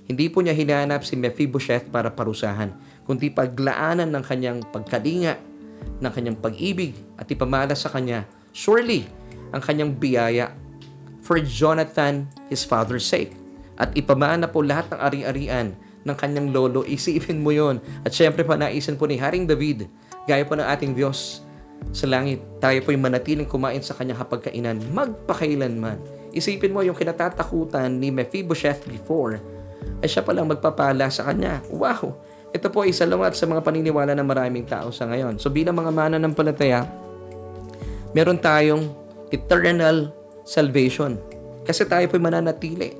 Hindi 0.10 0.26
po 0.34 0.41
niya 0.41 0.57
hinanap 0.57 1.05
si 1.05 1.14
Mephibosheth 1.14 1.93
para 1.93 2.10
parusahan, 2.10 2.74
kundi 3.05 3.30
paglaanan 3.30 4.10
ng 4.10 4.24
kanyang 4.26 4.60
pagkalinga, 4.74 5.38
ng 6.01 6.12
kanyang 6.12 6.41
pag-ibig 6.41 6.97
at 7.22 7.30
ipamala 7.30 7.78
sa 7.78 7.93
kanya, 7.93 8.26
surely, 8.49 9.05
ang 9.53 9.62
kanyang 9.62 9.93
biyaya 9.93 10.57
for 11.22 11.38
Jonathan, 11.38 12.26
his 12.49 12.66
father's 12.66 13.05
sake. 13.05 13.38
At 13.78 13.93
ipamana 13.93 14.49
po 14.49 14.66
lahat 14.66 14.89
ng 14.89 14.99
ari-arian 14.99 15.78
ng 16.04 16.16
kanyang 16.16 16.52
lolo. 16.52 16.86
Isipin 16.88 17.43
mo 17.43 17.52
yon 17.52 17.84
At 18.04 18.16
syempre 18.16 18.43
pa 18.47 18.56
naisin 18.56 18.95
po 18.95 19.08
ni 19.08 19.20
Haring 19.20 19.47
David, 19.47 19.88
gaya 20.28 20.43
po 20.47 20.56
ng 20.56 20.68
ating 20.68 20.95
Diyos 20.95 21.43
sa 21.89 22.06
langit, 22.06 22.38
tayo 22.62 22.78
po 22.86 22.93
yung 22.93 23.02
manatiling 23.02 23.50
kumain 23.50 23.82
sa 23.82 23.97
kanyang 23.97 24.22
hapagkainan 24.22 24.78
magpakailanman. 24.93 25.97
Isipin 26.30 26.70
mo 26.70 26.86
yung 26.86 26.93
kinatatakutan 26.93 27.89
ni 27.97 28.14
Mephibosheth 28.14 28.86
before, 28.86 29.41
ay 30.04 30.08
siya 30.08 30.22
palang 30.22 30.45
magpapala 30.45 31.10
sa 31.10 31.26
kanya. 31.26 31.66
Wow! 31.74 32.14
Ito 32.54 32.70
po 32.70 32.86
isa 32.86 33.10
lungat 33.10 33.34
sa 33.34 33.50
mga 33.50 33.66
paniniwala 33.66 34.14
ng 34.14 34.28
maraming 34.28 34.66
tao 34.70 34.93
sa 34.93 35.10
ngayon. 35.10 35.41
So 35.41 35.50
bilang 35.50 35.78
mga 35.78 35.89
mana 35.89 36.18
ng 36.22 36.34
palataya, 36.34 36.86
meron 38.14 38.38
tayong 38.38 38.93
eternal 39.34 40.14
salvation. 40.45 41.18
Kasi 41.66 41.86
tayo 41.89 42.06
po 42.06 42.22
mananatili 42.22 42.93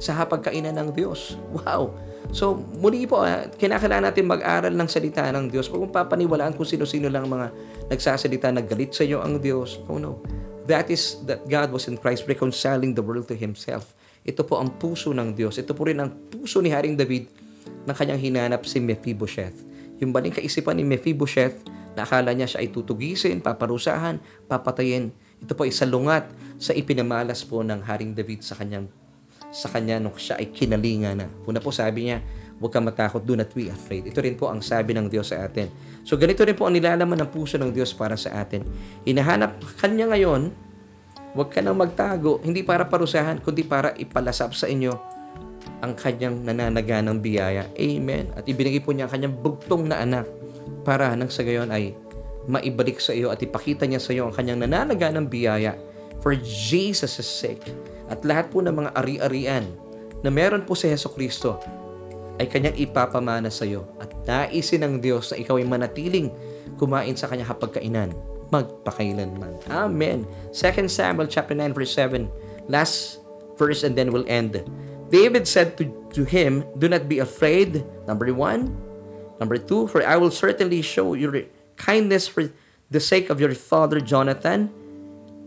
sa 0.00 0.16
hapagkainan 0.16 0.76
ng 0.76 0.88
Diyos. 0.96 1.36
Wow! 1.52 1.92
So, 2.30 2.54
muli 2.78 3.04
po, 3.10 3.26
uh, 3.26 3.50
kinakailangan 3.58 4.14
natin 4.14 4.30
mag-aral 4.30 4.70
ng 4.70 4.86
salita 4.86 5.26
ng 5.34 5.50
Diyos. 5.50 5.66
Huwag 5.66 5.90
mong 5.90 5.94
papaniwalaan 6.06 6.54
kung 6.54 6.68
sino-sino 6.68 7.10
lang 7.10 7.26
mga 7.26 7.50
nagsasalita, 7.90 8.54
naggalit 8.54 8.94
sa 8.94 9.02
iyo 9.02 9.18
ang 9.18 9.42
Diyos. 9.42 9.82
Oh 9.90 9.98
no. 9.98 10.22
That 10.70 10.86
is 10.94 11.18
that 11.26 11.42
God 11.50 11.74
was 11.74 11.90
in 11.90 11.98
Christ 11.98 12.30
reconciling 12.30 12.94
the 12.94 13.02
world 13.02 13.26
to 13.28 13.34
Himself. 13.34 13.98
Ito 14.22 14.46
po 14.46 14.62
ang 14.62 14.78
puso 14.78 15.10
ng 15.10 15.34
Diyos. 15.34 15.58
Ito 15.58 15.74
po 15.74 15.90
rin 15.90 15.98
ang 15.98 16.14
puso 16.30 16.62
ni 16.62 16.70
Haring 16.70 16.94
David 16.94 17.26
na 17.82 17.90
kanyang 17.90 18.22
hinanap 18.22 18.62
si 18.62 18.78
Mephibosheth. 18.78 19.58
Yung 19.98 20.14
baling 20.14 20.30
kaisipan 20.30 20.78
ni 20.78 20.86
Mephibosheth 20.86 21.66
na 21.98 22.06
akala 22.06 22.30
niya 22.30 22.46
siya 22.46 22.62
ay 22.62 22.70
tutugisin, 22.70 23.42
paparusahan, 23.42 24.22
papatayin. 24.46 25.10
Ito 25.42 25.58
po 25.58 25.66
ay 25.66 25.74
salungat 25.74 26.30
sa 26.62 26.70
ipinamalas 26.70 27.42
po 27.42 27.66
ng 27.66 27.82
Haring 27.82 28.14
David 28.14 28.46
sa 28.46 28.54
kanyang 28.54 28.86
sa 29.52 29.68
kanya 29.68 30.00
nung 30.00 30.16
siya 30.16 30.40
ay 30.40 30.48
kinalinga 30.48 31.12
na. 31.12 31.28
Una 31.44 31.60
po 31.60 31.68
sabi 31.68 32.08
niya, 32.08 32.24
huwag 32.56 32.72
kang 32.72 32.88
matakot, 32.88 33.20
do 33.20 33.36
not 33.36 33.52
be 33.52 33.68
afraid. 33.68 34.08
Ito 34.08 34.24
rin 34.24 34.34
po 34.34 34.48
ang 34.48 34.64
sabi 34.64 34.96
ng 34.96 35.12
Diyos 35.12 35.28
sa 35.28 35.44
atin. 35.44 35.68
So 36.02 36.16
ganito 36.16 36.40
rin 36.42 36.56
po 36.56 36.64
ang 36.64 36.74
nilalaman 36.74 37.20
ng 37.20 37.30
puso 37.30 37.60
ng 37.60 37.68
Diyos 37.70 37.92
para 37.92 38.16
sa 38.16 38.40
atin. 38.40 38.64
Hinahanap 39.04 39.60
kanya 39.76 40.08
ngayon, 40.08 40.48
huwag 41.36 41.52
ka 41.52 41.60
nang 41.60 41.76
magtago, 41.76 42.40
hindi 42.40 42.64
para 42.64 42.88
parusahan, 42.88 43.44
kundi 43.44 43.62
para 43.62 43.92
ipalasap 43.92 44.56
sa 44.56 44.66
inyo 44.66 44.94
ang 45.82 45.92
kanyang 45.98 46.46
nananaganang 46.46 47.18
biyaya. 47.18 47.68
Amen. 47.74 48.30
At 48.38 48.46
ibinigay 48.46 48.80
po 48.80 48.94
niya 48.94 49.10
ang 49.10 49.12
kanyang 49.12 49.34
bugtong 49.36 49.90
na 49.90 50.00
anak 50.00 50.26
para 50.86 51.12
nang 51.18 51.28
sa 51.28 51.42
gayon 51.42 51.70
ay 51.74 51.94
maibalik 52.46 52.98
sa 52.98 53.14
iyo 53.14 53.30
at 53.30 53.38
ipakita 53.38 53.86
niya 53.86 54.02
sa 54.02 54.14
iyo 54.14 54.26
ang 54.30 54.34
kanyang 54.34 54.66
nananaganang 54.66 55.30
biyaya 55.30 55.78
for 56.22 56.34
Jesus' 56.38 57.18
sake. 57.22 57.66
At 58.12 58.20
lahat 58.28 58.52
po 58.52 58.60
ng 58.60 58.76
mga 58.76 58.90
ari-arian 58.92 59.64
na 60.20 60.28
meron 60.28 60.68
po 60.68 60.76
si 60.76 60.92
Heso 60.92 61.08
Kristo 61.08 61.56
ay 62.36 62.44
kanyang 62.44 62.76
ipapamana 62.76 63.48
sa 63.48 63.64
iyo. 63.64 63.88
At 63.96 64.12
naisin 64.28 64.84
ng 64.84 65.00
Diyos 65.00 65.32
na 65.32 65.40
ikaw 65.40 65.56
ay 65.56 65.64
manatiling 65.64 66.28
kumain 66.76 67.16
sa 67.16 67.32
kanyang 67.32 67.48
hapagkainan 67.48 68.12
magpakailanman. 68.52 69.64
Amen. 69.72 70.28
2 70.52 70.84
Samuel 70.92 71.26
chapter 71.26 71.56
9 71.56 71.72
verse 71.72 71.96
7. 71.96 72.28
Last 72.68 73.24
verse 73.56 73.80
and 73.80 73.96
then 73.96 74.12
we'll 74.12 74.28
end. 74.28 74.60
David 75.08 75.48
said 75.48 75.80
to, 75.80 75.88
to 76.12 76.28
him, 76.28 76.68
Do 76.76 76.86
not 76.92 77.08
be 77.08 77.18
afraid. 77.18 77.80
Number 78.04 78.28
one. 78.36 78.76
Number 79.40 79.56
two, 79.56 79.88
for 79.88 80.04
I 80.04 80.20
will 80.20 80.30
certainly 80.30 80.84
show 80.84 81.16
your 81.16 81.34
kindness 81.74 82.28
for 82.28 82.52
the 82.92 83.00
sake 83.00 83.32
of 83.32 83.40
your 83.40 83.56
father 83.56 83.98
Jonathan 83.98 84.70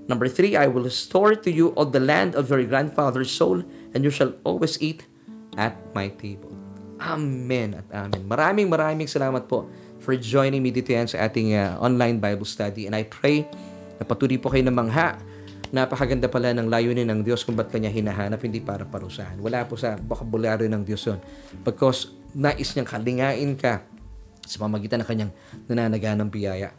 Number 0.06 0.30
three, 0.30 0.54
I 0.54 0.70
will 0.70 0.86
restore 0.86 1.34
to 1.34 1.50
you 1.50 1.74
all 1.74 1.90
the 1.90 2.02
land 2.02 2.38
of 2.38 2.50
your 2.54 2.62
grandfather's 2.66 3.34
soul, 3.34 3.66
and 3.98 4.06
you 4.06 4.14
shall 4.14 4.38
always 4.46 4.78
eat 4.78 5.10
at 5.58 5.74
my 5.98 6.14
table. 6.14 6.54
Amen 7.02 7.76
at 7.76 7.88
amen. 7.92 8.24
Maraming 8.24 8.72
maraming 8.72 9.10
salamat 9.10 9.50
po 9.50 9.68
for 10.00 10.16
joining 10.16 10.62
me 10.62 10.72
dito 10.72 10.94
yan 10.94 11.10
sa 11.10 11.26
ating 11.28 11.58
uh, 11.58 11.76
online 11.82 12.22
Bible 12.22 12.48
study. 12.48 12.88
And 12.88 12.96
I 12.96 13.04
pray 13.04 13.44
na 13.98 14.06
patuloy 14.06 14.38
po 14.40 14.54
kayo 14.54 14.64
ng 14.64 14.78
mangha. 14.78 15.18
Napakaganda 15.74 16.30
pala 16.32 16.54
ng 16.56 16.70
layunin 16.70 17.10
ng 17.10 17.20
Diyos 17.26 17.44
kung 17.44 17.58
ba't 17.58 17.68
kanya 17.68 17.90
hinahanap, 17.92 18.40
hindi 18.40 18.64
para 18.64 18.86
parusahan. 18.88 19.42
Wala 19.42 19.66
po 19.68 19.76
sa 19.76 19.98
bokabularyo 19.98 20.70
ng 20.72 20.86
Diyos 20.86 21.04
yun. 21.10 21.20
Because 21.66 22.14
nais 22.32 22.72
niyang 22.78 22.88
kalingain 22.88 23.52
ka 23.60 23.84
sa 24.46 24.62
pamagitan 24.62 25.02
ng 25.04 25.10
kanyang 25.10 25.32
nananaganang 25.68 26.30
biyaya. 26.32 26.72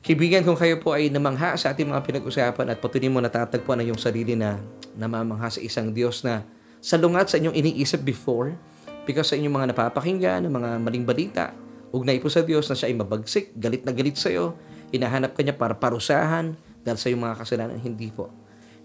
Kaibigan, 0.00 0.40
kung 0.48 0.56
kayo 0.56 0.80
po 0.80 0.96
ay 0.96 1.12
namangha 1.12 1.52
sa 1.60 1.76
ating 1.76 1.84
mga 1.84 2.00
pinag-usapan 2.00 2.72
at 2.72 2.80
patuloy 2.80 3.12
mo 3.12 3.20
natatagpuan 3.20 3.84
ang 3.84 3.92
iyong 3.92 4.00
sarili 4.00 4.32
na 4.32 4.56
namamangha 4.96 5.52
sa 5.52 5.60
isang 5.60 5.92
Diyos 5.92 6.24
na 6.24 6.40
salungat 6.80 7.28
sa 7.28 7.36
inyong 7.36 7.52
iniisip 7.52 8.00
before 8.00 8.56
because 9.04 9.28
sa 9.28 9.36
inyong 9.36 9.60
mga 9.60 9.66
napapakinggan, 9.76 10.48
ng 10.48 10.54
mga 10.56 10.70
maling 10.80 11.04
balita, 11.04 11.52
ugnay 11.92 12.16
po 12.16 12.32
sa 12.32 12.40
Diyos 12.40 12.64
na 12.72 12.80
siya 12.80 12.88
ay 12.88 12.96
mabagsik, 12.96 13.52
galit 13.60 13.84
na 13.84 13.92
galit 13.92 14.16
sa 14.16 14.32
iyo, 14.32 14.56
hinahanap 14.88 15.36
ka 15.36 15.44
niya 15.44 15.60
para 15.60 15.76
parusahan 15.76 16.56
dahil 16.80 16.96
sa 16.96 17.06
iyong 17.12 17.20
mga 17.20 17.36
kasalanan. 17.36 17.76
Hindi 17.76 18.08
po. 18.08 18.32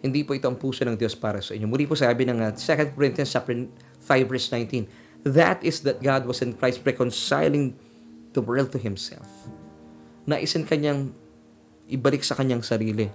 Hindi 0.04 0.28
po 0.28 0.36
ito 0.36 0.52
ang 0.52 0.60
puso 0.60 0.84
ng 0.84 1.00
Diyos 1.00 1.16
para 1.16 1.40
sa 1.40 1.56
inyo. 1.56 1.64
Muli 1.64 1.88
po 1.88 1.96
sabi 1.96 2.28
ng 2.28 2.44
uh, 2.44 2.52
2 2.52 2.92
Corinthians 2.92 3.32
chapter 3.32 3.56
5 3.56 4.04
verse 4.28 4.52
19, 4.52 5.32
That 5.32 5.64
is 5.64 5.80
that 5.88 6.04
God 6.04 6.28
was 6.28 6.44
in 6.44 6.60
Christ 6.60 6.84
reconciling 6.84 7.80
the 8.36 8.44
world 8.44 8.76
to 8.76 8.80
Himself 8.84 9.55
naisin 10.26 10.66
kanyang 10.66 11.14
ibalik 11.90 12.26
sa 12.26 12.34
kanyang 12.38 12.66
sarili. 12.66 13.10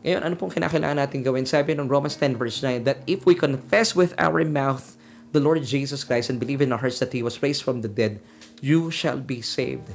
Ngayon, 0.00 0.22
ano 0.24 0.34
pong 0.38 0.56
kinakailangan 0.56 0.96
natin 0.96 1.20
gawin? 1.20 1.44
Sabi 1.44 1.76
ng 1.76 1.84
Romans 1.84 2.16
10 2.16 2.40
verse 2.40 2.64
9, 2.64 2.88
that 2.88 3.04
if 3.04 3.28
we 3.28 3.36
confess 3.36 3.92
with 3.92 4.16
our 4.16 4.40
mouth 4.48 4.96
the 5.36 5.42
Lord 5.42 5.60
Jesus 5.60 6.02
Christ 6.02 6.32
and 6.32 6.40
believe 6.40 6.64
in 6.64 6.72
our 6.72 6.80
hearts 6.80 7.04
that 7.04 7.12
He 7.12 7.20
was 7.20 7.36
raised 7.44 7.60
from 7.60 7.84
the 7.84 7.90
dead, 7.90 8.16
you 8.64 8.88
shall 8.88 9.20
be 9.20 9.44
saved. 9.44 9.92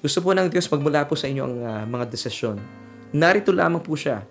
Gusto 0.00 0.24
po 0.24 0.32
ng 0.32 0.48
Diyos 0.48 0.68
magmula 0.72 1.04
po 1.04 1.12
sa 1.16 1.28
inyo 1.28 1.42
ang 1.44 1.56
uh, 1.60 1.84
mga 1.84 2.08
desisyon. 2.08 2.56
Narito 3.12 3.52
lamang 3.52 3.84
po 3.84 3.96
siya. 3.96 4.24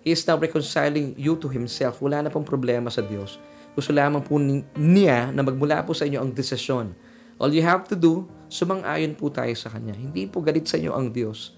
He 0.00 0.14
is 0.14 0.24
now 0.24 0.40
reconciling 0.40 1.18
you 1.18 1.36
to 1.36 1.52
Himself. 1.52 2.00
Wala 2.00 2.24
na 2.24 2.30
pong 2.32 2.46
problema 2.46 2.88
sa 2.88 3.04
Diyos. 3.04 3.36
Gusto 3.76 3.92
lamang 3.92 4.24
po 4.24 4.40
niya 4.76 5.28
na 5.36 5.44
magmula 5.44 5.84
po 5.84 5.92
sa 5.92 6.08
inyo 6.08 6.24
ang 6.24 6.32
desisyon. 6.32 6.96
All 7.36 7.52
you 7.52 7.60
have 7.60 7.84
to 7.92 7.96
do, 7.96 8.24
sumang-ayon 8.48 9.18
po 9.18 9.30
tayo 9.30 9.52
sa 9.58 9.70
Kanya. 9.72 9.94
Hindi 9.94 10.26
po 10.30 10.42
galit 10.42 10.66
sa 10.66 10.78
inyo 10.78 10.92
ang 10.94 11.10
Diyos. 11.10 11.54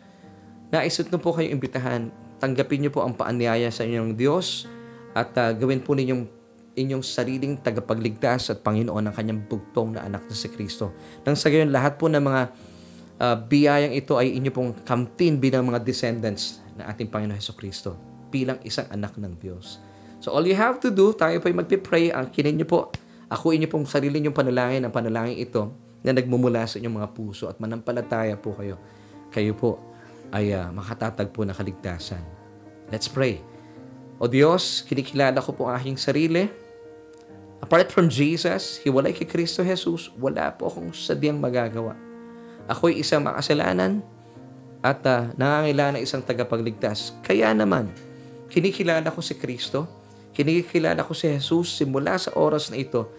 Naisot 0.69 1.09
na 1.09 1.19
po 1.21 1.33
kayong 1.33 1.57
imbitahan. 1.57 2.13
Tanggapin 2.39 2.85
niyo 2.85 2.91
po 2.93 3.03
ang 3.03 3.17
paanyaya 3.17 3.73
sa 3.73 3.83
inyong 3.89 4.15
Diyos 4.15 4.69
at 5.17 5.33
uh, 5.41 5.51
gawin 5.57 5.83
po 5.83 5.97
ninyong 5.97 6.29
inyong 6.79 7.03
sariling 7.03 7.59
tagapagligtas 7.59 8.55
at 8.55 8.63
Panginoon 8.63 9.11
ng 9.11 9.15
kanyang 9.15 9.41
bugtong 9.51 9.99
na 9.99 10.07
anak 10.07 10.23
na 10.31 10.35
si 10.37 10.47
Kristo. 10.47 10.95
Nang 11.27 11.35
sa 11.35 11.51
gayon, 11.51 11.75
lahat 11.75 11.99
po 11.99 12.07
ng 12.07 12.23
mga 12.23 12.43
uh, 13.19 13.37
biyayang 13.51 13.99
ito 13.99 14.15
ay 14.15 14.39
inyo 14.39 14.55
pong 14.55 14.71
kamtin 14.87 15.43
bilang 15.43 15.67
mga 15.67 15.83
descendants 15.83 16.63
na 16.79 16.87
ating 16.87 17.11
Panginoon 17.11 17.35
Heso 17.35 17.59
Kristo 17.59 17.99
bilang 18.31 18.63
isang 18.63 18.87
anak 18.95 19.19
ng 19.19 19.35
Diyos. 19.43 19.83
So 20.23 20.31
all 20.31 20.47
you 20.47 20.55
have 20.55 20.79
to 20.85 20.93
do, 20.93 21.11
tayo 21.17 21.39
po 21.43 21.51
ay 21.51 21.57
magpipray, 21.57 22.05
ang 22.15 22.31
kinin 22.31 22.63
niyo 22.63 22.67
po, 22.69 22.93
ako 23.27 23.57
inyo 23.57 23.67
pong 23.67 23.89
sarili 23.89 24.21
niyong 24.21 24.37
panalangin, 24.37 24.85
ang 24.87 24.93
panalangin 24.93 25.41
ito, 25.41 25.73
na 26.03 26.15
nagmumula 26.15 26.65
sa 26.65 26.79
inyong 26.79 26.97
mga 27.03 27.11
puso 27.15 27.51
at 27.51 27.59
manampalataya 27.59 28.39
po 28.39 28.55
kayo, 28.55 28.79
kayo 29.35 29.53
po 29.55 29.83
ay 30.31 30.53
uh, 30.55 30.71
makatatagpo 30.71 31.43
na 31.43 31.57
kaligtasan. 31.57 32.21
Let's 32.89 33.09
pray. 33.09 33.41
O 34.19 34.27
Diyos, 34.27 34.83
kinikilala 34.87 35.39
ko 35.39 35.55
po 35.55 35.69
ang 35.69 35.79
aking 35.79 35.99
sarili. 36.01 36.51
Apart 37.59 37.91
from 37.91 38.07
Jesus, 38.07 38.79
hiwalay 38.83 39.15
kay 39.15 39.27
Kristo 39.27 39.67
Jesus, 39.67 40.11
wala 40.15 40.55
po 40.55 40.71
akong 40.71 40.95
sadyang 40.95 41.39
magagawa. 41.43 41.99
Ako'y 42.71 43.03
isang 43.03 43.25
makasalanan 43.27 44.05
at 44.85 45.03
uh, 45.07 45.35
nangangailangan 45.35 45.99
ng 45.99 46.05
isang 46.07 46.23
tagapagligtas. 46.23 47.19
Kaya 47.25 47.51
naman, 47.51 47.91
kinikilala 48.47 49.11
ko 49.11 49.19
si 49.19 49.35
Kristo, 49.35 49.91
kinikilala 50.35 51.03
ko 51.03 51.13
si 51.17 51.27
Jesus 51.27 51.75
simula 51.75 52.15
sa 52.15 52.31
oras 52.39 52.71
na 52.71 52.79
ito 52.79 53.11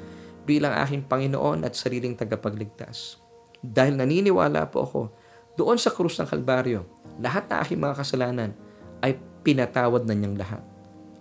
bilang 0.50 0.74
aking 0.82 1.06
Panginoon 1.06 1.62
at 1.62 1.78
sariling 1.78 2.18
tagapagligtas. 2.18 3.22
Dahil 3.62 3.94
naniniwala 4.02 4.66
po 4.74 4.82
ako, 4.82 5.02
doon 5.54 5.78
sa 5.78 5.94
krus 5.94 6.18
ng 6.18 6.26
Kalbaryo, 6.26 6.90
lahat 7.22 7.46
na 7.52 7.62
aking 7.62 7.78
mga 7.78 8.02
kasalanan 8.02 8.52
ay 9.06 9.22
pinatawad 9.46 10.10
na 10.10 10.18
niyang 10.18 10.34
lahat. 10.34 10.66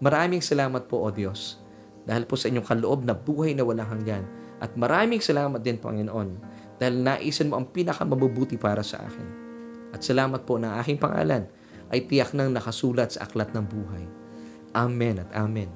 Maraming 0.01 0.41
salamat 0.41 0.89
po, 0.89 1.05
O 1.05 1.13
Diyos, 1.13 1.61
dahil 2.09 2.25
po 2.25 2.41
sa 2.41 2.49
inyong 2.49 2.65
kaloob 2.65 3.05
na 3.05 3.13
buhay 3.13 3.53
na 3.53 3.67
walang 3.67 3.91
hanggan. 3.91 4.25
At 4.63 4.79
maraming 4.79 5.21
salamat 5.21 5.61
din, 5.61 5.77
Panginoon, 5.77 6.39
dahil 6.79 6.97
naisin 7.03 7.51
mo 7.51 7.59
ang 7.61 7.69
pinakamabubuti 7.69 8.57
para 8.57 8.81
sa 8.81 9.03
akin. 9.05 9.29
At 9.93 10.07
salamat 10.07 10.47
po 10.47 10.57
na 10.57 10.79
aking 10.79 10.97
pangalan 11.03 11.51
ay 11.91 12.07
tiyak 12.07 12.33
nang 12.33 12.55
nakasulat 12.55 13.19
sa 13.19 13.27
aklat 13.27 13.51
ng 13.53 13.67
buhay. 13.67 14.05
Amen 14.79 15.19
at 15.19 15.31
Amen. 15.35 15.69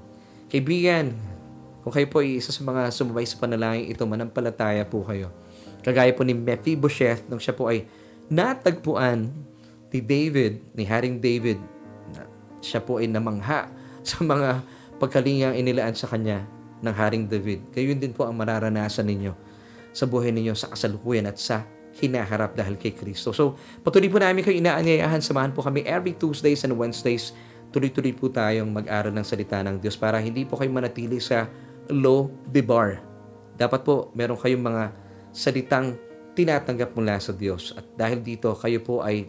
Kaibigan, 0.53 1.17
kung 1.83 1.91
kayo 1.91 2.07
po 2.07 2.23
ay 2.23 2.39
isa 2.39 2.55
sa 2.55 2.63
mga 2.63 2.95
sumabay 2.95 3.27
sa 3.27 3.37
panalangin 3.43 3.91
ito, 3.91 4.07
manampalataya 4.07 4.87
po 4.87 5.03
kayo. 5.03 5.35
Kagaya 5.83 6.15
po 6.15 6.23
ni 6.23 6.31
Mephibosheth 6.31 7.27
nung 7.27 7.43
siya 7.43 7.59
po 7.59 7.67
ay 7.67 7.91
natagpuan 8.31 9.35
ni 9.91 9.99
David, 9.99 10.63
ni 10.79 10.87
Haring 10.87 11.19
David, 11.19 11.59
siya 12.63 12.79
po 12.79 13.03
ay 13.03 13.11
namangha 13.11 13.67
sa 14.09 14.23
mga 14.23 14.63
pagkalingang 15.03 15.59
inilaan 15.59 15.99
sa 15.99 16.07
kanya 16.07 16.47
ng 16.81 16.95
Haring 16.95 17.27
David. 17.27 17.75
Gayon 17.75 17.99
din 17.99 18.15
po 18.15 18.31
ang 18.31 18.39
mararanasan 18.39 19.11
ninyo 19.11 19.35
sa 19.93 20.07
buhay 20.07 20.31
ninyo 20.31 20.55
sa 20.55 20.71
kasalukuyan 20.73 21.29
at 21.29 21.37
sa 21.37 21.67
hinaharap 21.99 22.57
dahil 22.57 22.81
kay 22.81 22.97
Kristo. 22.97 23.35
So, 23.37 23.59
patuloy 23.85 24.09
po 24.09 24.17
namin 24.17 24.41
kayo 24.41 24.57
inaanyayahan. 24.57 25.21
Samahan 25.21 25.53
po 25.53 25.61
kami 25.61 25.85
every 25.85 26.17
Tuesdays 26.17 26.65
and 26.65 26.73
Wednesdays. 26.73 27.37
Tuloy-tuloy 27.69 28.17
po 28.17 28.33
tayong 28.33 28.73
mag-aral 28.73 29.13
ng 29.13 29.27
salita 29.27 29.61
ng 29.61 29.77
Diyos 29.77 30.01
para 30.01 30.17
hindi 30.17 30.49
po 30.49 30.57
kayo 30.57 30.73
manatili 30.73 31.21
sa 31.21 31.45
low 31.91 32.31
the 32.51 32.63
bar. 32.63 33.01
Dapat 33.59 33.81
po 33.83 34.11
meron 34.15 34.39
kayong 34.39 34.63
mga 34.63 34.85
salitang 35.33 35.97
tinatanggap 36.33 36.93
mula 36.97 37.21
sa 37.21 37.33
Diyos. 37.33 37.77
At 37.77 37.85
dahil 37.97 38.21
dito, 38.21 38.53
kayo 38.57 38.81
po 38.81 39.05
ay 39.05 39.29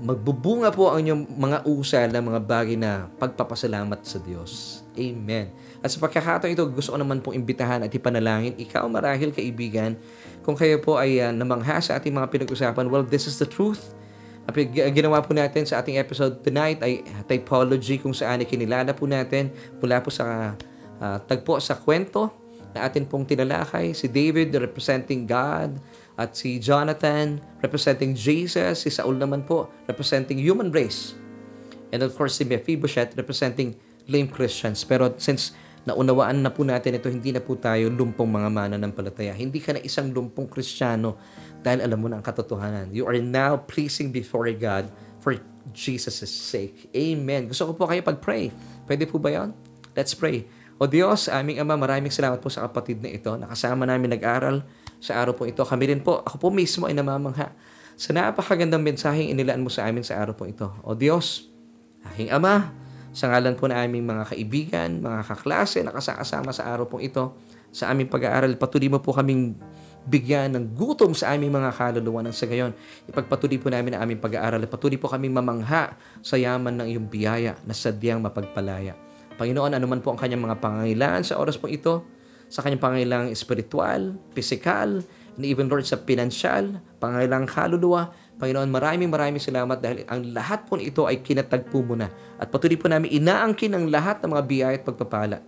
magbubunga 0.00 0.72
po 0.72 0.88
ang 0.88 1.04
inyong 1.04 1.22
mga 1.36 1.58
usal 1.68 2.08
ng 2.08 2.24
mga 2.32 2.40
bagay 2.40 2.76
na 2.78 3.12
pagpapasalamat 3.20 4.00
sa 4.00 4.16
Diyos. 4.16 4.80
Amen. 4.96 5.52
At 5.84 5.92
sa 5.92 6.00
pagkakataon 6.00 6.56
ito, 6.56 6.64
gusto 6.72 6.96
ko 6.96 6.98
naman 6.98 7.20
pong 7.20 7.36
imbitahan 7.36 7.84
at 7.84 7.92
ipanalangin, 7.92 8.56
ikaw 8.56 8.88
marahil 8.88 9.28
kaibigan, 9.28 10.00
kung 10.40 10.56
kayo 10.56 10.80
po 10.80 10.96
ay 10.96 11.20
uh, 11.20 11.32
namangha 11.36 11.76
sa 11.84 12.00
ating 12.00 12.16
mga 12.16 12.32
pinag-usapan, 12.32 12.88
well, 12.88 13.04
this 13.04 13.28
is 13.28 13.36
the 13.36 13.44
truth. 13.44 13.92
At 14.48 14.56
ginawa 14.96 15.20
po 15.20 15.36
natin 15.36 15.68
sa 15.68 15.84
ating 15.84 16.00
episode 16.00 16.40
tonight 16.40 16.80
ay 16.80 17.04
typology 17.28 18.00
kung 18.00 18.16
saan 18.16 18.40
kinilala 18.42 18.96
po 18.96 19.04
natin 19.04 19.52
mula 19.78 20.00
po 20.00 20.08
sa 20.08 20.56
uh, 21.00 21.18
tagpo 21.24 21.58
sa 21.58 21.74
kwento 21.74 22.30
na 22.76 22.86
atin 22.86 23.08
pong 23.08 23.26
tinalakay. 23.26 23.90
Si 23.96 24.06
David 24.06 24.54
representing 24.54 25.26
God 25.26 25.80
at 26.14 26.36
si 26.36 26.60
Jonathan 26.62 27.42
representing 27.64 28.14
Jesus. 28.14 28.86
Si 28.86 28.90
Saul 28.92 29.18
naman 29.18 29.42
po 29.42 29.66
representing 29.90 30.38
human 30.38 30.70
race. 30.70 31.16
And 31.90 32.06
of 32.06 32.14
course 32.14 32.38
si 32.38 32.46
Mephibosheth 32.46 33.18
representing 33.18 33.74
lame 34.06 34.30
Christians. 34.30 34.86
Pero 34.86 35.10
since 35.18 35.56
naunawaan 35.88 36.44
na 36.44 36.52
po 36.52 36.62
natin 36.62 37.00
ito, 37.00 37.08
hindi 37.08 37.32
na 37.32 37.40
po 37.40 37.56
tayo 37.56 37.88
lumpong 37.88 38.28
mga 38.28 38.50
mana 38.52 38.76
ng 38.76 38.92
palataya. 38.92 39.32
Hindi 39.32 39.58
ka 39.58 39.74
na 39.74 39.80
isang 39.80 40.12
lumpong 40.12 40.46
kristyano 40.46 41.16
dahil 41.64 41.82
alam 41.82 41.98
mo 41.98 42.06
na 42.06 42.20
ang 42.20 42.24
katotohanan. 42.24 42.92
You 42.92 43.08
are 43.08 43.18
now 43.18 43.56
pleasing 43.64 44.12
before 44.12 44.46
God 44.52 44.92
for 45.24 45.40
Jesus' 45.72 46.28
sake. 46.28 46.88
Amen. 46.92 47.48
Gusto 47.48 47.70
ko 47.70 47.72
po 47.76 47.84
kayo 47.88 48.04
pag-pray. 48.04 48.52
Pwede 48.84 49.08
po 49.08 49.16
ba 49.16 49.32
yon? 49.32 49.56
Let's 49.96 50.12
pray. 50.12 50.46
O 50.80 50.88
Diyos, 50.88 51.28
aming 51.28 51.60
Ama, 51.60 51.76
maraming 51.76 52.08
salamat 52.08 52.40
po 52.40 52.48
sa 52.48 52.64
kapatid 52.64 53.04
na 53.04 53.12
ito. 53.12 53.28
Nakasama 53.36 53.84
namin 53.84 54.16
nag-aral 54.16 54.64
sa 54.96 55.20
araw 55.20 55.36
po 55.36 55.44
ito. 55.44 55.60
Kami 55.60 55.84
rin 55.92 56.00
po, 56.00 56.24
ako 56.24 56.40
po 56.40 56.48
mismo 56.48 56.88
ay 56.88 56.96
namamangha 56.96 57.52
sa 58.00 58.16
napakagandang 58.16 58.80
mensaheng 58.80 59.28
inilaan 59.28 59.60
mo 59.60 59.68
sa 59.68 59.84
amin 59.84 60.00
sa 60.00 60.16
araw 60.16 60.32
po 60.32 60.48
ito. 60.48 60.72
O 60.80 60.96
Diyos, 60.96 61.52
aking 62.08 62.32
Ama, 62.32 62.72
sa 63.12 63.28
ngalan 63.28 63.60
po 63.60 63.68
na 63.68 63.84
aming 63.84 64.08
mga 64.08 64.32
kaibigan, 64.32 65.04
mga 65.04 65.20
kaklase 65.28 65.84
na 65.84 65.92
kasakasama 65.92 66.48
sa 66.48 66.72
araw 66.72 66.88
pong 66.88 67.04
ito, 67.04 67.36
sa 67.68 67.92
aming 67.92 68.08
pag-aaral, 68.08 68.56
patuloy 68.56 68.88
mo 68.88 69.04
po 69.04 69.12
kaming 69.12 69.52
bigyan 70.08 70.56
ng 70.56 70.72
gutom 70.72 71.12
sa 71.12 71.36
aming 71.36 71.52
mga 71.60 71.76
kaluluwa 71.76 72.24
ng 72.24 72.32
sa 72.32 72.48
gayon. 72.48 72.72
Ipagpatuloy 73.04 73.60
po 73.60 73.68
namin 73.68 74.00
ang 74.00 74.08
aming 74.08 74.16
pag-aaral 74.16 74.64
at 74.64 74.70
patuloy 74.72 74.96
po 74.96 75.12
kaming 75.12 75.36
mamangha 75.36 75.92
sa 76.24 76.40
yaman 76.40 76.72
ng 76.72 76.86
iyong 76.88 77.04
biyaya 77.12 77.60
na 77.68 77.76
sadyang 77.76 78.24
mapagpalaya. 78.24 79.09
Panginoon, 79.40 79.72
anuman 79.72 80.04
po 80.04 80.12
ang 80.12 80.20
kanyang 80.20 80.44
mga 80.44 80.60
pangangailangan 80.60 81.24
sa 81.24 81.40
oras 81.40 81.56
po 81.56 81.64
ito, 81.64 82.04
sa 82.52 82.60
kanyang 82.60 82.84
pangangailangan 82.84 83.32
espiritual, 83.32 84.20
physical, 84.36 85.00
and 85.40 85.44
even 85.48 85.72
Lord 85.72 85.88
sa 85.88 85.96
pinansyal, 85.96 86.84
pangangailangan 87.00 87.48
kaluluwa, 87.48 88.12
Panginoon, 88.36 88.68
maraming 88.68 89.08
maraming 89.08 89.40
salamat 89.40 89.80
dahil 89.80 90.04
ang 90.08 90.36
lahat 90.36 90.68
po 90.68 90.76
ito 90.76 91.08
ay 91.08 91.24
kinatagpo 91.24 91.80
mo 91.80 91.96
na. 91.96 92.12
At 92.36 92.52
patuloy 92.52 92.76
po 92.76 92.88
namin 92.92 93.12
inaangkin 93.12 93.72
ang 93.72 93.88
lahat 93.88 94.20
ng 94.20 94.28
mga 94.32 94.44
biyaya 94.44 94.76
at 94.76 94.84
pagpapala 94.84 95.40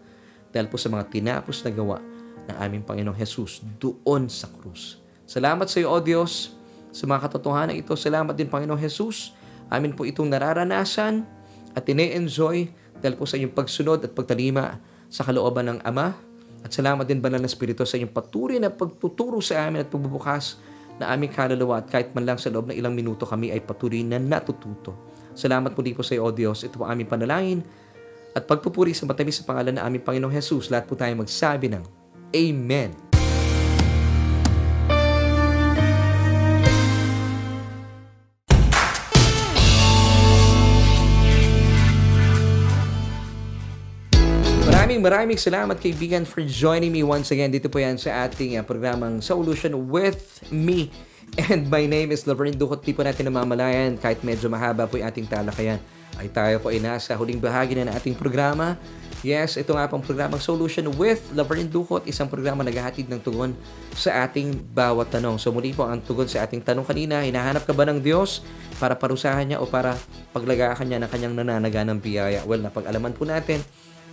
dahil 0.53 0.69
po 0.73 0.81
sa 0.81 0.89
mga 0.89 1.09
tinapos 1.13 1.61
na 1.65 1.73
gawa 1.73 2.01
ng 2.49 2.57
aming 2.65 2.85
Panginoong 2.85 3.17
Jesus 3.17 3.61
doon 3.77 4.29
sa 4.29 4.49
krus. 4.49 5.01
Salamat 5.29 5.69
sa 5.69 5.81
iyo, 5.81 5.93
O 5.93 6.01
Diyos, 6.01 6.53
sa 6.93 7.09
mga 7.09 7.29
katotohanan 7.29 7.77
ito. 7.77 7.97
Salamat 7.97 8.37
din, 8.37 8.49
Panginoong 8.49 8.81
Jesus. 8.81 9.33
Amin 9.73 9.97
po 9.97 10.05
itong 10.05 10.29
nararanasan 10.29 11.25
at 11.73 11.85
ine-enjoy 11.89 12.82
dahil 13.03 13.19
po 13.19 13.27
sa 13.27 13.35
inyong 13.35 13.53
pagsunod 13.53 13.99
at 14.07 14.15
pagtalima 14.15 14.79
sa 15.11 15.27
kalooban 15.27 15.69
ng 15.69 15.79
Ama. 15.83 16.15
At 16.63 16.71
salamat 16.71 17.03
din, 17.05 17.19
Banal 17.19 17.43
na 17.43 17.51
Espiritu, 17.51 17.83
sa 17.83 17.99
inyong 17.99 18.15
patuloy 18.15 18.63
na 18.63 18.71
pagtuturo 18.71 19.43
sa 19.43 19.67
amin 19.67 19.83
at 19.83 19.91
pagbubukas 19.91 20.63
na 21.03 21.11
aming 21.11 21.35
kaluluwa 21.35 21.83
at 21.83 21.91
kahit 21.91 22.15
man 22.15 22.23
lang 22.23 22.39
sa 22.39 22.49
loob 22.55 22.71
ng 22.71 22.77
ilang 22.79 22.95
minuto 22.95 23.27
kami 23.27 23.51
ay 23.51 23.59
patuloy 23.59 24.07
na 24.07 24.23
natututo. 24.23 24.95
Salamat 25.35 25.75
po 25.75 25.83
po 25.83 26.07
sa 26.07 26.15
iyo, 26.15 26.29
O 26.29 26.31
Diyos. 26.31 26.63
Ito 26.63 26.79
po 26.79 26.85
aming 26.87 27.11
panalangin 27.11 27.61
at 28.33 28.47
pagpupuri 28.47 28.95
sa 28.95 29.05
matamis 29.05 29.43
sa 29.43 29.45
pangalan 29.45 29.77
ng 29.77 29.85
aming 29.85 30.03
Panginoong 30.05 30.33
Jesus. 30.33 30.71
Lahat 30.71 30.87
po 30.87 30.95
tayo 30.95 31.13
magsabi 31.19 31.73
ng 31.73 31.83
Amen. 32.33 33.12
Maraming 44.93 45.09
maraming 45.09 45.41
salamat 45.41 45.81
kaibigan 45.81 46.29
for 46.29 46.45
joining 46.45 46.93
me 46.93 47.01
once 47.01 47.33
again. 47.33 47.49
Dito 47.49 47.73
po 47.73 47.81
yan 47.81 47.97
sa 47.97 48.29
ating 48.29 48.61
uh, 48.61 48.65
programang 48.69 49.25
Solution 49.25 49.89
with 49.89 50.45
me. 50.53 50.93
And 51.49 51.65
my 51.73 51.89
name 51.89 52.13
is 52.13 52.29
Laverne 52.29 52.53
Ducot. 52.53 52.85
Di 52.85 52.93
po 52.93 53.01
natin 53.01 53.25
namamalayan 53.33 53.97
kahit 53.97 54.21
medyo 54.21 54.53
mahaba 54.53 54.85
po 54.85 55.01
yung 55.01 55.09
ating 55.09 55.25
talakayan 55.33 55.81
ay 56.21 56.29
tayo 56.29 56.61
po 56.61 56.69
ay 56.69 56.77
nasa 56.77 57.17
huling 57.17 57.41
bahagi 57.41 57.73
na 57.73 57.89
ng 57.89 57.95
ating 57.97 58.13
programa. 58.13 58.77
Yes, 59.25 59.57
ito 59.57 59.73
nga 59.73 59.89
pong 59.89 60.05
programang 60.05 60.45
Solution 60.45 60.85
with 61.01 61.25
Laverne 61.33 61.73
Ducot, 61.73 62.05
isang 62.05 62.29
programa 62.29 62.61
naghahatid 62.61 63.09
ng 63.09 63.25
tugon 63.25 63.57
sa 63.97 64.29
ating 64.29 64.61
bawat 64.77 65.09
tanong. 65.09 65.41
So 65.41 65.57
muli 65.57 65.73
po 65.73 65.89
ang 65.89 66.05
tugon 66.05 66.29
sa 66.29 66.45
ating 66.45 66.61
tanong 66.61 66.85
kanina, 66.85 67.25
hinahanap 67.25 67.65
ka 67.65 67.73
ba 67.73 67.89
ng 67.89 67.97
Diyos 68.05 68.45
para 68.77 68.93
parusahan 68.93 69.57
niya 69.57 69.57
o 69.57 69.65
para 69.65 69.97
paglagakan 70.37 70.85
niya 70.85 71.01
ng 71.01 71.09
kanyang 71.09 71.33
nananaga 71.33 71.81
ng 71.81 71.97
biyaya? 71.97 72.45
Well, 72.45 72.61
napag-alaman 72.61 73.17
po 73.17 73.25
natin 73.25 73.65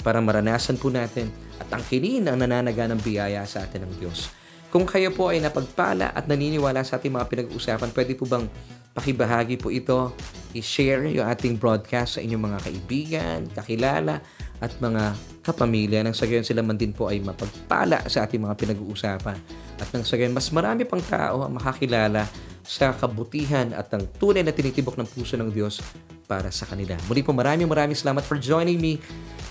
para 0.02 0.24
maranasan 0.24 0.80
po 0.80 0.88
natin 0.88 1.28
at 1.60 1.68
angkinin 1.72 2.28
ang 2.28 2.39
nananaga 2.39 2.88
ng 2.88 3.00
biyaya 3.04 3.43
sa 3.43 3.68
atin 3.68 3.88
ng 3.88 3.93
Diyos. 4.00 4.32
Kung 4.70 4.86
kayo 4.86 5.10
po 5.10 5.34
ay 5.34 5.41
napagpala 5.41 6.14
at 6.14 6.30
naniniwala 6.30 6.86
sa 6.86 7.02
ating 7.02 7.10
mga 7.10 7.26
pinag-uusapan, 7.26 7.89
pwede 7.89 8.14
po 8.14 8.30
bang 8.30 8.45
pakibahagi 8.93 9.58
po 9.58 9.74
ito, 9.74 10.14
i-share 10.54 11.10
yung 11.10 11.26
ating 11.26 11.58
broadcast 11.58 12.18
sa 12.18 12.22
inyong 12.22 12.43
mga 12.54 12.60
kaibigan, 12.70 13.39
kakilala, 13.50 14.22
at 14.60 14.76
mga 14.84 15.16
kapamilya 15.43 16.03
nang 16.03 16.14
sa 16.14 16.28
gayon 16.28 16.43
sila 16.43 16.60
man 16.60 16.76
din 16.76 16.91
po 16.91 17.07
ay 17.07 17.24
mapagpala 17.24 18.03
sa 18.12 18.28
ating 18.28 18.43
mga 18.43 18.55
pinag-uusapan. 18.60 19.38
At 19.80 19.88
nang 19.95 20.03
sa 20.03 20.20
gayon, 20.20 20.36
mas 20.36 20.51
marami 20.51 20.84
pang 20.84 21.01
tao 21.01 21.47
ang 21.47 21.55
makakilala 21.55 22.28
sa 22.68 22.91
kabutihan 22.93 23.72
at 23.74 23.89
ang 23.95 24.05
tunay 24.20 24.43
na 24.43 24.53
tinitibok 24.53 24.99
ng 24.99 25.07
puso 25.10 25.39
ng 25.39 25.49
Diyos 25.49 25.80
para 26.30 26.53
sa 26.53 26.68
kanila. 26.70 26.93
Muli 27.10 27.26
po 27.26 27.34
maraming 27.34 27.66
maraming 27.66 27.97
salamat 27.97 28.22
for 28.22 28.38
joining 28.38 28.78
me 28.78 29.01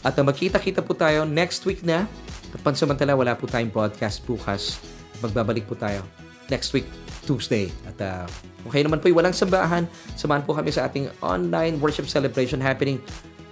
at 0.06 0.14
magkita-kita 0.14 0.84
po 0.84 0.94
tayo 0.94 1.26
next 1.26 1.66
week 1.66 1.82
na. 1.82 2.06
At 2.54 2.60
pansamantala, 2.62 3.18
wala 3.18 3.34
po 3.34 3.50
tayong 3.50 3.72
broadcast 3.72 4.22
bukas. 4.22 4.78
Magbabalik 5.18 5.66
po 5.66 5.74
tayo 5.74 6.06
next 6.52 6.70
week, 6.72 6.86
Tuesday. 7.26 7.68
At 7.84 7.98
uh, 8.00 8.24
kung 8.62 8.70
kayo 8.72 8.84
naman 8.86 9.02
po 9.02 9.10
ay 9.10 9.16
walang 9.16 9.34
sambahan, 9.36 9.84
samahan 10.14 10.44
po 10.46 10.54
kami 10.54 10.70
sa 10.70 10.86
ating 10.86 11.10
online 11.24 11.76
worship 11.82 12.06
celebration 12.06 12.62
happening 12.62 13.02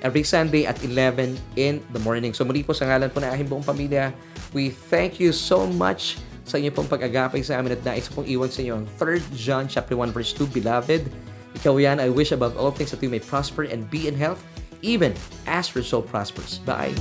every 0.06 0.22
Sunday 0.22 0.62
at 0.70 0.78
11 0.86 1.34
in 1.58 1.82
the 1.90 1.98
morning. 2.06 2.30
So 2.30 2.46
muli 2.46 2.62
po 2.62 2.70
sa 2.70 2.86
ngalan 2.86 3.10
po 3.10 3.18
ng 3.18 3.30
aking 3.34 3.50
buong 3.50 3.66
pamilya, 3.66 4.14
we 4.54 4.70
thank 4.70 5.18
you 5.18 5.34
so 5.34 5.66
much 5.66 6.22
sa 6.46 6.62
inyo 6.62 6.70
pong 6.70 6.86
pag-agapay 6.86 7.42
sa 7.42 7.58
amin 7.58 7.74
at 7.74 7.82
nais 7.82 8.06
pong 8.06 8.22
iwan 8.30 8.46
sa 8.46 8.62
inyo 8.62 8.78
ang 8.78 8.86
3 9.02 9.34
John 9.34 9.66
chapter 9.66 9.98
1 9.98 10.14
verse 10.14 10.30
2, 10.30 10.46
Beloved, 10.54 11.10
ikaw 11.58 11.74
yan, 11.82 11.98
I 11.98 12.06
wish 12.06 12.30
above 12.30 12.54
all 12.54 12.70
things 12.70 12.94
that 12.94 13.02
you 13.02 13.10
may 13.10 13.18
prosper 13.18 13.66
and 13.66 13.90
be 13.90 14.06
in 14.06 14.14
health 14.14 14.46
even 14.86 15.10
as 15.50 15.74
your 15.74 15.82
soul 15.82 16.06
prospers. 16.06 16.62
Bye. 16.62 16.94